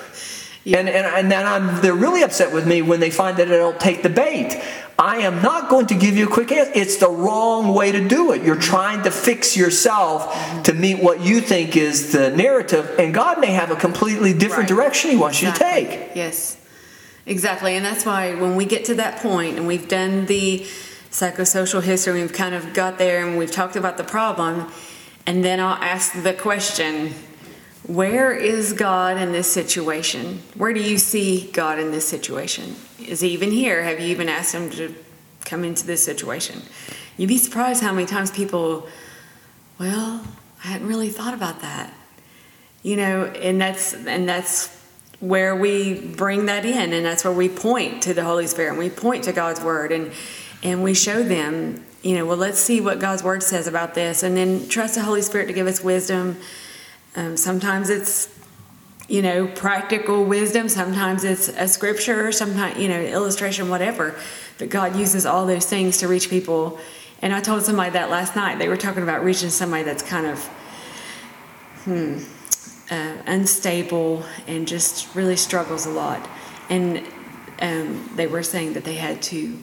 Yeah. 0.64 0.78
And, 0.78 0.88
and, 0.88 1.06
and 1.06 1.30
then 1.30 1.46
I'm, 1.46 1.80
they're 1.80 1.94
really 1.94 2.22
upset 2.22 2.52
with 2.52 2.66
me 2.66 2.82
when 2.82 3.00
they 3.00 3.10
find 3.10 3.36
that 3.38 3.48
I 3.48 3.56
don't 3.56 3.78
take 3.80 4.02
the 4.02 4.10
bait. 4.10 4.60
I 4.98 5.18
am 5.18 5.40
not 5.40 5.70
going 5.70 5.86
to 5.86 5.94
give 5.94 6.16
you 6.16 6.26
a 6.26 6.30
quick 6.30 6.52
answer. 6.52 6.72
It's 6.74 6.98
the 6.98 7.08
wrong 7.08 7.72
way 7.72 7.92
to 7.92 8.06
do 8.06 8.32
it. 8.32 8.42
You're 8.42 8.56
trying 8.56 9.04
to 9.04 9.10
fix 9.10 9.56
yourself 9.56 10.26
mm-hmm. 10.26 10.62
to 10.62 10.74
meet 10.74 11.02
what 11.02 11.20
you 11.20 11.40
think 11.40 11.76
is 11.76 12.12
the 12.12 12.30
narrative, 12.36 12.96
and 12.98 13.14
God 13.14 13.40
may 13.40 13.52
have 13.52 13.70
a 13.70 13.76
completely 13.76 14.34
different 14.34 14.68
right. 14.70 14.76
direction 14.76 15.12
He 15.12 15.16
wants 15.16 15.40
exactly. 15.40 15.80
you 15.80 15.86
to 15.86 15.96
take. 15.96 16.16
Yes. 16.16 16.59
Exactly. 17.30 17.76
And 17.76 17.84
that's 17.86 18.04
why 18.04 18.34
when 18.34 18.56
we 18.56 18.64
get 18.64 18.86
to 18.86 18.94
that 18.96 19.18
point 19.22 19.56
and 19.56 19.64
we've 19.64 19.86
done 19.86 20.26
the 20.26 20.66
psychosocial 21.12 21.80
history, 21.80 22.20
we've 22.20 22.32
kind 22.32 22.56
of 22.56 22.74
got 22.74 22.98
there 22.98 23.24
and 23.24 23.38
we've 23.38 23.52
talked 23.52 23.76
about 23.76 23.96
the 23.96 24.02
problem, 24.02 24.66
and 25.26 25.44
then 25.44 25.60
I'll 25.60 25.80
ask 25.80 26.20
the 26.24 26.34
question 26.34 27.14
where 27.86 28.32
is 28.32 28.72
God 28.72 29.16
in 29.16 29.30
this 29.30 29.50
situation? 29.50 30.42
Where 30.56 30.72
do 30.72 30.80
you 30.80 30.98
see 30.98 31.48
God 31.52 31.78
in 31.78 31.92
this 31.92 32.06
situation? 32.06 32.74
Is 33.06 33.20
he 33.20 33.28
even 33.28 33.52
here? 33.52 33.84
Have 33.84 34.00
you 34.00 34.08
even 34.08 34.28
asked 34.28 34.52
him 34.52 34.68
to 34.70 34.92
come 35.44 35.62
into 35.62 35.86
this 35.86 36.04
situation? 36.04 36.62
You'd 37.16 37.28
be 37.28 37.38
surprised 37.38 37.80
how 37.80 37.92
many 37.92 38.06
times 38.08 38.32
people, 38.32 38.88
well, 39.78 40.24
I 40.64 40.66
hadn't 40.66 40.88
really 40.88 41.10
thought 41.10 41.34
about 41.34 41.60
that. 41.60 41.94
You 42.82 42.96
know, 42.96 43.26
and 43.26 43.60
that's 43.60 43.94
and 43.94 44.28
that's 44.28 44.79
where 45.20 45.54
we 45.54 45.94
bring 45.94 46.46
that 46.46 46.64
in 46.64 46.92
and 46.92 47.04
that's 47.04 47.24
where 47.24 47.32
we 47.32 47.48
point 47.48 48.02
to 48.02 48.14
the 48.14 48.24
holy 48.24 48.46
spirit 48.46 48.70
and 48.70 48.78
we 48.78 48.88
point 48.88 49.24
to 49.24 49.32
god's 49.32 49.60
word 49.60 49.92
and 49.92 50.10
and 50.62 50.82
we 50.82 50.94
show 50.94 51.22
them 51.22 51.84
you 52.02 52.14
know, 52.14 52.24
well, 52.24 52.36
let's 52.36 52.58
see 52.58 52.80
what 52.80 52.98
God's 52.98 53.22
word 53.22 53.42
says 53.42 53.66
about 53.66 53.94
this, 53.94 54.22
and 54.22 54.36
then 54.36 54.68
trust 54.68 54.94
the 54.94 55.02
Holy 55.02 55.22
Spirit 55.22 55.46
to 55.46 55.52
give 55.52 55.66
us 55.66 55.84
wisdom. 55.84 56.38
Um, 57.14 57.36
sometimes 57.36 57.90
it's, 57.90 58.34
you 59.08 59.20
know, 59.20 59.46
practical 59.48 60.24
wisdom. 60.24 60.68
Sometimes 60.68 61.24
it's 61.24 61.48
a 61.48 61.68
scripture. 61.68 62.32
Sometimes, 62.32 62.78
you 62.78 62.88
know, 62.88 63.00
illustration, 63.00 63.68
whatever. 63.68 64.14
But 64.58 64.70
God 64.70 64.96
uses 64.96 65.26
all 65.26 65.46
those 65.46 65.66
things 65.66 65.98
to 65.98 66.08
reach 66.08 66.30
people. 66.30 66.78
And 67.20 67.34
I 67.34 67.40
told 67.40 67.64
somebody 67.64 67.90
that 67.90 68.08
last 68.08 68.34
night. 68.34 68.58
They 68.58 68.68
were 68.68 68.76
talking 68.76 69.02
about 69.02 69.22
reaching 69.22 69.50
somebody 69.50 69.82
that's 69.82 70.02
kind 70.02 70.26
of, 70.26 70.46
hmm, 71.84 72.22
uh, 72.90 73.16
unstable 73.26 74.24
and 74.46 74.66
just 74.66 75.14
really 75.14 75.36
struggles 75.36 75.86
a 75.86 75.90
lot. 75.90 76.28
And 76.68 77.06
um, 77.60 78.10
they 78.16 78.26
were 78.26 78.42
saying 78.42 78.72
that 78.74 78.84
they 78.84 78.96
had 78.96 79.22
to 79.22 79.58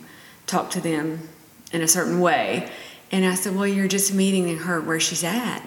talk 0.45 0.69
to 0.71 0.82
them 0.82 1.28
in 1.71 1.82
a 1.82 1.88
certain 1.88 2.19
way. 2.19 2.69
And 3.11 3.25
I 3.25 3.36
said, 3.36 3.55
Well, 3.55 3.67
you're 3.67 3.88
just 3.88 4.13
meeting 4.13 4.57
her 4.57 4.82
where 4.82 4.99
she's 4.99 5.23
at. 5.23 5.61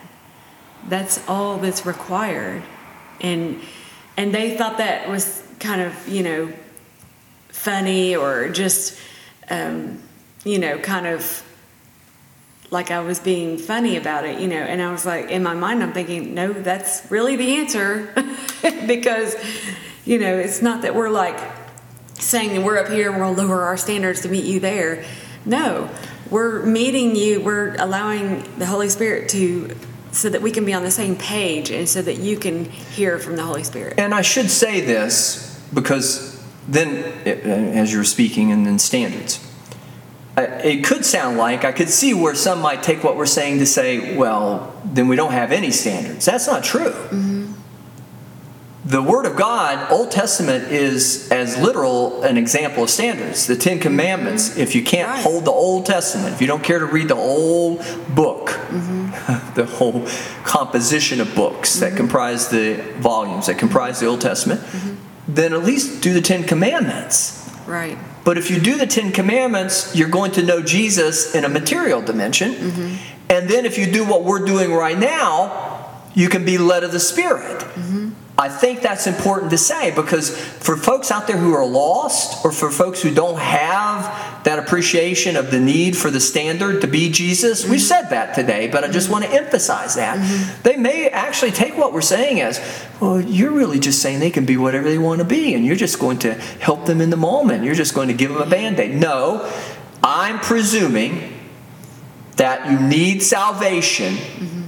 That's 0.89 1.27
all 1.29 1.59
that's 1.59 1.85
required. 1.87 2.63
And 3.21 3.61
and 4.17 4.35
they 4.35 4.57
thought 4.57 4.79
that 4.79 5.09
was 5.09 5.47
kind 5.59 5.81
of, 5.81 6.09
you 6.09 6.23
know, 6.23 6.53
funny 7.49 8.17
or 8.17 8.49
just 8.49 8.99
um, 9.51 10.01
you 10.45 10.59
know, 10.59 10.79
kind 10.79 11.07
of 11.07 11.45
like 12.71 12.91
I 12.91 13.01
was 13.01 13.19
being 13.19 13.59
funny 13.59 13.97
about 13.97 14.25
it, 14.25 14.41
you 14.41 14.47
know, 14.47 14.57
and 14.57 14.81
I 14.81 14.93
was 14.93 15.05
like, 15.05 15.31
in 15.31 15.43
my 15.43 15.55
mind, 15.55 15.83
I'm 15.83 15.93
thinking, 15.93 16.35
no, 16.35 16.53
that's 16.53 17.11
really 17.11 17.37
the 17.37 17.57
answer 17.57 18.13
because, 18.87 19.35
you 20.05 20.19
know, 20.19 20.39
it's 20.39 20.63
not 20.63 20.83
that 20.83 20.95
we're 20.95 21.11
like 21.11 21.39
saying 22.15 22.55
that 22.55 22.65
we're 22.65 22.79
up 22.79 22.89
here 22.89 23.11
and 23.11 23.21
we'll 23.21 23.33
lower 23.33 23.63
our 23.63 23.77
standards 23.77 24.21
to 24.23 24.29
meet 24.29 24.45
you 24.45 24.61
there. 24.61 25.05
No, 25.45 25.91
we're 26.31 26.65
meeting 26.65 27.17
you, 27.17 27.41
we're 27.41 27.75
allowing 27.77 28.45
the 28.59 28.67
Holy 28.67 28.89
Spirit 28.89 29.29
to 29.31 29.77
so 30.13 30.29
that 30.29 30.43
we 30.43 30.51
can 30.51 30.65
be 30.65 30.73
on 30.73 30.83
the 30.83 30.91
same 30.91 31.17
page 31.17 31.71
and 31.71 31.89
so 31.89 32.03
that 32.03 32.19
you 32.19 32.37
can 32.37 32.65
hear 32.65 33.19
from 33.19 33.37
the 33.37 33.43
Holy 33.43 33.63
Spirit. 33.63 33.95
And 33.99 34.15
I 34.15 34.23
should 34.23 34.51
say 34.51 34.81
this 34.81 35.61
because 35.73 36.41
then, 36.69 37.05
eh, 37.27 37.41
eh, 37.43 37.79
as 37.79 37.93
you're 37.93 38.05
speaking, 38.05 38.53
and 38.53 38.67
then 38.67 38.79
standards. 38.79 39.50
It 40.37 40.85
could 40.85 41.05
sound 41.05 41.37
like 41.37 41.65
I 41.65 41.73
could 41.73 41.91
see 41.91 42.15
where 42.15 42.35
some 42.35 42.61
might 42.61 42.83
take 42.83 43.05
what 43.05 43.17
we're 43.17 43.27
saying 43.27 43.59
to 43.59 43.67
say, 43.67 44.17
well, 44.17 44.75
then 44.85 45.09
we 45.09 45.17
don't 45.17 45.33
have 45.33 45.53
any 45.53 45.71
standards. 45.71 46.25
That's 46.25 46.47
not 46.47 46.65
true. 46.65 46.93
Mm-hmm 46.93 47.41
the 48.85 49.03
Word 49.03 49.27
of 49.27 49.37
God, 49.37 49.91
Old 49.93 50.11
Testament, 50.11 50.65
is 50.73 51.31
as 51.31 51.57
literal 51.59 52.23
an 52.23 52.37
example 52.37 52.83
of 52.85 52.91
standards. 52.91 53.47
The 53.47 53.57
Ten 53.57 53.79
Commandments, 53.79 54.51
mm-hmm. 54.51 54.61
if 54.61 54.75
you 54.75 54.83
can't 54.83 55.09
right. 55.09 55.23
hold 55.23 55.45
the 55.45 55.53
Old 55.53 55.87
Testament, 55.87 56.35
if 56.35 56.41
you 56.41 56.47
don't 56.47 56.65
care 56.65 56.79
to 56.79 56.87
read 56.87 57.09
the 57.09 57.15
whole 57.15 57.77
book, 58.15 58.49
mm-hmm. 58.49 59.55
the 59.55 59.67
whole 59.67 60.07
composition 60.45 61.21
of 61.21 61.35
books 61.35 61.73
mm-hmm. 61.73 61.91
that 61.91 61.97
comprise 61.97 62.49
the 62.49 62.77
volumes 62.99 63.47
that 63.47 63.59
comprise 63.59 64.01
the 64.01 64.07
Old 64.07 64.21
Testament, 64.21 64.61
mm-hmm. 64.61 64.95
then 65.29 65.53
at 65.53 65.63
least 65.63 66.03
do 66.03 66.13
the 66.13 66.23
Ten 66.23 66.43
Commandments. 66.45 67.49
Right. 67.67 67.99
But 68.25 68.39
if 68.39 68.51
you 68.51 68.61
do 68.61 68.77
the 68.77 68.87
Ten 68.87 69.13
Commandments, 69.13 69.95
you're 69.97 70.09
going 70.09 70.33
to 70.33 70.43
know 70.43 70.63
Jesus 70.63 71.35
in 71.35 71.45
a 71.45 71.49
material 71.49 72.03
dimension. 72.03 72.53
Mm-hmm. 72.53 72.97
And 73.31 73.49
then 73.49 73.65
if 73.65 73.79
you 73.79 73.91
do 73.91 74.05
what 74.05 74.25
we're 74.25 74.45
doing 74.45 74.73
right 74.73 74.99
now, 74.99 75.87
you 76.15 76.29
can 76.29 76.45
be 76.45 76.59
led 76.59 76.85
of 76.85 76.93
the 76.93 77.01
Spirit. 77.01 77.61
Mm-hmm. 77.61 78.00
I 78.41 78.49
think 78.49 78.81
that's 78.81 79.07
important 79.07 79.51
to 79.51 79.59
say 79.59 79.95
because 79.95 80.35
for 80.35 80.75
folks 80.75 81.11
out 81.11 81.27
there 81.27 81.37
who 81.37 81.53
are 81.53 81.67
lost 81.67 82.43
or 82.43 82.53
for 82.53 82.71
folks 82.71 83.03
who 83.03 83.13
don't 83.13 83.39
have 83.39 84.45
that 84.45 84.59
appreciation 84.59 85.37
of 85.37 85.51
the 85.51 85.61
need 85.61 85.95
for 85.95 86.11
the 86.11 86.21
standard 86.21 86.81
to 86.81 86.87
be 86.87 87.11
Jesus, 87.11 87.61
mm-hmm. 87.61 87.73
we 87.73 87.79
said 87.79 88.09
that 88.09 88.35
today, 88.35 88.67
but 88.67 88.83
I 88.83 88.89
just 88.89 89.11
mm-hmm. 89.11 89.13
want 89.13 89.25
to 89.27 89.33
emphasize 89.33 89.97
that. 89.97 90.19
Mm-hmm. 90.19 90.63
They 90.63 90.77
may 90.77 91.09
actually 91.11 91.51
take 91.51 91.77
what 91.77 91.93
we're 91.93 92.01
saying 92.01 92.41
as, 92.41 92.59
well, 92.99 93.21
you're 93.21 93.53
really 93.53 93.79
just 93.79 94.01
saying 94.01 94.21
they 94.21 94.31
can 94.31 94.47
be 94.47 94.57
whatever 94.57 94.89
they 94.89 94.97
want 94.97 95.19
to 95.19 95.27
be 95.27 95.53
and 95.53 95.67
you're 95.67 95.77
just 95.77 95.99
going 95.99 96.19
to 96.21 96.33
help 96.33 96.87
them 96.87 97.03
in 97.03 97.11
the 97.11 97.19
moment. 97.19 97.63
You're 97.63 97.75
just 97.75 97.95
going 97.95 98.09
to 98.09 98.15
give 98.15 98.33
them 98.33 98.41
a 98.41 98.49
band 98.49 98.81
aid. 98.81 98.95
No, 98.95 99.53
I'm 100.03 100.39
presuming 100.41 101.39
that 102.37 102.71
you 102.71 102.81
need 102.81 103.23
salvation 103.23 104.15
mm-hmm. 104.15 104.60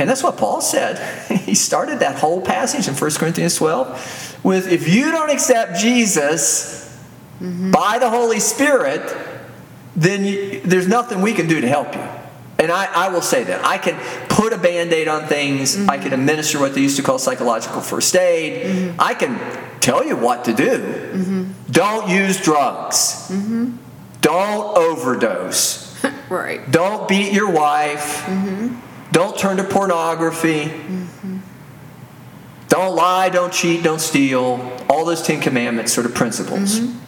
And 0.00 0.08
that's 0.08 0.22
what 0.22 0.38
Paul 0.38 0.60
said. 0.62 0.98
He 1.50 1.54
started 1.54 1.98
that 2.00 2.18
whole 2.18 2.40
passage 2.40 2.88
in 2.88 2.94
1 2.94 3.10
Corinthians 3.12 3.56
12 3.56 4.40
with 4.44 4.70
if 4.70 4.88
you 4.88 5.10
don't 5.10 5.30
accept 5.30 5.78
Jesus 5.78 6.96
mm-hmm. 7.40 7.70
by 7.70 7.98
the 7.98 8.08
Holy 8.08 8.40
Spirit, 8.40 9.14
then 9.96 10.24
you, 10.24 10.60
there's 10.60 10.88
nothing 10.88 11.20
we 11.22 11.32
can 11.32 11.48
do 11.48 11.60
to 11.60 11.68
help 11.68 11.94
you. 11.94 12.06
And 12.58 12.70
I, 12.70 12.86
I 13.06 13.08
will 13.08 13.22
say 13.22 13.44
that. 13.44 13.64
I 13.64 13.78
can 13.78 13.98
put 14.28 14.52
a 14.52 14.58
band 14.58 14.92
aid 14.92 15.08
on 15.08 15.26
things. 15.26 15.76
Mm-hmm. 15.76 15.90
I 15.90 15.98
can 15.98 16.12
administer 16.12 16.60
what 16.60 16.74
they 16.74 16.80
used 16.80 16.96
to 16.96 17.02
call 17.02 17.18
psychological 17.18 17.80
first 17.80 18.14
aid. 18.16 18.66
Mm-hmm. 18.66 19.00
I 19.00 19.14
can 19.14 19.38
tell 19.80 20.04
you 20.04 20.16
what 20.16 20.44
to 20.44 20.54
do. 20.54 20.78
Mm-hmm. 20.78 21.72
Don't 21.72 22.08
use 22.08 22.40
drugs. 22.40 23.28
Mm-hmm. 23.30 23.76
Don't 24.20 24.78
overdose. 24.78 26.02
right. 26.30 26.70
Don't 26.70 27.08
beat 27.08 27.32
your 27.32 27.50
wife. 27.50 28.26
Mm-hmm. 29.10 29.12
Don't 29.12 29.38
turn 29.38 29.56
to 29.56 29.64
pornography. 29.64 30.64
Mm-hmm. 30.64 31.38
Don't 32.68 32.94
lie, 32.94 33.28
don't 33.28 33.52
cheat, 33.52 33.82
don't 33.82 34.00
steal. 34.00 34.76
All 34.88 35.04
those 35.04 35.22
Ten 35.22 35.40
Commandments 35.40 35.92
sort 35.92 36.06
of 36.06 36.14
principles. 36.14 36.78
Mm-hmm. 36.80 36.98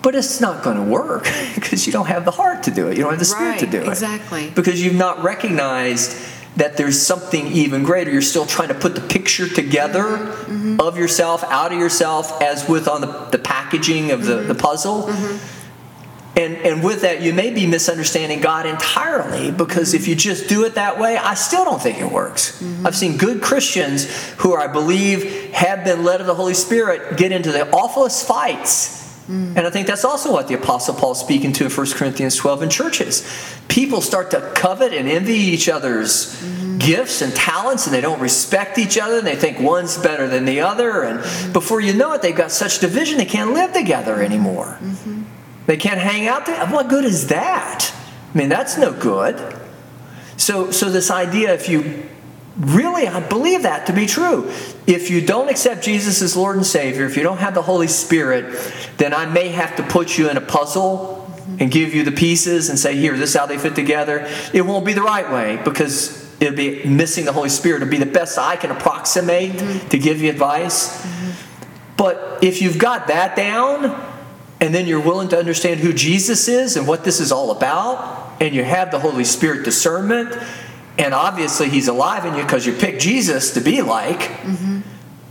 But 0.00 0.14
it's 0.14 0.40
not 0.40 0.64
going 0.64 0.76
to 0.76 0.82
work 0.82 1.24
because 1.54 1.86
you 1.86 1.92
don't 1.92 2.06
have 2.06 2.24
the 2.24 2.30
heart 2.30 2.62
to 2.64 2.70
do 2.70 2.88
it. 2.88 2.96
You 2.96 3.02
don't 3.02 3.12
have 3.12 3.18
the 3.18 3.24
spirit 3.26 3.50
right, 3.50 3.60
to 3.60 3.66
do 3.66 3.82
it. 3.82 3.88
Exactly. 3.88 4.50
Because 4.50 4.82
you've 4.82 4.94
not 4.94 5.22
recognized 5.22 6.16
that 6.56 6.76
there's 6.76 7.00
something 7.00 7.46
even 7.48 7.82
greater. 7.84 8.10
You're 8.10 8.22
still 8.22 8.46
trying 8.46 8.68
to 8.68 8.74
put 8.74 8.94
the 8.94 9.00
picture 9.00 9.48
together 9.48 10.04
mm-hmm. 10.04 10.80
of 10.80 10.96
yourself, 10.96 11.44
out 11.44 11.72
of 11.72 11.78
yourself, 11.78 12.40
as 12.42 12.68
with 12.68 12.88
on 12.88 13.02
the, 13.02 13.06
the 13.30 13.38
packaging 13.38 14.10
of 14.10 14.24
the, 14.24 14.36
the 14.36 14.54
mm-hmm. 14.54 14.60
puzzle. 14.60 15.08
And, 16.38 16.56
and 16.58 16.84
with 16.84 17.00
that, 17.02 17.20
you 17.20 17.34
may 17.34 17.50
be 17.50 17.66
misunderstanding 17.66 18.40
God 18.40 18.64
entirely 18.64 19.50
because 19.50 19.92
if 19.92 20.06
you 20.06 20.14
just 20.14 20.48
do 20.48 20.64
it 20.64 20.76
that 20.76 20.96
way, 20.96 21.16
I 21.16 21.34
still 21.34 21.64
don't 21.64 21.82
think 21.82 21.98
it 21.98 22.12
works. 22.12 22.62
Mm-hmm. 22.62 22.86
I've 22.86 22.94
seen 22.94 23.16
good 23.16 23.42
Christians 23.42 24.04
who 24.36 24.54
I 24.54 24.68
believe 24.68 25.52
have 25.52 25.82
been 25.82 26.04
led 26.04 26.20
of 26.20 26.28
the 26.28 26.36
Holy 26.36 26.54
Spirit 26.54 27.16
get 27.16 27.32
into 27.32 27.50
the 27.50 27.68
awfulest 27.70 28.24
fights. 28.24 28.98
Mm. 29.26 29.56
And 29.56 29.66
I 29.66 29.70
think 29.70 29.88
that's 29.88 30.04
also 30.04 30.32
what 30.32 30.46
the 30.46 30.54
Apostle 30.54 30.94
Paul's 30.94 31.18
speaking 31.18 31.52
to 31.54 31.64
in 31.64 31.70
1 31.72 31.86
Corinthians 31.90 32.36
12 32.36 32.62
in 32.62 32.70
churches. 32.70 33.28
People 33.66 34.00
start 34.00 34.30
to 34.30 34.52
covet 34.54 34.94
and 34.94 35.08
envy 35.08 35.34
each 35.34 35.68
other's 35.68 36.36
mm-hmm. 36.36 36.78
gifts 36.78 37.20
and 37.20 37.34
talents, 37.34 37.86
and 37.86 37.94
they 37.94 38.00
don't 38.00 38.20
respect 38.20 38.78
each 38.78 38.96
other, 38.96 39.18
and 39.18 39.26
they 39.26 39.36
think 39.36 39.58
one's 39.58 39.98
better 39.98 40.28
than 40.28 40.44
the 40.44 40.60
other. 40.60 41.02
And 41.02 41.18
mm-hmm. 41.18 41.52
before 41.52 41.80
you 41.80 41.92
know 41.92 42.12
it, 42.12 42.22
they've 42.22 42.34
got 42.34 42.52
such 42.52 42.78
division 42.78 43.18
they 43.18 43.26
can't 43.26 43.52
live 43.52 43.72
together 43.72 44.22
anymore. 44.22 44.78
Mm-hmm. 44.80 45.17
They 45.68 45.76
can't 45.76 46.00
hang 46.00 46.26
out 46.26 46.46
there. 46.46 46.66
What 46.68 46.88
good 46.88 47.04
is 47.04 47.26
that? 47.26 47.92
I 48.34 48.38
mean, 48.38 48.48
that's 48.48 48.78
no 48.78 48.90
good. 48.90 49.36
So, 50.38 50.70
so 50.70 50.90
this 50.90 51.10
idea, 51.10 51.52
if 51.52 51.68
you 51.68 52.08
really, 52.58 53.06
I 53.06 53.20
believe 53.20 53.64
that 53.64 53.86
to 53.88 53.92
be 53.92 54.06
true. 54.06 54.50
If 54.86 55.10
you 55.10 55.20
don't 55.20 55.50
accept 55.50 55.84
Jesus 55.84 56.22
as 56.22 56.34
Lord 56.34 56.56
and 56.56 56.64
Savior, 56.64 57.04
if 57.04 57.18
you 57.18 57.22
don't 57.22 57.36
have 57.36 57.52
the 57.52 57.60
Holy 57.60 57.86
Spirit, 57.86 58.58
then 58.96 59.12
I 59.12 59.26
may 59.26 59.48
have 59.48 59.76
to 59.76 59.82
put 59.82 60.16
you 60.16 60.30
in 60.30 60.38
a 60.38 60.40
puzzle 60.40 61.30
and 61.60 61.70
give 61.70 61.94
you 61.94 62.02
the 62.02 62.12
pieces 62.12 62.70
and 62.70 62.78
say, 62.78 62.96
here, 62.96 63.14
this 63.14 63.30
is 63.30 63.36
how 63.36 63.44
they 63.44 63.58
fit 63.58 63.74
together. 63.74 64.26
It 64.54 64.62
won't 64.62 64.86
be 64.86 64.94
the 64.94 65.02
right 65.02 65.30
way 65.30 65.60
because 65.62 66.34
it'll 66.40 66.56
be 66.56 66.82
missing 66.84 67.26
the 67.26 67.32
Holy 67.34 67.50
Spirit. 67.50 67.82
It'll 67.82 67.90
be 67.90 67.98
the 67.98 68.06
best 68.06 68.38
I 68.38 68.56
can 68.56 68.70
approximate 68.70 69.52
mm-hmm. 69.52 69.88
to 69.88 69.98
give 69.98 70.22
you 70.22 70.30
advice. 70.30 71.04
Mm-hmm. 71.04 71.94
But 71.98 72.38
if 72.42 72.62
you've 72.62 72.78
got 72.78 73.08
that 73.08 73.36
down, 73.36 74.16
and 74.60 74.74
then 74.74 74.86
you're 74.86 75.00
willing 75.00 75.28
to 75.28 75.38
understand 75.38 75.80
who 75.80 75.92
Jesus 75.92 76.48
is 76.48 76.76
and 76.76 76.86
what 76.86 77.04
this 77.04 77.20
is 77.20 77.30
all 77.30 77.50
about, 77.50 78.40
and 78.40 78.54
you 78.54 78.64
have 78.64 78.90
the 78.90 78.98
Holy 78.98 79.24
Spirit 79.24 79.64
discernment, 79.64 80.36
and 80.98 81.14
obviously 81.14 81.68
He's 81.68 81.88
alive 81.88 82.24
in 82.24 82.34
you 82.34 82.42
because 82.42 82.66
you 82.66 82.72
picked 82.72 83.00
Jesus 83.00 83.54
to 83.54 83.60
be 83.60 83.82
like, 83.82 84.20
mm-hmm. 84.20 84.80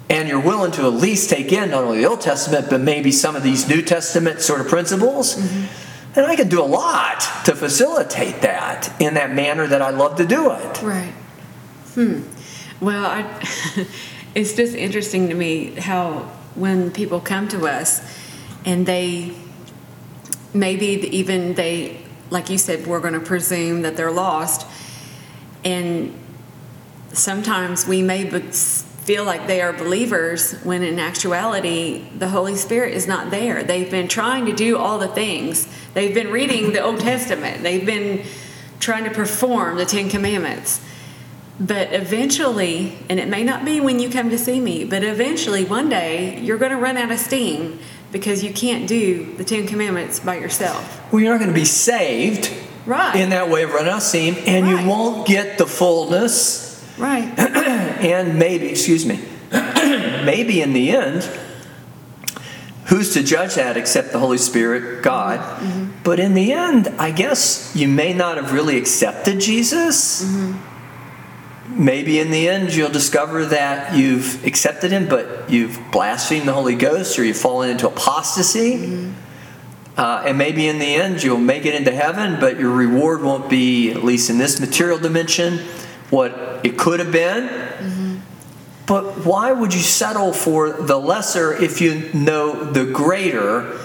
and 0.09 0.29
you're 0.29 0.39
willing 0.39 0.71
to 0.73 0.83
at 0.83 0.93
least 0.93 1.29
take 1.29 1.51
in 1.51 1.71
not 1.71 1.83
only 1.83 1.99
the 1.99 2.05
Old 2.05 2.21
Testament, 2.21 2.67
but 2.69 2.79
maybe 2.79 3.11
some 3.11 3.35
of 3.35 3.43
these 3.43 3.67
New 3.67 3.81
Testament 3.81 4.41
sort 4.41 4.61
of 4.61 4.67
principles. 4.67 5.35
Mm-hmm. 5.35 6.19
And 6.19 6.25
I 6.25 6.35
can 6.35 6.47
do 6.47 6.63
a 6.63 6.65
lot 6.65 7.19
to 7.45 7.55
facilitate 7.55 8.41
that 8.41 8.91
in 8.99 9.13
that 9.15 9.33
manner 9.33 9.67
that 9.67 9.83
I 9.83 9.91
love 9.91 10.15
to 10.17 10.25
do 10.25 10.51
it. 10.51 10.81
Right. 10.81 11.13
Hmm. 11.93 12.21
Well, 12.79 13.05
I, 13.05 13.45
it's 14.35 14.53
just 14.53 14.73
interesting 14.73 15.29
to 15.29 15.35
me 15.35 15.75
how 15.75 16.31
when 16.55 16.89
people 16.89 17.19
come 17.19 17.47
to 17.49 17.67
us, 17.67 18.01
and 18.65 18.85
they 18.85 19.33
maybe 20.53 20.85
even 20.85 21.53
they 21.55 22.01
like 22.29 22.49
you 22.49 22.57
said 22.57 22.85
we're 22.87 22.99
going 22.99 23.13
to 23.13 23.19
presume 23.19 23.81
that 23.83 23.95
they're 23.95 24.11
lost 24.11 24.65
and 25.63 26.17
sometimes 27.13 27.87
we 27.87 28.01
may 28.01 28.29
feel 29.07 29.23
like 29.23 29.47
they 29.47 29.61
are 29.61 29.71
believers 29.71 30.53
when 30.63 30.83
in 30.83 30.99
actuality 30.99 32.05
the 32.17 32.27
Holy 32.27 32.55
Spirit 32.55 32.93
is 32.93 33.07
not 33.07 33.31
there. 33.31 33.63
They've 33.63 33.89
been 33.89 34.09
trying 34.09 34.45
to 34.47 34.53
do 34.53 34.77
all 34.77 34.99
the 34.99 35.07
things. 35.07 35.67
They've 35.93 36.13
been 36.13 36.29
reading 36.29 36.73
the 36.73 36.81
Old 36.81 36.99
Testament. 36.99 37.63
They've 37.63 37.85
been 37.85 38.25
trying 38.79 39.05
to 39.05 39.09
perform 39.09 39.77
the 39.77 39.85
Ten 39.85 40.09
Commandments. 40.09 40.81
But 41.59 41.93
eventually, 41.93 42.97
and 43.09 43.19
it 43.19 43.29
may 43.29 43.43
not 43.43 43.65
be 43.65 43.79
when 43.79 43.99
you 43.99 44.09
come 44.09 44.29
to 44.29 44.37
see 44.37 44.59
me, 44.59 44.83
but 44.83 45.03
eventually 45.03 45.63
one 45.63 45.89
day 45.89 46.39
you're 46.41 46.57
going 46.57 46.71
to 46.71 46.77
run 46.77 46.97
out 46.97 47.09
of 47.09 47.17
steam 47.17 47.79
because 48.17 48.43
you 48.43 48.51
can't 48.51 48.87
do 48.87 49.31
the 49.37 49.43
Ten 49.43 49.67
Commandments 49.67 50.19
by 50.19 50.37
yourself. 50.37 51.01
Well, 51.11 51.21
you're 51.21 51.31
not 51.31 51.37
going 51.39 51.53
to 51.53 51.59
be 51.59 51.65
saved 51.65 52.51
Right. 52.87 53.15
in 53.15 53.29
that 53.29 53.49
way 53.49 53.61
of 53.63 53.71
running 53.73 53.89
out 53.91 53.97
of 53.97 54.03
steam, 54.03 54.35
and 54.47 54.65
Right. 54.65 54.81
you 54.83 54.89
won't 54.89 55.27
get 55.27 55.57
the 55.59 55.67
fullness, 55.67 56.83
Right. 56.97 57.31
and 57.37 58.39
maybe, 58.39 58.69
excuse 58.69 59.05
me, 59.05 59.19
maybe 59.51 60.61
in 60.61 60.73
the 60.73 60.89
end, 60.91 61.29
who's 62.85 63.13
to 63.13 63.21
judge 63.21 63.53
that 63.55 63.77
except 63.77 64.11
the 64.13 64.19
Holy 64.19 64.37
Spirit, 64.39 65.03
God? 65.03 65.39
Mm-hmm. 65.39 65.91
But 66.03 66.19
in 66.19 66.33
the 66.33 66.53
end, 66.53 66.87
I 66.97 67.11
guess 67.11 67.71
you 67.75 67.87
may 67.87 68.13
not 68.13 68.37
have 68.37 68.51
really 68.51 68.77
accepted 68.77 69.39
Jesus. 69.39 70.23
Mm-hmm. 70.23 70.57
Maybe 71.77 72.19
in 72.19 72.31
the 72.31 72.49
end, 72.49 72.73
you'll 72.73 72.89
discover 72.89 73.45
that 73.45 73.95
you've 73.95 74.43
accepted 74.45 74.91
Him, 74.91 75.07
but 75.07 75.49
you've 75.49 75.79
blasphemed 75.91 76.47
the 76.47 76.53
Holy 76.53 76.75
Ghost 76.75 77.19
or 77.19 77.23
you've 77.23 77.37
fallen 77.37 77.69
into 77.69 77.87
apostasy. 77.87 79.13
Uh, 79.95 80.23
and 80.25 80.37
maybe 80.37 80.67
in 80.67 80.79
the 80.79 80.95
end 80.95 81.23
you'll 81.23 81.37
make 81.37 81.65
it 81.65 81.75
into 81.75 81.91
heaven, 81.91 82.39
but 82.39 82.59
your 82.59 82.71
reward 82.71 83.21
won't 83.21 83.49
be, 83.49 83.91
at 83.91 84.03
least 84.03 84.29
in 84.29 84.37
this 84.37 84.59
material 84.59 84.97
dimension, 84.97 85.59
what 86.09 86.61
it 86.63 86.77
could 86.77 86.99
have 86.99 87.11
been. 87.11 87.43
But 88.87 89.25
why 89.25 89.51
would 89.51 89.73
you 89.73 89.81
settle 89.81 90.33
for 90.33 90.71
the 90.71 90.97
lesser 90.97 91.53
if 91.53 91.81
you 91.81 92.09
know 92.13 92.63
the 92.63 92.85
greater? 92.85 93.77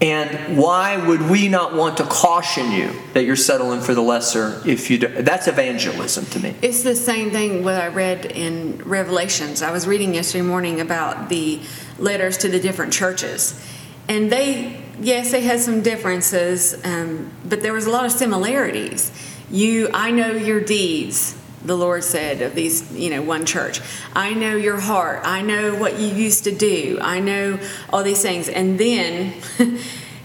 And 0.00 0.56
why 0.56 0.96
would 0.96 1.28
we 1.28 1.48
not 1.48 1.74
want 1.74 1.98
to 1.98 2.04
caution 2.04 2.72
you 2.72 2.90
that 3.12 3.24
you're 3.24 3.36
settling 3.36 3.82
for 3.82 3.94
the 3.94 4.00
lesser 4.00 4.62
if 4.66 4.90
you 4.90 4.98
do? 4.98 5.08
That's 5.08 5.46
evangelism 5.46 6.24
to 6.26 6.40
me. 6.40 6.54
It's 6.62 6.82
the 6.82 6.96
same 6.96 7.30
thing 7.30 7.64
what 7.64 7.74
I 7.74 7.88
read 7.88 8.24
in 8.24 8.78
Revelations. 8.78 9.60
I 9.60 9.72
was 9.72 9.86
reading 9.86 10.14
yesterday 10.14 10.42
morning 10.42 10.80
about 10.80 11.28
the 11.28 11.60
letters 11.98 12.38
to 12.38 12.48
the 12.48 12.58
different 12.58 12.94
churches. 12.94 13.62
And 14.08 14.32
they, 14.32 14.82
yes, 15.00 15.32
they 15.32 15.42
had 15.42 15.60
some 15.60 15.82
differences, 15.82 16.74
um, 16.82 17.30
but 17.44 17.60
there 17.60 17.74
was 17.74 17.86
a 17.86 17.90
lot 17.90 18.06
of 18.06 18.12
similarities. 18.12 19.12
You, 19.50 19.90
I 19.92 20.12
know 20.12 20.32
your 20.32 20.60
deeds, 20.60 21.36
the 21.64 21.76
Lord 21.76 22.04
said 22.04 22.42
of 22.42 22.54
these, 22.54 22.90
you 22.92 23.10
know, 23.10 23.22
one 23.22 23.44
church. 23.44 23.80
I 24.14 24.32
know 24.32 24.56
your 24.56 24.80
heart. 24.80 25.20
I 25.24 25.42
know 25.42 25.74
what 25.74 25.98
you 25.98 26.08
used 26.08 26.44
to 26.44 26.52
do. 26.52 26.98
I 27.00 27.20
know 27.20 27.58
all 27.92 28.02
these 28.02 28.22
things. 28.22 28.48
And 28.48 28.78
then, 28.78 29.34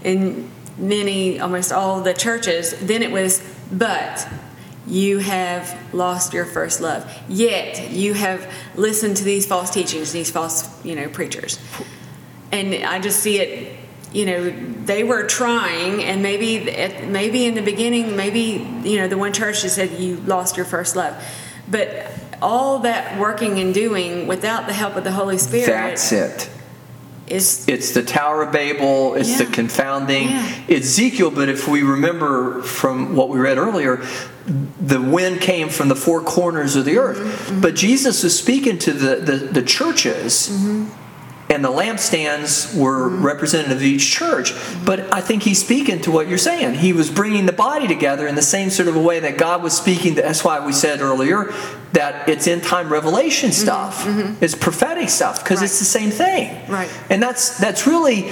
in 0.04 0.50
many, 0.78 1.40
almost 1.40 1.72
all 1.72 2.00
the 2.00 2.14
churches, 2.14 2.74
then 2.80 3.02
it 3.02 3.10
was, 3.10 3.42
but 3.70 4.26
you 4.86 5.18
have 5.18 5.76
lost 5.92 6.32
your 6.32 6.44
first 6.44 6.80
love. 6.80 7.10
Yet 7.28 7.90
you 7.90 8.14
have 8.14 8.52
listened 8.76 9.16
to 9.18 9.24
these 9.24 9.46
false 9.46 9.70
teachings, 9.70 10.12
these 10.12 10.30
false, 10.30 10.84
you 10.84 10.94
know, 10.94 11.08
preachers. 11.08 11.58
And 12.52 12.84
I 12.84 13.00
just 13.00 13.20
see 13.20 13.40
it, 13.40 13.76
you 14.12 14.24
know, 14.24 14.50
they 14.84 15.04
were 15.04 15.24
trying, 15.24 16.02
and 16.02 16.22
maybe, 16.22 16.70
at, 16.70 17.08
maybe 17.08 17.44
in 17.44 17.54
the 17.54 17.62
beginning, 17.62 18.16
maybe 18.16 18.66
you 18.84 18.98
know, 18.98 19.08
the 19.08 19.18
one 19.18 19.32
church 19.32 19.62
just 19.62 19.74
said 19.74 19.90
you 19.98 20.16
lost 20.18 20.56
your 20.56 20.66
first 20.66 20.96
love, 20.96 21.22
but 21.68 22.06
all 22.40 22.80
that 22.80 23.18
working 23.18 23.58
and 23.58 23.74
doing 23.74 24.26
without 24.26 24.66
the 24.66 24.72
help 24.72 24.96
of 24.96 25.04
the 25.04 25.12
Holy 25.12 25.38
Spirit 25.38 25.66
That's 25.66 26.12
it. 26.12 26.50
is 27.26 27.66
It's 27.68 27.92
the 27.92 28.02
Tower 28.02 28.42
of 28.42 28.52
Babel, 28.52 29.14
it's 29.14 29.38
the 29.38 29.46
confounding. 29.46 30.28
Yeah. 30.28 30.62
Ezekiel, 30.68 31.30
but 31.30 31.48
if 31.48 31.66
we 31.66 31.82
remember 31.82 32.62
from 32.62 33.16
what 33.16 33.28
we 33.28 33.38
read 33.40 33.58
earlier, 33.58 34.04
the 34.46 35.00
wind 35.00 35.40
came 35.40 35.68
from 35.68 35.88
the 35.88 35.96
four 35.96 36.20
corners 36.22 36.76
of 36.76 36.84
the 36.84 36.98
earth. 36.98 37.18
Mm-hmm, 37.18 37.60
But 37.60 37.74
Jesus 37.74 38.22
was 38.22 38.38
speaking 38.38 38.78
to 38.78 38.92
the, 38.92 39.16
the, 39.16 39.36
the 39.38 39.62
churches. 39.62 40.48
Mm-hmm. 40.52 41.02
And 41.48 41.64
the 41.64 41.70
lampstands 41.70 42.76
were 42.76 43.08
mm. 43.08 43.22
representative 43.22 43.76
of 43.76 43.82
each 43.82 44.10
church. 44.10 44.52
But 44.84 45.14
I 45.14 45.20
think 45.20 45.44
he's 45.44 45.62
speaking 45.62 46.00
to 46.00 46.10
what 46.10 46.28
you're 46.28 46.38
saying. 46.38 46.74
He 46.74 46.92
was 46.92 47.08
bringing 47.08 47.46
the 47.46 47.52
body 47.52 47.86
together 47.86 48.26
in 48.26 48.34
the 48.34 48.42
same 48.42 48.68
sort 48.68 48.88
of 48.88 48.96
a 48.96 49.00
way 49.00 49.20
that 49.20 49.38
God 49.38 49.62
was 49.62 49.76
speaking. 49.76 50.16
That's 50.16 50.42
why 50.42 50.64
we 50.64 50.72
said 50.72 51.00
earlier 51.00 51.52
that 51.92 52.28
it's 52.28 52.48
end 52.48 52.64
time 52.64 52.92
revelation 52.92 53.50
mm-hmm. 53.50 53.62
stuff, 53.62 54.04
mm-hmm. 54.04 54.42
it's 54.42 54.54
prophetic 54.54 55.08
stuff, 55.08 55.42
because 55.42 55.62
it's 55.62 55.74
Mm-hmm, 55.76 55.78
the 55.78 55.84
same 55.84 56.10
thing. 56.10 56.70
Right. 56.70 56.90
And 57.10 57.22
that's 57.22 57.58
that's 57.58 57.86
really 57.86 58.30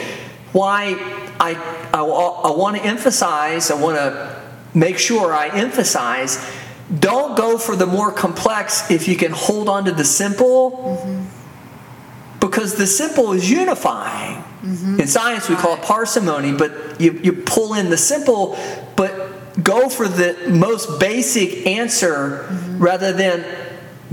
why 0.52 0.94
I, 1.40 1.54
I, 1.92 2.00
I 2.00 2.50
want 2.56 2.76
to 2.76 2.82
emphasize, 2.84 3.70
I 3.70 3.80
want 3.80 3.96
to 3.96 4.42
make 4.74 4.98
sure 4.98 5.32
I 5.32 5.48
emphasize 5.48 6.44
don't 6.98 7.36
go 7.36 7.58
for 7.58 7.76
the 7.76 7.86
more 7.86 8.12
complex 8.12 8.90
if 8.90 9.08
you 9.08 9.16
can 9.16 9.32
hold 9.32 9.68
on 9.68 9.86
to 9.86 9.92
the 9.92 10.04
simple 10.04 10.70
mm-hmm. 10.70 11.23
Because 12.54 12.76
the 12.76 12.86
simple 12.86 13.32
is 13.32 13.50
unifying. 13.50 14.36
Mm-hmm. 14.62 15.00
In 15.00 15.08
science, 15.08 15.48
we 15.48 15.56
call 15.56 15.74
it 15.74 15.82
parsimony, 15.82 16.52
but 16.52 17.00
you, 17.00 17.10
you 17.14 17.32
pull 17.32 17.74
in 17.74 17.90
the 17.90 17.96
simple, 17.96 18.56
but 18.94 19.64
go 19.64 19.88
for 19.88 20.06
the 20.06 20.36
most 20.48 21.00
basic 21.00 21.66
answer 21.66 22.46
mm-hmm. 22.48 22.78
rather 22.78 23.12
than 23.12 23.44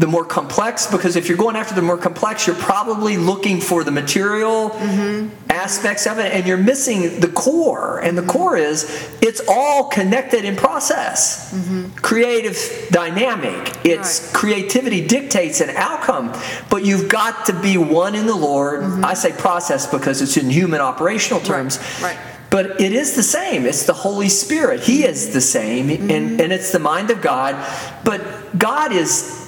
the 0.01 0.07
more 0.07 0.25
complex 0.25 0.87
because 0.87 1.15
if 1.15 1.29
you're 1.29 1.37
going 1.37 1.55
after 1.55 1.75
the 1.75 1.81
more 1.81 1.95
complex 1.97 2.47
you're 2.47 2.55
probably 2.55 3.17
looking 3.17 3.61
for 3.61 3.83
the 3.83 3.91
material 3.91 4.71
mm-hmm. 4.71 5.29
aspects 5.51 6.07
of 6.07 6.17
it 6.17 6.33
and 6.33 6.47
you're 6.47 6.57
missing 6.57 7.19
the 7.19 7.27
core 7.27 7.99
and 7.99 8.17
the 8.17 8.23
core 8.23 8.57
is 8.57 8.83
it's 9.21 9.41
all 9.47 9.89
connected 9.89 10.43
in 10.43 10.55
process 10.55 11.53
mm-hmm. 11.53 11.87
creative 11.97 12.57
dynamic 12.89 13.77
it's 13.85 14.01
Right. 14.01 14.33
creativity 14.33 15.05
dictates 15.05 15.61
an 15.61 15.69
outcome 15.69 16.33
but 16.71 16.83
you've 16.83 17.07
got 17.07 17.45
to 17.45 17.53
be 17.61 17.77
one 17.77 18.15
in 18.15 18.25
the 18.25 18.35
lord 18.35 18.81
mm-hmm. 18.81 19.05
i 19.05 19.13
say 19.13 19.31
process 19.31 19.85
because 19.85 20.19
it's 20.23 20.35
in 20.35 20.49
human 20.49 20.81
operational 20.81 21.39
terms 21.41 21.77
right. 22.01 22.17
but 22.49 22.81
it 22.81 22.91
is 22.91 23.15
the 23.15 23.23
same. 23.23 23.65
It's 23.65 23.85
the 23.85 23.93
Holy 23.93 24.27
Spirit. 24.27 24.81
He 24.81 25.05
is 25.05 25.31
the 25.31 25.39
same, 25.39 25.89
and, 25.89 26.41
and 26.41 26.51
it's 26.51 26.71
the 26.73 26.79
mind 26.79 27.09
of 27.09 27.21
God. 27.21 27.55
But 28.03 28.57
God 28.57 28.91
is 28.91 29.40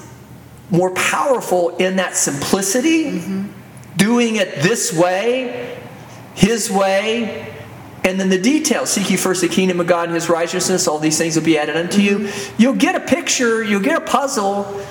more 0.74 0.90
powerful 0.96 1.78
in 1.78 1.98
that 1.98 2.16
simplicity, 2.16 3.22
doing 3.96 4.38
it 4.38 4.56
this 4.56 4.92
way, 4.92 5.78
His 6.34 6.70
way, 6.70 7.54
and 8.04 8.20
then 8.20 8.30
the 8.30 8.42
details. 8.42 8.90
Seek 8.90 9.12
ye 9.12 9.16
first 9.16 9.42
the 9.42 9.48
kingdom 9.48 9.80
of 9.80 9.86
God 9.88 10.06
and 10.06 10.16
His 10.16 10.30
righteousness, 10.30 10.88
all 10.88 10.98
these 10.98 11.18
things 11.18 11.36
will 11.36 11.44
be 11.44 11.60
added 11.60 11.78
unto 11.78 12.02
you. 12.02 12.30
You'll 12.58 12.74
get 12.74 12.96
a 12.96 13.00
picture, 13.00 13.64
you'll 13.64 13.82
get 13.82 14.02
a 14.02 14.06
puzzle, 14.06 14.84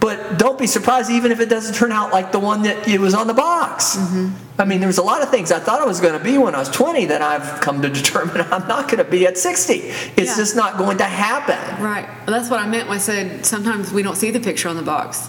but 0.00 0.38
don't 0.38 0.58
be 0.58 0.66
surprised 0.66 1.10
even 1.10 1.30
if 1.30 1.40
it 1.40 1.50
doesn't 1.50 1.74
turn 1.74 1.92
out 1.92 2.10
like 2.10 2.32
the 2.32 2.38
one 2.40 2.62
that 2.62 2.88
it 2.88 2.98
was 2.98 3.12
on 3.12 3.26
the 3.26 3.34
box. 3.34 3.96
Mm-hmm. 3.96 4.60
I 4.60 4.64
mean, 4.64 4.80
there's 4.80 4.98
a 4.98 5.02
lot 5.02 5.22
of 5.22 5.30
things 5.30 5.52
I 5.52 5.58
thought 5.58 5.80
I 5.80 5.86
was 5.86 6.00
going 6.00 6.18
to 6.18 6.24
be 6.24 6.38
when 6.38 6.54
I 6.54 6.58
was 6.58 6.70
20 6.70 7.06
that 7.06 7.20
I've 7.22 7.60
come 7.60 7.82
to 7.82 7.88
determine 7.90 8.40
I'm 8.50 8.66
not 8.66 8.88
going 8.90 9.04
to 9.04 9.10
be 9.10 9.26
at 9.26 9.36
60. 9.36 9.74
It's 9.74 10.16
Yeah. 10.18 10.36
just 10.36 10.56
not 10.56 10.78
going 10.78 10.98
to 10.98 11.04
happen. 11.04 11.82
Right. 11.84 12.08
Well, 12.26 12.38
that's 12.38 12.50
what 12.50 12.60
I 12.60 12.66
meant 12.66 12.88
when 12.88 12.96
I 12.96 13.00
said 13.00 13.44
sometimes 13.44 13.92
we 13.92 14.02
don't 14.02 14.16
see 14.16 14.30
the 14.30 14.40
picture 14.40 14.68
on 14.70 14.76
the 14.76 14.82
box. 14.82 15.28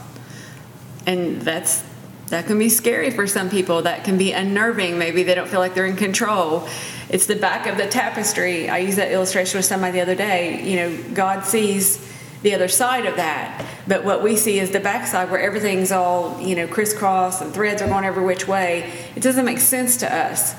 And 1.05 1.41
that's 1.41 1.83
that 2.27 2.45
can 2.45 2.57
be 2.57 2.69
scary 2.69 3.11
for 3.11 3.27
some 3.27 3.49
people. 3.49 3.81
That 3.81 4.05
can 4.05 4.17
be 4.17 4.31
unnerving. 4.31 4.97
Maybe 4.97 5.23
they 5.23 5.35
don't 5.35 5.49
feel 5.49 5.59
like 5.59 5.73
they're 5.73 5.85
in 5.85 5.97
control. 5.97 6.65
It's 7.09 7.25
the 7.25 7.35
back 7.35 7.67
of 7.67 7.75
the 7.75 7.87
tapestry. 7.87 8.69
I 8.69 8.77
used 8.77 8.97
that 8.97 9.11
illustration 9.11 9.57
with 9.57 9.65
somebody 9.65 9.93
the 9.93 10.01
other 10.01 10.15
day. 10.15 10.63
You 10.63 10.75
know, 10.77 11.03
God 11.13 11.43
sees 11.43 11.99
the 12.41 12.55
other 12.55 12.67
side 12.67 13.05
of 13.05 13.15
that, 13.17 13.65
but 13.87 14.03
what 14.03 14.23
we 14.23 14.35
see 14.35 14.59
is 14.59 14.71
the 14.71 14.79
backside 14.79 15.29
where 15.29 15.39
everything's 15.39 15.91
all 15.91 16.39
you 16.41 16.55
know 16.55 16.67
crisscross 16.67 17.41
and 17.41 17.53
threads 17.53 17.81
are 17.81 17.87
going 17.87 18.03
every 18.05 18.23
which 18.23 18.47
way. 18.47 18.91
It 19.15 19.21
doesn't 19.21 19.45
make 19.45 19.59
sense 19.59 19.97
to 19.97 20.13
us. 20.13 20.55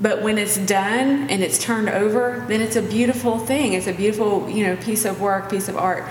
But 0.00 0.22
when 0.22 0.38
it's 0.38 0.56
done 0.58 1.28
and 1.28 1.42
it's 1.42 1.58
turned 1.58 1.88
over, 1.88 2.44
then 2.46 2.60
it's 2.60 2.76
a 2.76 2.82
beautiful 2.82 3.38
thing. 3.38 3.72
It's 3.72 3.88
a 3.88 3.92
beautiful, 3.92 4.48
you 4.48 4.64
know, 4.64 4.76
piece 4.76 5.04
of 5.04 5.20
work, 5.20 5.50
piece 5.50 5.68
of 5.68 5.76
art. 5.76 6.04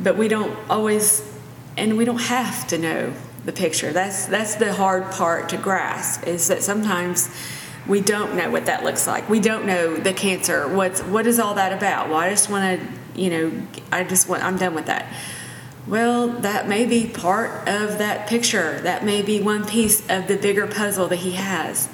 But 0.00 0.16
we 0.16 0.28
don't 0.28 0.56
always, 0.70 1.28
and 1.76 1.98
we 1.98 2.04
don't 2.04 2.20
have 2.20 2.68
to 2.68 2.78
know 2.78 3.12
the 3.44 3.52
picture. 3.52 3.92
That's 3.92 4.26
that's 4.26 4.54
the 4.54 4.72
hard 4.72 5.10
part 5.10 5.48
to 5.48 5.56
grasp. 5.56 6.26
Is 6.26 6.48
that 6.48 6.62
sometimes 6.62 7.28
we 7.88 8.00
don't 8.00 8.36
know 8.36 8.50
what 8.50 8.66
that 8.66 8.84
looks 8.84 9.06
like. 9.06 9.28
We 9.28 9.40
don't 9.40 9.66
know 9.66 9.96
the 9.96 10.12
cancer. 10.12 10.68
What's 10.68 11.02
what 11.02 11.26
is 11.26 11.40
all 11.40 11.54
that 11.54 11.72
about? 11.72 12.08
Well, 12.08 12.18
I 12.18 12.30
just 12.30 12.50
want 12.50 12.80
to, 12.80 12.86
you 13.14 13.30
know, 13.30 13.52
I 13.92 14.04
just 14.04 14.28
want. 14.28 14.42
I'm 14.42 14.56
done 14.56 14.74
with 14.74 14.86
that. 14.86 15.12
Well, 15.86 16.28
that 16.28 16.68
may 16.68 16.84
be 16.84 17.06
part 17.06 17.66
of 17.68 17.98
that 17.98 18.28
picture. 18.28 18.80
That 18.82 19.04
may 19.04 19.22
be 19.22 19.40
one 19.40 19.66
piece 19.66 20.00
of 20.10 20.28
the 20.28 20.36
bigger 20.36 20.66
puzzle 20.66 21.08
that 21.08 21.16
he 21.16 21.32
has. 21.32 21.86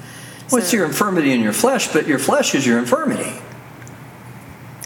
What's 0.51 0.69
So- 0.69 0.79
your 0.79 0.87
infirmity 0.87 1.33
in 1.33 1.41
your 1.41 1.53
flesh? 1.53 1.93
But 1.93 2.07
your 2.07 2.19
flesh 2.19 2.55
is 2.55 2.67
your 2.67 2.79
infirmity. 2.79 3.41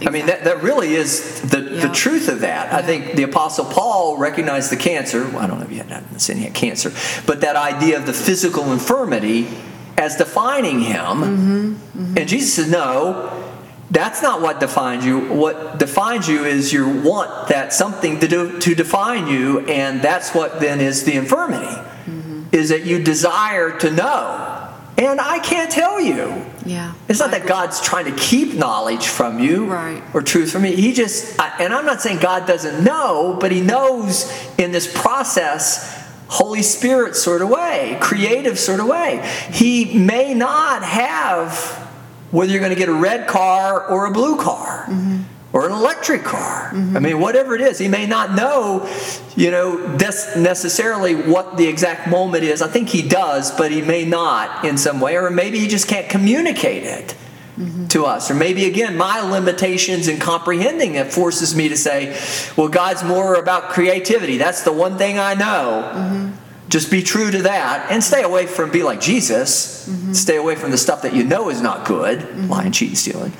I 0.06 0.10
mean, 0.10 0.26
that, 0.26 0.44
that 0.44 0.62
really 0.62 0.94
is 0.94 1.40
the, 1.40 1.60
the 1.60 1.88
truth 1.88 2.28
of 2.28 2.40
that. 2.40 2.72
I 2.72 2.82
think 2.82 3.14
the 3.16 3.24
Apostle 3.24 3.64
Paul 3.64 4.16
recognized 4.16 4.70
the 4.70 4.76
cancer. 4.76 5.24
Well, 5.24 5.38
I 5.38 5.46
don't 5.48 5.58
know 5.58 5.64
if 5.64 5.70
he 5.70 5.78
had, 5.78 6.04
he 6.20 6.44
had 6.44 6.54
cancer, 6.54 6.92
but 7.26 7.40
that 7.40 7.56
idea 7.56 7.98
of 7.98 8.06
the 8.06 8.12
physical 8.12 8.70
infirmity 8.72 9.48
as 9.96 10.14
defining 10.14 10.80
him. 10.80 11.04
Mm-hmm. 11.04 11.72
Mm-hmm. 11.72 12.18
And 12.18 12.28
Jesus 12.28 12.54
said, 12.54 12.70
no, 12.70 13.47
that's 13.90 14.22
not 14.22 14.42
what 14.42 14.60
defines 14.60 15.04
you. 15.04 15.20
What 15.32 15.78
defines 15.78 16.28
you 16.28 16.44
is 16.44 16.72
your 16.72 16.88
want 16.88 17.48
that 17.48 17.72
something 17.72 18.20
to 18.20 18.28
do 18.28 18.58
to 18.60 18.74
define 18.74 19.28
you, 19.28 19.60
and 19.60 20.02
that's 20.02 20.34
what 20.34 20.60
then 20.60 20.80
is 20.80 21.04
the 21.04 21.14
infirmity. 21.14 21.66
Mm-hmm. 21.66 22.42
Is 22.52 22.68
that 22.68 22.84
you 22.84 23.02
desire 23.02 23.78
to 23.78 23.90
know. 23.90 24.54
And 24.98 25.20
I 25.20 25.38
can't 25.38 25.70
tell 25.70 26.00
you. 26.00 26.44
Yeah. 26.66 26.92
It's 27.08 27.20
not 27.20 27.28
I 27.28 27.32
that 27.32 27.36
agree. 27.42 27.48
God's 27.50 27.80
trying 27.80 28.06
to 28.06 28.16
keep 28.20 28.54
knowledge 28.54 29.06
from 29.06 29.38
you 29.38 29.66
Right. 29.66 30.02
or 30.12 30.22
truth 30.22 30.50
from 30.50 30.64
you. 30.64 30.74
He 30.76 30.92
just, 30.92 31.38
I- 31.40 31.54
and 31.60 31.72
I'm 31.72 31.86
not 31.86 32.02
saying 32.02 32.18
God 32.18 32.46
doesn't 32.48 32.82
know, 32.82 33.36
but 33.40 33.52
He 33.52 33.60
knows 33.60 34.30
in 34.58 34.72
this 34.72 34.92
process, 34.92 36.04
Holy 36.26 36.62
Spirit 36.62 37.14
sort 37.14 37.42
of 37.42 37.48
way, 37.48 37.96
creative 38.00 38.58
sort 38.58 38.80
of 38.80 38.86
way. 38.86 39.24
He 39.52 39.96
may 39.96 40.34
not 40.34 40.82
have 40.82 41.87
whether 42.30 42.50
you're 42.50 42.60
going 42.60 42.74
to 42.74 42.78
get 42.78 42.88
a 42.88 42.94
red 42.94 43.26
car 43.26 43.86
or 43.86 44.06
a 44.06 44.10
blue 44.10 44.36
car. 44.36 44.84
Mm-hmm. 44.84 45.22
Or 45.50 45.64
an 45.64 45.72
electric 45.72 46.24
car. 46.24 46.70
Mm-hmm. 46.72 46.96
I 46.96 47.00
mean, 47.00 47.20
whatever 47.20 47.54
it 47.54 47.62
is, 47.62 47.78
he 47.78 47.88
may 47.88 48.06
not 48.06 48.34
know, 48.34 48.86
you 49.34 49.50
know, 49.50 49.96
des- 49.96 50.38
necessarily 50.38 51.14
what 51.14 51.56
the 51.56 51.66
exact 51.66 52.06
moment 52.06 52.44
is. 52.44 52.60
I 52.60 52.68
think 52.68 52.90
he 52.90 53.00
does, 53.00 53.50
but 53.50 53.72
he 53.72 53.80
may 53.80 54.04
not 54.04 54.66
in 54.66 54.76
some 54.76 55.00
way, 55.00 55.16
or 55.16 55.30
maybe 55.30 55.58
he 55.58 55.66
just 55.66 55.88
can't 55.88 56.06
communicate 56.06 56.82
it 56.82 57.16
mm-hmm. 57.56 57.86
to 57.86 58.04
us. 58.04 58.30
Or 58.30 58.34
maybe, 58.34 58.66
again, 58.66 58.98
my 58.98 59.22
limitations 59.22 60.06
in 60.06 60.20
comprehending 60.20 60.96
it 60.96 61.10
forces 61.14 61.56
me 61.56 61.70
to 61.70 61.78
say, 61.78 62.14
well, 62.54 62.68
God's 62.68 63.02
more 63.02 63.34
about 63.34 63.70
creativity. 63.70 64.36
That's 64.36 64.64
the 64.64 64.72
one 64.72 64.98
thing 64.98 65.18
I 65.18 65.32
know. 65.32 66.30
Just 66.68 66.90
be 66.90 67.02
true 67.02 67.30
to 67.30 67.42
that 67.42 67.90
and 67.90 68.04
stay 68.04 68.22
away 68.22 68.46
from, 68.46 68.70
be 68.70 68.82
like 68.82 69.00
Jesus. 69.00 69.88
Mm-hmm. 69.88 70.12
Stay 70.12 70.36
away 70.36 70.54
from 70.54 70.70
the 70.70 70.78
stuff 70.78 71.02
that 71.02 71.14
you 71.14 71.24
know 71.24 71.48
is 71.48 71.62
not 71.62 71.86
good 71.86 72.18
mm-hmm. 72.18 72.48
lying, 72.48 72.72
cheating, 72.72 72.96
stealing. 72.96 73.32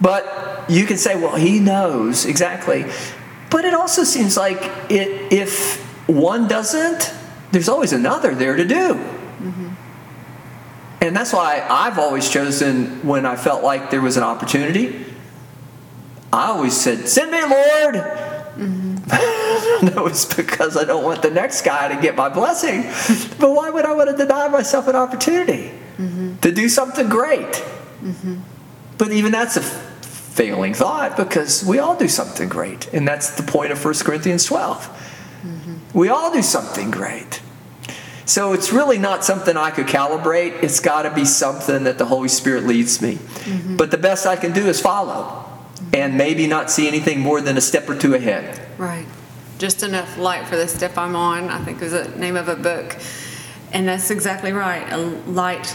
But 0.00 0.68
you 0.68 0.84
can 0.84 0.96
say, 0.96 1.14
well, 1.14 1.36
he 1.36 1.60
knows 1.60 2.26
exactly. 2.26 2.84
But 3.50 3.64
it 3.64 3.74
also 3.74 4.04
seems 4.04 4.36
like 4.36 4.58
it, 4.90 5.32
if 5.32 5.80
one 6.08 6.48
doesn't, 6.48 7.12
there's 7.52 7.68
always 7.68 7.92
another 7.92 8.34
there 8.34 8.56
to 8.56 8.64
do. 8.64 8.94
Mm-hmm. 8.94 9.68
And 11.00 11.14
that's 11.14 11.32
why 11.32 11.64
I've 11.68 11.98
always 11.98 12.28
chosen 12.28 13.06
when 13.06 13.26
I 13.26 13.36
felt 13.36 13.62
like 13.62 13.90
there 13.90 14.00
was 14.00 14.16
an 14.16 14.24
opportunity. 14.24 15.04
I 16.32 16.48
always 16.48 16.76
said, 16.76 17.08
Send 17.08 17.30
me, 17.30 17.42
Lord. 17.42 18.25
no, 19.82 20.06
it's 20.06 20.24
because 20.24 20.76
I 20.76 20.84
don't 20.84 21.04
want 21.04 21.22
the 21.22 21.30
next 21.30 21.62
guy 21.62 21.94
to 21.94 22.00
get 22.00 22.16
my 22.16 22.28
blessing. 22.28 22.82
but 23.38 23.52
why 23.52 23.70
would 23.70 23.84
I 23.84 23.94
want 23.94 24.10
to 24.10 24.16
deny 24.16 24.48
myself 24.48 24.88
an 24.88 24.96
opportunity 24.96 25.70
mm-hmm. 25.96 26.36
to 26.38 26.50
do 26.50 26.68
something 26.68 27.08
great? 27.08 27.52
Mm-hmm. 28.02 28.40
But 28.98 29.12
even 29.12 29.30
that's 29.30 29.56
a 29.56 29.62
failing 29.62 30.74
thought 30.74 31.16
because 31.16 31.64
we 31.64 31.78
all 31.78 31.96
do 31.96 32.08
something 32.08 32.48
great. 32.48 32.92
And 32.92 33.06
that's 33.06 33.36
the 33.36 33.44
point 33.44 33.70
of 33.70 33.84
1 33.84 33.94
Corinthians 33.94 34.44
12. 34.44 34.78
Mm-hmm. 35.44 35.98
We 35.98 36.08
all 36.08 36.32
do 36.32 36.42
something 36.42 36.90
great. 36.90 37.40
So 38.24 38.54
it's 38.54 38.72
really 38.72 38.98
not 38.98 39.24
something 39.24 39.56
I 39.56 39.70
could 39.70 39.86
calibrate. 39.86 40.64
It's 40.64 40.80
got 40.80 41.02
to 41.02 41.14
be 41.14 41.24
something 41.24 41.84
that 41.84 41.98
the 41.98 42.06
Holy 42.06 42.28
Spirit 42.28 42.64
leads 42.64 43.00
me. 43.00 43.20
But 43.76 43.92
the 43.92 43.98
best 43.98 44.26
I 44.26 44.34
can 44.34 44.52
do 44.52 44.66
is 44.66 44.80
follow 44.80 45.44
and 45.96 46.16
maybe 46.16 46.46
not 46.46 46.70
see 46.70 46.86
anything 46.86 47.20
more 47.20 47.40
than 47.40 47.56
a 47.56 47.60
step 47.60 47.88
or 47.88 47.96
two 47.96 48.14
ahead. 48.14 48.60
Right. 48.78 49.06
Just 49.58 49.82
enough 49.82 50.18
light 50.18 50.46
for 50.46 50.56
the 50.56 50.68
step 50.68 50.98
I'm 50.98 51.16
on, 51.16 51.48
I 51.48 51.58
think 51.64 51.80
is 51.80 51.92
the 51.92 52.08
name 52.18 52.36
of 52.36 52.48
a 52.48 52.56
book. 52.56 52.96
And 53.72 53.88
that's 53.88 54.10
exactly 54.10 54.52
right. 54.52 54.90
A 54.92 54.98
light, 54.98 55.66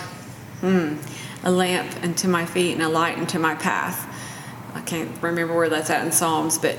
hmm, 0.61 0.97
a 1.43 1.51
lamp 1.51 1.91
unto 2.03 2.27
my 2.27 2.45
feet 2.45 2.73
and 2.73 2.83
a 2.83 2.89
light 2.89 3.17
unto 3.17 3.39
my 3.39 3.55
path. 3.55 4.07
I 4.75 4.81
can't 4.81 5.09
remember 5.21 5.55
where 5.55 5.69
that's 5.69 5.89
at 5.89 6.05
in 6.05 6.11
Psalms, 6.11 6.59
but 6.59 6.77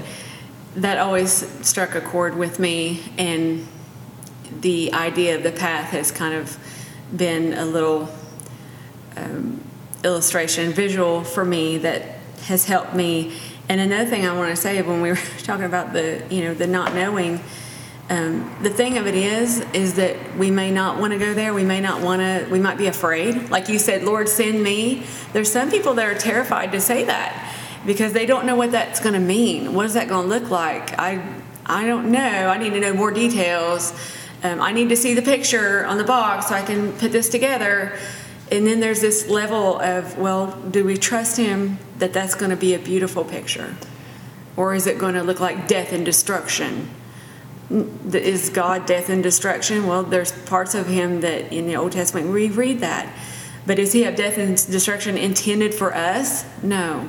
that 0.77 0.99
always 0.99 1.33
struck 1.67 1.97
a 1.97 2.01
chord 2.01 2.37
with 2.37 2.59
me. 2.61 3.03
And 3.19 3.67
the 4.61 4.93
idea 4.93 5.35
of 5.37 5.43
the 5.43 5.53
path 5.53 5.91
has 5.91 6.13
kind 6.13 6.35
of 6.35 6.57
been 7.15 7.55
a 7.55 7.65
little 7.65 8.09
um, 9.17 9.61
illustration, 10.05 10.73
visual 10.73 11.25
for 11.25 11.45
me 11.45 11.79
that 11.79 12.12
has 12.43 12.67
helped 12.67 12.95
me. 12.95 13.37
And 13.69 13.81
another 13.81 14.09
thing 14.09 14.27
I 14.27 14.37
want 14.37 14.51
to 14.51 14.57
say 14.57 14.81
when 14.83 15.01
we 15.01 15.11
were 15.11 15.17
talking 15.39 15.65
about 15.65 15.93
the, 15.93 16.23
you 16.31 16.43
know, 16.43 16.55
the 16.55 16.67
not 16.67 16.95
knowing, 16.95 17.41
um, 18.11 18.55
the 18.63 18.71
thing 18.71 18.99
of 18.99 19.07
it 19.07 19.15
is, 19.15 19.61
is 19.73 19.95
that 19.95 20.37
we 20.37 20.51
may 20.51 20.71
not 20.71 21.01
want 21.01 21.13
to 21.13 21.19
go 21.19 21.33
there. 21.33 21.55
We 21.55 21.65
may 21.65 21.81
not 21.81 22.03
want 22.03 22.21
to. 22.21 22.47
We 22.51 22.59
might 22.59 22.77
be 22.77 22.87
afraid. 22.87 23.51
Like 23.51 23.69
you 23.69 23.79
said, 23.79 24.03
Lord, 24.03 24.29
send 24.29 24.63
me. 24.63 25.05
There's 25.33 25.51
some 25.51 25.71
people 25.71 25.95
that 25.95 26.07
are 26.07 26.19
terrified 26.19 26.73
to 26.73 26.81
say 26.81 27.05
that 27.05 27.57
because 27.87 28.13
they 28.13 28.27
don't 28.27 28.45
know 28.45 28.57
what 28.57 28.73
that's 28.73 29.01
going 29.01 29.15
to 29.15 29.21
mean. 29.21 29.73
What 29.73 29.87
is 29.87 29.95
that 29.95 30.09
going 30.09 30.29
to 30.29 30.29
look 30.29 30.51
like? 30.51 30.99
I, 30.99 31.25
I 31.65 31.87
don't 31.87 32.11
know. 32.11 32.21
I 32.21 32.59
need 32.59 32.75
to 32.75 32.81
know 32.81 32.93
more 32.93 33.11
details. 33.11 33.93
Um, 34.43 34.61
I 34.61 34.73
need 34.73 34.89
to 34.89 34.97
see 34.97 35.15
the 35.15 35.23
picture 35.23 35.87
on 35.87 35.99
the 35.99 36.05
box 36.05 36.49
so 36.49 36.55
I 36.55 36.63
can 36.63 36.93
put 36.93 37.13
this 37.13 37.29
together. 37.29 37.97
And 38.51 38.67
then 38.67 38.81
there's 38.81 39.01
this 39.01 39.29
level 39.29 39.81
of, 39.81 40.19
well, 40.19 40.61
do 40.71 40.85
we 40.85 40.99
trust 40.99 41.39
him 41.39 41.79
that 42.03 42.13
that's 42.13 42.35
going 42.35 42.51
to 42.51 42.57
be 42.57 42.75
a 42.75 42.81
beautiful 42.81 43.23
picture? 43.25 43.77
Or 44.57 44.75
is 44.75 44.89
it 44.89 44.99
going 44.99 45.15
to 45.15 45.23
look 45.23 45.39
like 45.39 45.69
death 45.69 45.93
and 45.93 46.05
destruction? 46.05 46.91
Mm, 47.71 48.13
is 48.13 48.49
God 48.49 48.87
death 48.87 49.09
and 49.09 49.23
destruction? 49.23 49.87
Well, 49.87 50.03
there's 50.03 50.33
parts 50.33 50.75
of 50.75 50.89
him 50.89 51.21
that 51.21 51.53
in 51.53 51.69
the 51.69 51.77
Old 51.77 51.93
Testament 51.93 52.29
we 52.31 52.49
read 52.49 52.81
that. 52.81 53.09
But 53.67 53.79
is 53.79 53.93
he 53.93 54.03
have 54.03 54.17
death 54.17 54.37
and 54.37 54.57
destruction 54.67 55.17
intended 55.17 55.77
for 55.77 55.95
us? 55.95 56.45
No. 56.61 57.09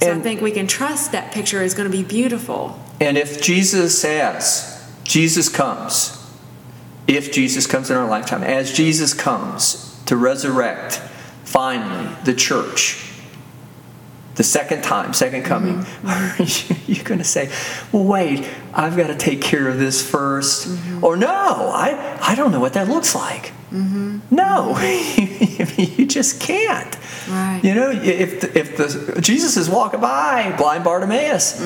So 0.00 0.14
I 0.14 0.20
think 0.20 0.40
we 0.40 0.52
can 0.52 0.68
trust 0.68 1.10
that 1.12 1.32
picture 1.32 1.60
is 1.60 1.74
going 1.74 1.90
to 1.90 1.96
be 1.96 2.04
beautiful. 2.04 2.80
And 3.00 3.18
if 3.18 3.42
Jesus 3.42 4.00
says, 4.00 4.88
Jesus 5.02 5.48
comes, 5.48 6.16
if 7.08 7.32
Jesus 7.32 7.66
comes 7.66 7.90
in 7.90 7.96
our 7.96 8.08
lifetime, 8.08 8.44
as 8.44 8.72
Jesus 8.72 9.14
comes 9.14 10.00
to 10.06 10.16
resurrect 10.16 10.98
finally 11.44 12.14
the 12.24 12.34
church, 12.34 13.11
the 14.34 14.42
second 14.42 14.82
time, 14.82 15.12
second 15.12 15.44
coming, 15.44 15.78
you, 15.78 15.84
mm-hmm. 15.84 16.72
you're 16.92 17.04
going 17.04 17.18
to 17.18 17.24
say, 17.24 17.50
well, 17.92 18.04
wait, 18.04 18.48
I've 18.72 18.96
got 18.96 19.08
to 19.08 19.16
take 19.16 19.42
care 19.42 19.68
of 19.68 19.78
this 19.78 20.02
1st 20.10 20.68
mm-hmm. 20.68 21.04
Or 21.04 21.16
no, 21.16 21.28
I, 21.28 22.18
I 22.20 22.34
don't 22.34 22.50
know 22.52 22.60
what 22.60 22.72
that 22.74 22.88
looks 22.88 23.14
like. 23.14 23.52
Mm-hmm. 23.70 24.18
No, 24.30 24.78
you 25.98 26.06
just 26.06 26.40
can't. 26.40 26.96
Right. 27.28 27.60
You 27.62 27.74
know, 27.74 27.90
if 27.90 28.40
the, 28.40 28.58
if 28.58 28.76
the 28.76 29.20
Jesus 29.20 29.56
is 29.56 29.70
walking 29.70 30.00
by, 30.00 30.54
blind 30.56 30.84
Bartimaeus, 30.84 31.58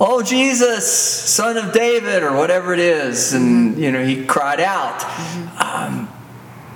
oh 0.00 0.22
Jesus, 0.22 0.92
son 0.92 1.56
of 1.56 1.72
David, 1.72 2.24
or 2.24 2.36
whatever 2.36 2.72
it 2.72 2.80
is, 2.80 3.32
and 3.34 3.78
you 3.78 3.92
know 3.92 4.04
he 4.04 4.24
cried 4.24 4.60
out, 4.60 5.04
um, 5.60 6.08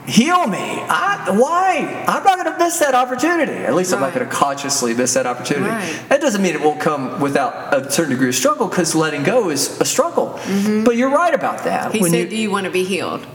heal 0.06 0.46
me. 0.46 0.58
I, 0.58 1.30
why? 1.30 2.04
I'm 2.08 2.24
not 2.24 2.38
going 2.38 2.52
to 2.52 2.58
miss 2.58 2.78
that 2.78 2.94
opportunity. 2.94 3.52
At 3.52 3.74
least 3.74 3.92
I'm 3.92 4.00
not 4.00 4.14
going 4.14 4.26
to 4.28 4.32
consciously 4.34 4.94
miss 4.94 5.14
that 5.14 5.26
opportunity. 5.26 5.68
Right. 5.70 6.04
That 6.08 6.20
doesn't 6.20 6.42
mean 6.42 6.54
it 6.54 6.60
won't 6.60 6.80
come 6.80 7.20
without 7.20 7.72
a 7.74 7.90
certain 7.90 8.12
degree 8.12 8.28
of 8.28 8.34
struggle, 8.34 8.66
because 8.68 8.94
letting 8.94 9.22
go 9.22 9.50
is 9.50 9.80
a 9.80 9.84
struggle. 9.84 10.38
But 10.84 10.96
you're 10.96 11.10
right 11.10 11.34
about 11.34 11.64
that. 11.64 11.92
He 11.92 12.00
When 12.00 12.10
said, 12.10 12.18
you- 12.18 12.28
Do 12.28 12.36
you 12.36 12.50
want 12.50 12.64
to 12.64 12.70
be 12.72 12.84
healed? 12.84 13.26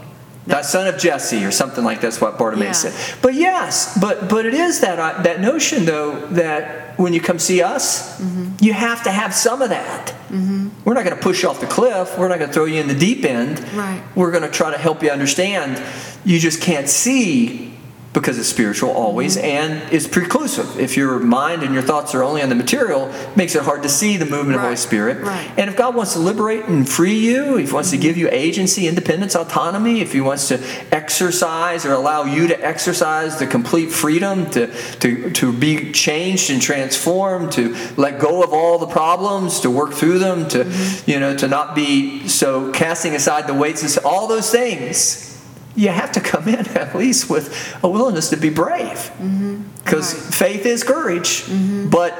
that 0.48 0.64
son 0.64 0.86
of 0.86 0.96
Jesse 0.96 1.44
or 1.44 1.50
something 1.50 1.82
like 1.82 2.00
that's 2.00 2.20
what 2.20 2.38
Bartimaeus 2.38 2.84
Yeah. 2.84 2.90
said. 2.92 3.18
But 3.20 3.34
yes, 3.34 3.98
but 4.00 4.28
but 4.28 4.46
it 4.46 4.54
is 4.54 4.78
that 4.80 5.00
uh, 5.00 5.22
that 5.22 5.40
notion 5.40 5.86
though 5.86 6.20
that 6.28 6.96
when 7.00 7.12
you 7.12 7.20
come 7.20 7.40
see 7.40 7.62
us, 7.62 8.20
you 8.60 8.72
have 8.72 9.02
to 9.04 9.10
have 9.10 9.34
some 9.34 9.62
of 9.62 9.70
that. 9.70 10.08
Mm-hmm. 10.28 10.68
We're 10.84 10.94
not 10.94 11.04
going 11.04 11.16
to 11.16 11.22
push 11.22 11.42
you 11.42 11.48
off 11.48 11.60
the 11.60 11.66
cliff. 11.66 12.18
We're 12.18 12.28
not 12.28 12.38
going 12.38 12.48
to 12.48 12.54
throw 12.54 12.64
you 12.64 12.80
in 12.80 12.88
the 12.88 12.94
deep 12.94 13.24
end. 13.24 13.60
Right. 13.74 14.02
We're 14.14 14.30
going 14.30 14.44
to 14.44 14.50
try 14.50 14.70
to 14.70 14.78
help 14.78 15.02
you 15.02 15.10
understand. 15.10 15.82
You 16.24 16.38
just 16.38 16.60
can't 16.60 16.88
see 16.88 17.75
because 18.16 18.38
it's 18.38 18.48
spiritual 18.48 18.88
always 18.88 19.36
mm-hmm. 19.36 19.44
and 19.44 19.92
it's 19.92 20.08
preclusive. 20.08 20.78
If 20.78 20.96
your 20.96 21.18
mind 21.18 21.62
and 21.62 21.74
your 21.74 21.82
thoughts 21.82 22.14
are 22.14 22.22
only 22.22 22.40
on 22.40 22.48
the 22.48 22.54
material, 22.54 23.10
it 23.10 23.36
makes 23.36 23.54
it 23.54 23.62
hard 23.62 23.82
to 23.82 23.90
see 23.90 24.16
the 24.16 24.24
movement 24.24 24.54
of 24.56 24.62
the 24.62 24.68
Holy 24.68 24.76
Spirit. 24.76 25.22
Right. 25.22 25.52
And 25.58 25.68
if 25.68 25.76
God 25.76 25.94
wants 25.94 26.14
to 26.14 26.20
liberate 26.20 26.64
and 26.64 26.88
free 26.88 27.18
you, 27.18 27.58
if 27.58 27.68
He 27.68 27.74
wants 27.74 27.90
to 27.90 27.98
give 27.98 28.12
mm-hmm. 28.16 28.20
you 28.20 28.28
agency, 28.30 28.88
independence, 28.88 29.36
autonomy, 29.36 30.00
if 30.00 30.14
He 30.14 30.22
wants 30.22 30.48
to 30.48 30.58
exercise 30.90 31.84
or 31.84 31.92
allow 31.92 32.24
you 32.24 32.48
to 32.48 32.64
exercise 32.64 33.38
the 33.38 33.46
complete 33.46 33.92
freedom 33.92 34.48
to, 34.52 34.72
to, 35.00 35.30
to 35.32 35.52
be 35.52 35.92
changed 35.92 36.48
and 36.48 36.62
transformed, 36.62 37.52
to 37.52 37.76
let 37.98 38.18
go 38.18 38.42
of 38.42 38.54
all 38.54 38.78
the 38.78 38.86
problems, 38.86 39.60
to 39.60 39.70
work 39.70 39.92
through 39.92 40.20
them, 40.20 40.48
to 40.48 40.64
mm-hmm. 40.64 41.10
you 41.10 41.20
know, 41.20 41.36
to 41.36 41.48
not 41.48 41.74
be 41.74 42.26
so 42.28 42.72
casting 42.72 43.14
aside 43.14 43.46
the 43.46 43.52
weights 43.52 43.82
and 43.82 44.06
all 44.06 44.26
those 44.26 44.50
things, 44.50 45.35
you 45.76 45.88
have 45.90 46.10
to 46.12 46.20
come 46.20 46.48
in 46.48 46.66
at 46.76 46.94
least 46.96 47.30
with 47.30 47.76
a 47.84 47.88
willingness 47.88 48.30
to 48.30 48.36
be 48.36 48.48
brave. 48.50 48.88
Mm-hmm. 49.20 49.62
Because 49.84 50.14
Right. 50.14 50.34
faith 50.34 50.66
is 50.66 50.82
courage, 50.82 51.42
mm-hmm. 51.44 51.88
but 51.90 52.12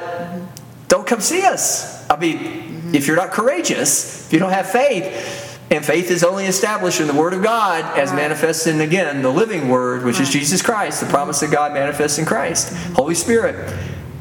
don't 0.87 1.05
come 1.05 1.19
see 1.19 1.43
us. 1.43 2.09
I 2.09 2.15
mean, 2.17 2.37
mm-hmm. 2.37 2.95
if 2.95 3.07
you're 3.07 3.17
not 3.17 3.31
courageous, 3.31 4.25
if 4.27 4.33
you 4.33 4.39
don't 4.39 4.51
have 4.51 4.69
faith, 4.69 5.43
and 5.69 5.85
faith 5.85 6.09
is 6.11 6.23
only 6.23 6.45
established 6.45 7.01
in 7.01 7.07
the 7.07 7.13
Word 7.13 7.33
of 7.33 7.43
God 7.43 7.83
as 7.97 8.09
Right. 8.09 8.15
manifested 8.21 8.75
in, 8.75 8.79
again, 8.81 9.21
the 9.21 9.29
living 9.31 9.67
Word, 9.67 10.05
which 10.05 10.19
is 10.21 10.29
Jesus 10.29 10.61
Christ, 10.61 11.01
the 11.01 11.07
promise 11.07 11.41
of 11.41 11.51
God 11.51 11.73
manifests 11.73 12.17
in 12.19 12.25
Christ. 12.25 12.73
Holy 12.95 13.15
Spirit, 13.15 13.73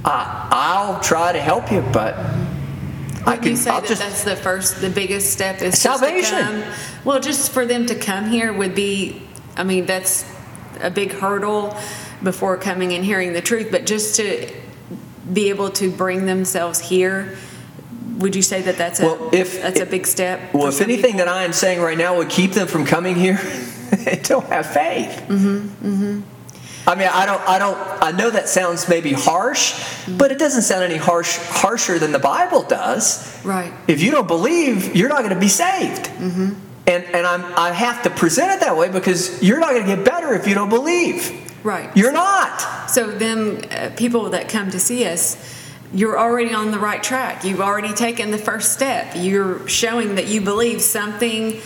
I, 0.05 0.49
I'll 0.51 0.99
try 1.01 1.33
to 1.33 1.39
help 1.41 1.71
you, 1.71 1.83
but 1.93 2.17
I 3.25 3.35
Would 3.37 3.45
you 3.45 3.51
can, 3.51 3.57
say 3.57 3.71
I'll 3.71 3.81
that 3.81 3.89
just, 3.89 4.01
that's 4.03 4.25
the 4.25 4.35
first, 4.37 4.81
the 4.81 4.91
biggest 4.91 5.33
step 5.33 5.57
is 5.63 5.81
just 5.81 5.83
Salvation. 5.83 6.39
come? 6.41 6.63
Well, 7.05 7.21
just 7.21 7.53
for 7.53 7.65
them 7.65 7.87
to 7.87 7.95
come 7.95 8.27
here 8.29 8.53
would 8.53 8.75
be, 8.75 9.23
I 9.57 9.65
mean, 9.65 9.87
that's 9.87 10.25
a 10.81 10.91
big 10.91 11.13
hurdle 11.13 11.77
before 12.23 12.57
coming 12.57 12.93
and 12.93 13.05
hearing 13.05 13.33
the 13.33 13.41
truth, 13.41 13.69
but 13.71 13.87
just 13.87 14.17
to 14.17 14.51
be 15.33 15.49
able 15.49 15.71
to 15.71 15.91
bring 15.91 16.27
themselves 16.27 16.79
here, 16.81 17.37
would 18.19 18.35
you 18.37 18.43
say 18.43 18.63
that 18.63 18.77
that's 18.79 19.01
a, 19.01 19.05
Well, 19.07 19.31
if- 19.35 19.61
that's 19.61 19.81
a 19.81 19.87
big 19.87 20.07
step? 20.07 20.53
well, 20.55 20.69
if 20.69 20.81
anything 20.81 21.13
people? 21.13 21.19
that 21.27 21.29
I 21.29 21.45
am 21.45 21.53
saying 21.53 21.81
right 21.81 21.99
now 21.99 22.17
would 22.19 22.29
keep 22.31 22.53
them 22.53 22.67
from 22.69 22.85
coming 22.87 23.15
here, 23.17 23.37
they 23.91 24.17
don't 24.23 24.47
have 24.47 24.67
faith. 24.67 25.25
Mm-hmm, 25.29 26.21
I 26.89 26.95
mean, 26.95 27.09
I 27.13 27.27
don't, 27.27 27.43
I 27.49 27.59
don't, 27.59 27.77
I 28.03 28.13
know 28.13 28.31
that 28.31 28.49
sounds 28.49 28.89
maybe 28.89 29.13
harsh, 29.13 29.73
Mm-hmm. 29.73 30.19
but 30.19 30.31
it 30.31 30.39
doesn't 30.39 30.63
sound 30.63 30.85
any 30.85 30.97
harsh, 30.97 31.37
harsher 31.37 31.99
than 31.99 32.13
the 32.13 32.19
Bible 32.21 32.63
does. 32.63 33.45
Right. 33.45 33.73
If 33.89 34.01
you 34.03 34.13
don't 34.13 34.29
believe, 34.29 34.95
you're 34.95 35.09
not 35.09 35.19
going 35.19 35.35
to 35.35 35.41
be 35.41 35.49
saved. 35.49 36.09
And, 36.87 37.05
and 37.07 37.27
I'm, 37.27 37.45
I 37.59 37.73
have 37.73 38.03
to 38.05 38.11
present 38.11 38.53
it 38.53 38.61
that 38.61 38.77
way 38.77 38.89
because 38.89 39.43
you're 39.43 39.59
not 39.59 39.71
going 39.71 39.87
to 39.87 39.97
get 39.97 40.05
better 40.05 40.35
if 40.35 40.47
you 40.47 40.55
don't 40.55 40.69
believe. 40.69 41.43
Right. 41.65 41.95
You're 41.97 42.13
not. 42.13 42.91
So 42.91 43.11
them 43.11 43.61
uh, 43.73 43.91
people 43.97 44.31
that 44.31 44.49
come 44.49 44.71
to 44.71 44.79
see 44.79 45.05
us, 45.05 45.37
you're 45.93 46.19
already 46.19 46.55
on 46.55 46.71
the 46.71 46.79
right 46.79 47.03
track. 47.03 47.45
You've 47.45 47.61
already 47.61 47.93
taken 47.93 48.31
the 48.31 48.39
first 48.39 48.73
step. 48.73 49.15
You're 49.17 49.67
showing 49.69 50.15
that 50.15 50.29
you 50.29 50.41
believe 50.41 50.81
something 50.81 51.61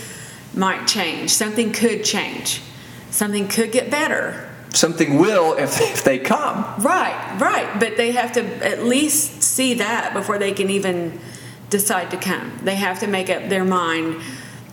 might 0.54 0.86
change. 0.86 1.30
Something 1.30 1.72
could 1.72 2.02
change. 2.04 2.62
Something 3.10 3.48
could 3.48 3.72
get 3.72 3.90
better. 3.90 4.48
Something 4.70 5.18
will 5.18 5.56
if, 5.58 5.80
if 5.80 6.02
they 6.02 6.18
come. 6.18 6.64
Right, 6.78 7.38
right. 7.38 7.78
But 7.78 7.96
they 7.96 8.12
have 8.12 8.32
to 8.32 8.42
at 8.64 8.84
least 8.84 9.42
see 9.42 9.74
that 9.74 10.14
before 10.14 10.38
they 10.38 10.52
can 10.52 10.70
even 10.70 11.20
decide 11.68 12.10
to 12.10 12.16
come. 12.16 12.58
They 12.62 12.76
have 12.76 13.00
to 13.00 13.06
make 13.06 13.30
up 13.30 13.48
their 13.48 13.64
mind. 13.64 14.20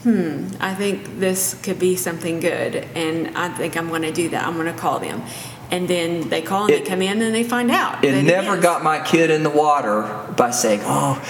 Hmm, 0.07 0.47
I 0.61 0.73
think 0.73 1.19
this 1.19 1.59
could 1.63 1.79
be 1.79 1.97
something 1.97 2.39
good, 2.39 2.75
and 2.95 3.37
I 3.37 3.49
think 3.49 3.75
I'm 3.75 3.89
going 3.89 4.03
to 4.03 4.11
do 4.13 4.29
that. 4.29 4.47
I'm 4.47 4.53
going 4.53 4.73
to 4.73 4.79
call 4.79 4.99
them, 4.99 5.21
and 5.69 5.85
then 5.85 6.29
they 6.29 6.41
call 6.41 6.63
and 6.63 6.71
It- 6.71 6.85
they 6.85 6.89
come 6.89 7.01
in 7.01 7.21
and 7.21 7.35
they 7.35 7.43
find 7.43 7.69
out. 7.69 8.05
It 8.05 8.23
never 8.23 8.55
is. 8.55 8.63
got 8.63 8.85
my 8.85 8.99
kid 8.99 9.29
in 9.29 9.43
the 9.43 9.49
water 9.49 10.03
by 10.37 10.51
saying, 10.51 10.79
"Oh, 10.85 11.21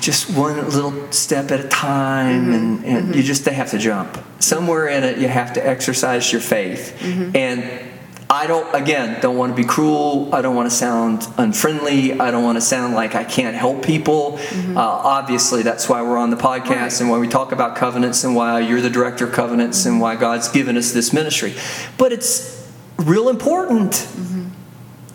just 0.00 0.30
one 0.30 0.56
little 0.68 1.12
step 1.12 1.52
at 1.52 1.60
a 1.60 1.68
time," 1.68 2.46
mm-hmm, 2.46 2.54
and, 2.54 2.84
and 2.84 3.06
you 3.14 3.20
mm-hmm. 3.20 3.20
just 3.20 3.44
they 3.44 3.52
have 3.52 3.70
to 3.70 3.78
jump 3.78 4.18
somewhere 4.40 4.88
in 4.88 5.04
it. 5.04 5.18
You 5.18 5.28
have 5.28 5.52
to 5.52 5.64
exercise 5.64 6.32
your 6.32 6.40
faith, 6.40 6.96
mm-hmm. 6.98 7.36
and 7.36 7.85
I 8.36 8.46
don't 8.46 8.74
again 8.74 9.18
don't 9.22 9.38
want 9.38 9.56
to 9.56 9.56
be 9.56 9.66
cruel. 9.66 10.28
I 10.34 10.42
don't 10.42 10.54
want 10.54 10.68
to 10.70 10.76
sound 10.76 11.26
unfriendly. 11.38 12.20
I 12.20 12.30
don't 12.30 12.44
want 12.44 12.56
to 12.56 12.60
sound 12.60 12.94
like 12.94 13.14
I 13.14 13.24
can't 13.24 13.56
help 13.56 13.82
people. 13.82 14.32
Mm-hmm. 14.32 14.76
Uh, 14.76 14.80
obviously, 14.80 15.62
that's 15.62 15.88
why 15.88 16.02
we're 16.02 16.18
on 16.18 16.28
the 16.28 16.36
podcast 16.36 16.68
Right. 16.68 17.00
and 17.00 17.08
why 17.10 17.18
we 17.18 17.28
talk 17.28 17.52
about 17.52 17.76
covenants 17.76 18.24
and 18.24 18.36
why 18.36 18.60
you're 18.60 18.82
the 18.82 18.90
director 18.90 19.24
of 19.26 19.32
covenants 19.32 19.86
and 19.86 20.02
why 20.02 20.16
God's 20.16 20.50
given 20.50 20.76
us 20.76 20.92
this 20.92 21.14
ministry. 21.14 21.54
But 21.96 22.12
it's 22.12 22.70
real 22.98 23.30
important 23.30 23.92
mm-hmm. 23.92 24.48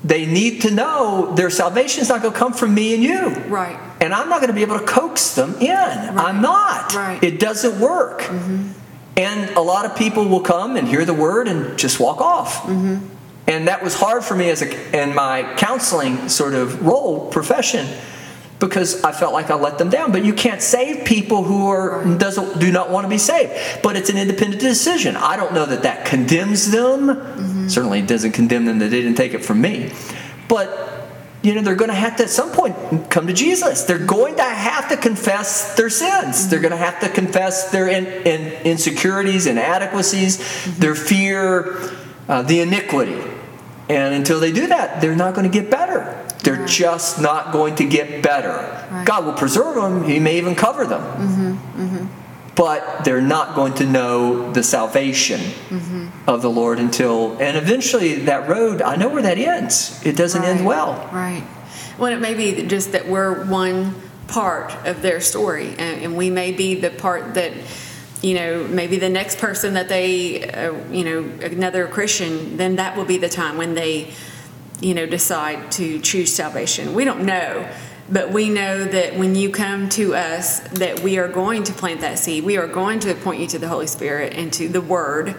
they 0.03 0.25
need 0.25 0.63
to 0.63 0.71
know 0.71 1.33
their 1.35 1.51
salvation 1.51 2.01
is 2.01 2.09
not 2.09 2.23
going 2.23 2.33
to 2.33 2.39
come 2.39 2.53
from 2.53 2.73
me 2.73 2.95
and 2.95 3.03
you. 3.03 3.29
Right. 3.49 3.77
And 4.01 4.15
I'm 4.15 4.29
not 4.29 4.41
going 4.41 4.49
to 4.49 4.55
be 4.55 4.63
able 4.63 4.79
to 4.79 4.85
coax 4.85 5.35
them 5.35 5.53
in. 5.61 6.17
I'm 6.17 6.41
not. 6.41 6.95
Right. 6.95 7.23
It 7.23 7.39
doesn't 7.39 7.79
work. 7.79 8.21
Mm-hmm. 8.21 8.80
And 9.17 9.49
a 9.51 9.61
lot 9.61 9.85
of 9.85 9.95
people 9.95 10.27
will 10.27 10.41
come 10.41 10.77
and 10.77 10.87
hear 10.87 11.05
the 11.05 11.13
word 11.13 11.47
and 11.47 11.77
just 11.77 11.99
walk 11.99 12.21
off. 12.21 12.63
Mm-hmm. 12.63 13.05
And 13.47 13.67
that 13.67 13.83
was 13.83 13.95
hard 13.95 14.23
for 14.23 14.35
me 14.35 14.49
as 14.49 14.61
a 14.61 15.01
in 15.01 15.13
my 15.13 15.55
counseling 15.57 16.29
sort 16.29 16.53
of 16.53 16.85
role 16.85 17.29
profession 17.29 17.85
because 18.59 19.03
I 19.03 19.11
felt 19.11 19.33
like 19.33 19.49
I 19.49 19.55
let 19.55 19.77
them 19.77 19.89
down. 19.89 20.13
But 20.13 20.23
you 20.23 20.33
can't 20.33 20.61
save 20.61 21.03
people 21.03 21.43
who 21.43 21.67
are 21.67 22.05
doesn't 22.17 22.59
do 22.59 22.71
not 22.71 22.89
want 22.89 23.03
to 23.05 23.09
be 23.09 23.17
saved. 23.17 23.51
But 23.83 23.97
it's 23.97 24.09
an 24.09 24.17
independent 24.17 24.61
decision. 24.61 25.17
I 25.17 25.35
don't 25.35 25.53
know 25.53 25.65
that 25.65 25.83
that 25.83 26.05
condemns 26.05 26.71
them. 26.71 27.07
Mm-hmm. 27.07 27.67
Certainly, 27.67 27.99
it 27.99 28.07
doesn't 28.07 28.31
condemn 28.31 28.65
them 28.65 28.79
that 28.79 28.89
they 28.89 29.01
didn't 29.01 29.17
take 29.17 29.33
it 29.33 29.43
from 29.43 29.59
me. 29.59 29.91
But 30.47 30.90
you 31.41 31.55
know 31.55 31.61
they're 31.61 31.75
going 31.75 31.89
to 31.89 31.95
have 31.95 32.17
to 32.17 32.23
at 32.23 32.29
some 32.29 32.51
point 32.51 32.75
come 33.09 33.27
to 33.27 33.33
Jesus. 33.33 33.83
They're 33.83 33.97
going 34.05 34.35
to 34.35 34.43
have 34.43 34.89
to 34.89 34.97
confess 34.97 35.75
their 35.75 35.89
sins. 35.89 36.49
They're 36.49 36.59
going 36.59 36.71
to 36.71 36.77
have 36.77 36.99
to 37.01 37.09
confess 37.09 37.71
their 37.71 37.87
in, 37.87 38.05
in, 38.05 38.41
insecurities, 38.63 39.47
inadequacies, 39.47 40.77
their 40.77 40.93
fear, 40.95 41.79
uh, 42.29 42.43
the 42.43 42.59
iniquity. 42.61 43.19
And 43.89 44.13
until 44.13 44.39
they 44.39 44.51
do 44.51 44.67
that, 44.67 45.01
they're 45.01 45.15
not 45.15 45.33
going 45.33 45.49
to 45.49 45.59
get 45.61 45.69
better. 45.71 46.17
They're 46.43 46.55
Right. 46.61 46.67
just 46.67 47.19
not 47.21 47.51
going 47.51 47.75
to 47.75 47.85
get 47.85 48.23
better. 48.23 48.87
Right. 48.91 49.05
God 49.05 49.25
will 49.25 49.33
preserve 49.33 49.75
them. 49.75 50.03
He 50.05 50.19
may 50.19 50.37
even 50.37 50.55
cover 50.55 50.85
them. 50.87 51.01
But 52.53 53.05
they're 53.05 53.21
not 53.21 53.55
going 53.55 53.75
to 53.75 53.85
know 53.85 54.51
the 54.51 54.61
salvation 54.61 55.39
of 56.27 56.41
the 56.41 56.49
Lord 56.49 56.79
until, 56.79 57.37
and 57.39 57.55
eventually 57.55 58.15
that 58.25 58.49
road, 58.49 58.81
I 58.81 58.97
know 58.97 59.07
where 59.07 59.21
that 59.21 59.37
ends. 59.37 60.01
It 60.05 60.17
doesn't 60.17 60.43
end 60.43 60.65
well. 60.65 61.09
Right. 61.13 61.43
Well, 61.97 62.11
it 62.11 62.19
may 62.19 62.33
be 62.33 62.67
just 62.67 62.91
that 62.91 63.07
we're 63.07 63.45
one 63.45 63.95
part 64.27 64.73
of 64.85 65.01
their 65.01 65.21
story, 65.21 65.69
and, 65.77 66.01
and 66.01 66.17
we 66.17 66.29
may 66.29 66.51
be 66.51 66.75
the 66.75 66.89
part 66.89 67.35
that, 67.35 67.53
you 68.21 68.33
know, 68.33 68.67
maybe 68.67 68.97
the 68.97 69.09
next 69.09 69.37
person 69.37 69.73
that 69.75 69.87
they, 69.87 70.43
uh, 70.49 70.73
you 70.91 71.03
know, 71.03 71.45
another 71.45 71.87
Christian, 71.87 72.57
then 72.57 72.75
that 72.75 72.97
will 72.97 73.05
be 73.05 73.17
the 73.17 73.29
time 73.29 73.57
when 73.57 73.75
they, 73.75 74.13
you 74.81 74.93
know, 74.93 75.05
decide 75.05 75.71
to 75.73 75.99
choose 75.99 76.33
salvation. 76.33 76.93
We 76.93 77.05
don't 77.05 77.25
know. 77.25 77.69
But 78.11 78.31
we 78.31 78.49
know 78.49 78.83
that 78.83 79.15
when 79.15 79.35
you 79.35 79.51
come 79.51 79.87
to 79.89 80.15
us, 80.15 80.59
that 80.59 80.99
we 80.99 81.17
are 81.17 81.29
going 81.29 81.63
to 81.63 81.73
plant 81.73 82.01
that 82.01 82.19
seed. 82.19 82.43
We 82.43 82.57
are 82.57 82.67
going 82.67 82.99
to 83.01 83.13
point 83.15 83.39
you 83.39 83.47
to 83.47 83.59
the 83.59 83.69
Holy 83.69 83.87
Spirit 83.87 84.33
and 84.33 84.51
to 84.53 84.67
the 84.67 84.81
Word, 84.81 85.35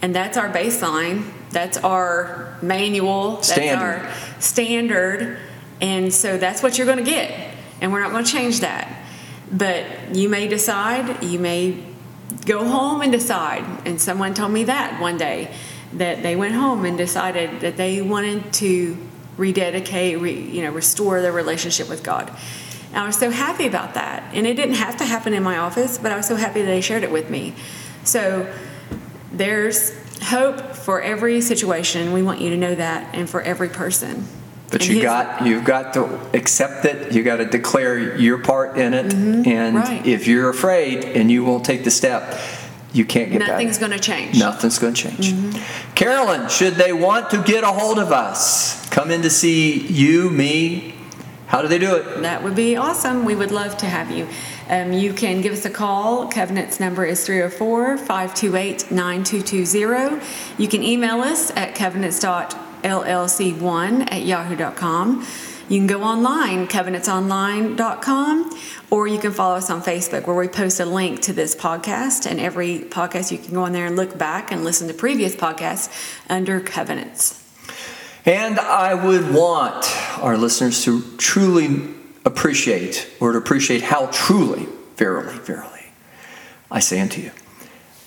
and 0.00 0.14
that's 0.14 0.36
our 0.36 0.48
baseline. 0.48 1.30
That's 1.50 1.76
our 1.78 2.56
manual. 2.62 3.36
That's 3.36 3.52
Standard. 3.52 4.06
our 4.06 4.12
standard 4.40 5.38
and 5.80 6.12
so 6.12 6.38
that's 6.38 6.62
what 6.62 6.78
you're 6.78 6.86
going 6.86 6.98
to 6.98 7.04
get 7.04 7.54
and 7.80 7.92
we're 7.92 8.00
not 8.00 8.10
going 8.10 8.24
to 8.24 8.30
change 8.30 8.60
that 8.60 9.04
but 9.50 9.84
you 10.14 10.28
may 10.28 10.48
decide 10.48 11.22
you 11.22 11.38
may 11.38 11.82
go 12.46 12.66
home 12.66 13.02
and 13.02 13.12
decide 13.12 13.64
and 13.86 14.00
someone 14.00 14.34
told 14.34 14.52
me 14.52 14.64
that 14.64 15.00
one 15.00 15.16
day 15.16 15.52
that 15.92 16.22
they 16.22 16.36
went 16.36 16.54
home 16.54 16.84
and 16.84 16.96
decided 16.96 17.60
that 17.60 17.76
they 17.76 18.00
wanted 18.02 18.52
to 18.52 18.96
rededicate 19.36 20.20
re, 20.20 20.32
you 20.32 20.62
know 20.62 20.70
restore 20.70 21.20
their 21.22 21.32
relationship 21.32 21.88
with 21.88 22.02
god 22.02 22.30
and 22.90 22.98
i 22.98 23.06
was 23.06 23.18
so 23.18 23.30
happy 23.30 23.66
about 23.66 23.94
that 23.94 24.22
and 24.34 24.46
it 24.46 24.54
didn't 24.54 24.76
have 24.76 24.96
to 24.96 25.04
happen 25.04 25.32
in 25.34 25.42
my 25.42 25.58
office 25.58 25.98
but 25.98 26.12
i 26.12 26.16
was 26.16 26.26
so 26.26 26.36
happy 26.36 26.60
that 26.60 26.66
they 26.66 26.80
shared 26.80 27.02
it 27.02 27.10
with 27.10 27.28
me 27.30 27.52
so 28.04 28.52
there's 29.32 29.92
hope 30.24 30.60
for 30.74 31.02
every 31.02 31.40
situation 31.40 32.12
we 32.12 32.22
want 32.22 32.40
you 32.40 32.50
to 32.50 32.56
know 32.56 32.74
that 32.74 33.14
and 33.14 33.28
for 33.28 33.40
every 33.42 33.68
person 33.68 34.24
But 34.70 34.82
And 34.82 34.90
you 34.96 35.02
got 35.02 35.44
you've 35.46 35.64
got 35.64 35.92
to 35.94 36.04
accept 36.34 36.84
it. 36.84 37.12
You 37.12 37.22
got 37.22 37.36
to 37.36 37.44
declare 37.44 38.16
your 38.16 38.38
part 38.38 38.76
in 38.78 38.94
it. 38.94 39.12
And 39.12 39.44
Mm-hmm. 39.44 39.76
right. 39.76 40.06
if 40.06 40.26
you're 40.26 40.48
afraid 40.50 41.04
and 41.04 41.30
you 41.30 41.44
won't 41.44 41.64
take 41.64 41.84
the 41.84 41.90
step, 41.90 42.22
you 42.94 43.04
can't 43.04 43.30
get 43.30 43.40
nothing's 43.40 43.76
going 43.76 43.92
to 43.92 43.98
change 43.98 44.38
Nothing's 44.38 44.78
going 44.78 44.94
to 44.94 45.02
change. 45.02 45.32
Mm-hmm. 45.32 45.94
Carolyn, 45.94 46.48
should 46.48 46.74
they 46.74 46.92
want 46.92 47.30
to 47.30 47.42
get 47.42 47.64
a 47.64 47.68
hold 47.68 47.98
of 47.98 48.12
us, 48.12 48.88
come 48.88 49.10
in 49.10 49.22
to 49.22 49.30
see 49.30 49.86
you, 49.86 50.30
me, 50.30 50.94
how 51.46 51.60
do 51.60 51.68
they 51.68 51.78
do 51.78 51.96
it? 51.96 52.22
That 52.22 52.42
would 52.42 52.56
be 52.56 52.76
awesome. 52.76 53.24
We 53.24 53.34
would 53.34 53.52
love 53.52 53.76
to 53.78 53.86
have 53.86 54.10
you. 54.10 54.28
Um, 54.68 54.92
you 54.92 55.12
can 55.12 55.40
give 55.40 55.52
us 55.52 55.64
a 55.64 55.70
call. 55.70 56.28
Covenant's 56.28 56.78
number 56.80 57.04
is 57.04 57.26
304 57.26 57.98
528 57.98 58.90
9220. 58.90 60.24
You 60.60 60.68
can 60.68 60.82
email 60.82 61.20
us 61.20 61.50
at 61.56 61.74
covenants.llc1 61.74 64.12
at 64.12 64.22
yahoo.com. 64.22 65.26
You 65.66 65.78
can 65.78 65.86
go 65.86 66.02
online, 66.02 66.66
covenantsonline.com, 66.68 68.60
or 68.90 69.06
you 69.06 69.18
can 69.18 69.32
follow 69.32 69.56
us 69.56 69.70
on 69.70 69.80
Facebook 69.82 70.26
where 70.26 70.36
we 70.36 70.46
post 70.46 70.78
a 70.78 70.84
link 70.84 71.22
to 71.22 71.32
this 71.32 71.56
podcast. 71.56 72.30
And 72.30 72.38
every 72.38 72.80
podcast, 72.80 73.32
you 73.32 73.38
can 73.38 73.54
go 73.54 73.62
on 73.62 73.72
there 73.72 73.86
and 73.86 73.96
look 73.96 74.18
back 74.18 74.52
and 74.52 74.62
listen 74.62 74.88
to 74.88 74.94
previous 74.94 75.34
podcasts 75.34 75.90
under 76.28 76.60
Covenants. 76.60 77.40
And 78.26 78.60
I 78.60 78.92
would 78.94 79.32
want 79.32 79.90
our 80.18 80.36
listeners 80.36 80.84
to 80.84 81.02
truly 81.16 81.94
appreciate, 82.26 83.10
or 83.18 83.32
to 83.32 83.38
appreciate 83.38 83.82
how 83.82 84.06
truly, 84.06 84.66
verily, 84.96 85.38
verily, 85.38 85.86
I 86.70 86.80
say 86.80 87.00
unto 87.00 87.22
you. 87.22 87.30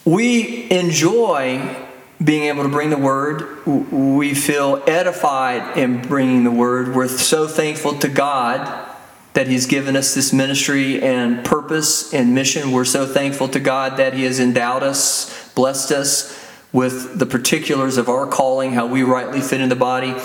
We 0.06 0.70
enjoy 0.70 1.87
being 2.24 2.44
able 2.46 2.64
to 2.64 2.70
bring 2.70 2.90
the 2.90 2.98
word. 2.98 3.66
We 3.66 4.34
feel 4.34 4.84
edified 4.88 5.78
in 5.78 6.02
bringing 6.02 6.44
the 6.44 6.52
word. 6.52 6.96
We're 6.96 7.08
so 7.08 7.48
thankful 7.48 8.00
to 8.00 8.10
God 8.10 8.86
that 9.34 9.48
He's 9.48 9.68
given 9.68 9.96
us 9.96 10.16
this 10.16 10.34
ministry 10.34 11.02
and 11.02 11.46
purpose 11.46 12.14
and 12.14 12.34
mission. 12.34 12.72
We're 12.72 12.86
so 12.86 13.06
thankful 13.06 13.48
to 13.50 13.60
God 13.60 13.98
that 13.98 14.14
He 14.16 14.24
has 14.24 14.40
endowed 14.40 14.82
us, 14.82 15.54
blessed 15.54 15.92
us 15.92 16.44
with 16.74 17.20
the 17.20 17.26
particulars 17.26 17.98
of 17.98 18.10
our 18.10 18.26
calling, 18.26 18.74
how 18.74 18.88
we 18.88 19.04
rightly 19.04 19.42
fit 19.42 19.62
in 19.62 19.70
the 19.70 19.76
body. 19.76 20.16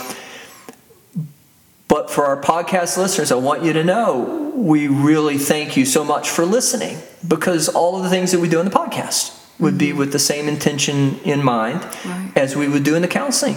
But 1.89 2.11
for 2.11 2.25
our 2.25 2.41
podcast 2.41 2.97
listeners, 2.97 3.31
I 3.31 3.35
want 3.35 3.65
you 3.65 3.75
to 3.75 3.85
know 3.85 4.51
we 4.55 4.89
really 4.89 5.37
thank 5.37 5.77
you 5.77 5.85
so 5.85 6.05
much 6.05 6.31
for 6.31 6.47
listening 6.47 6.97
because 7.27 7.69
all 7.69 7.99
of 7.99 8.05
the 8.05 8.09
things 8.09 8.33
that 8.33 8.41
we 8.41 8.49
do 8.49 8.61
in 8.61 8.65
the 8.65 8.71
podcast 8.71 9.42
would 9.63 9.79
be 9.79 9.93
with 9.93 10.11
the 10.13 10.19
same 10.19 10.49
intention 10.49 11.19
in 11.25 11.43
mind 11.43 11.81
Right. 12.05 12.31
as 12.37 12.55
we 12.57 12.69
would 12.69 12.85
do 12.85 12.95
in 12.97 13.03
the 13.03 13.09
counseling, 13.09 13.57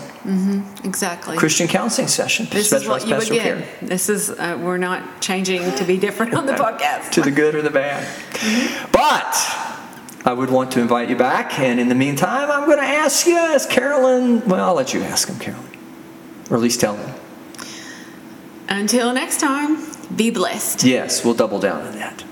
Exactly. 0.83 1.35
Christian 1.37 1.67
counseling 1.67 2.07
session, 2.07 2.47
this 2.51 2.71
is 2.71 2.87
what 2.87 3.05
you 3.07 3.15
would 3.15 3.27
get. 3.27 3.41
care. 3.43 3.67
This 3.81 4.07
is 4.09 4.29
uh, 4.29 4.57
we're 4.61 4.77
not 4.77 5.01
changing 5.21 5.61
to 5.75 5.83
be 5.83 5.97
different 5.97 6.33
on 6.33 6.45
the 6.45 6.53
podcast. 6.65 7.11
to 7.11 7.21
the 7.21 7.31
good 7.31 7.53
or 7.55 7.61
the 7.61 7.69
bad. 7.83 8.07
But 8.91 9.35
I 10.25 10.33
would 10.33 10.49
want 10.49 10.71
to 10.73 10.79
invite 10.81 11.09
you 11.09 11.15
back, 11.15 11.59
and 11.59 11.79
in 11.79 11.87
the 11.89 11.95
meantime, 11.95 12.49
I'm 12.49 12.65
going 12.65 12.79
to 12.79 12.83
ask 13.05 13.27
you, 13.27 13.37
as 13.37 13.65
Carolyn, 13.67 14.41
well, 14.47 14.63
I'll 14.69 14.73
let 14.75 14.93
you 14.93 15.03
ask 15.03 15.27
him, 15.27 15.37
Carolyn, 15.39 15.69
or 16.49 16.57
at 16.57 16.63
least 16.63 16.79
tell 16.79 16.95
him. 16.97 17.11
Until 18.67 19.13
next 19.13 19.39
time, 19.39 19.77
be 20.15 20.31
blessed. 20.31 20.83
Yes, 20.83 21.23
we'll 21.23 21.35
double 21.35 21.59
down 21.59 21.81
on 21.85 21.93
that. 21.95 22.24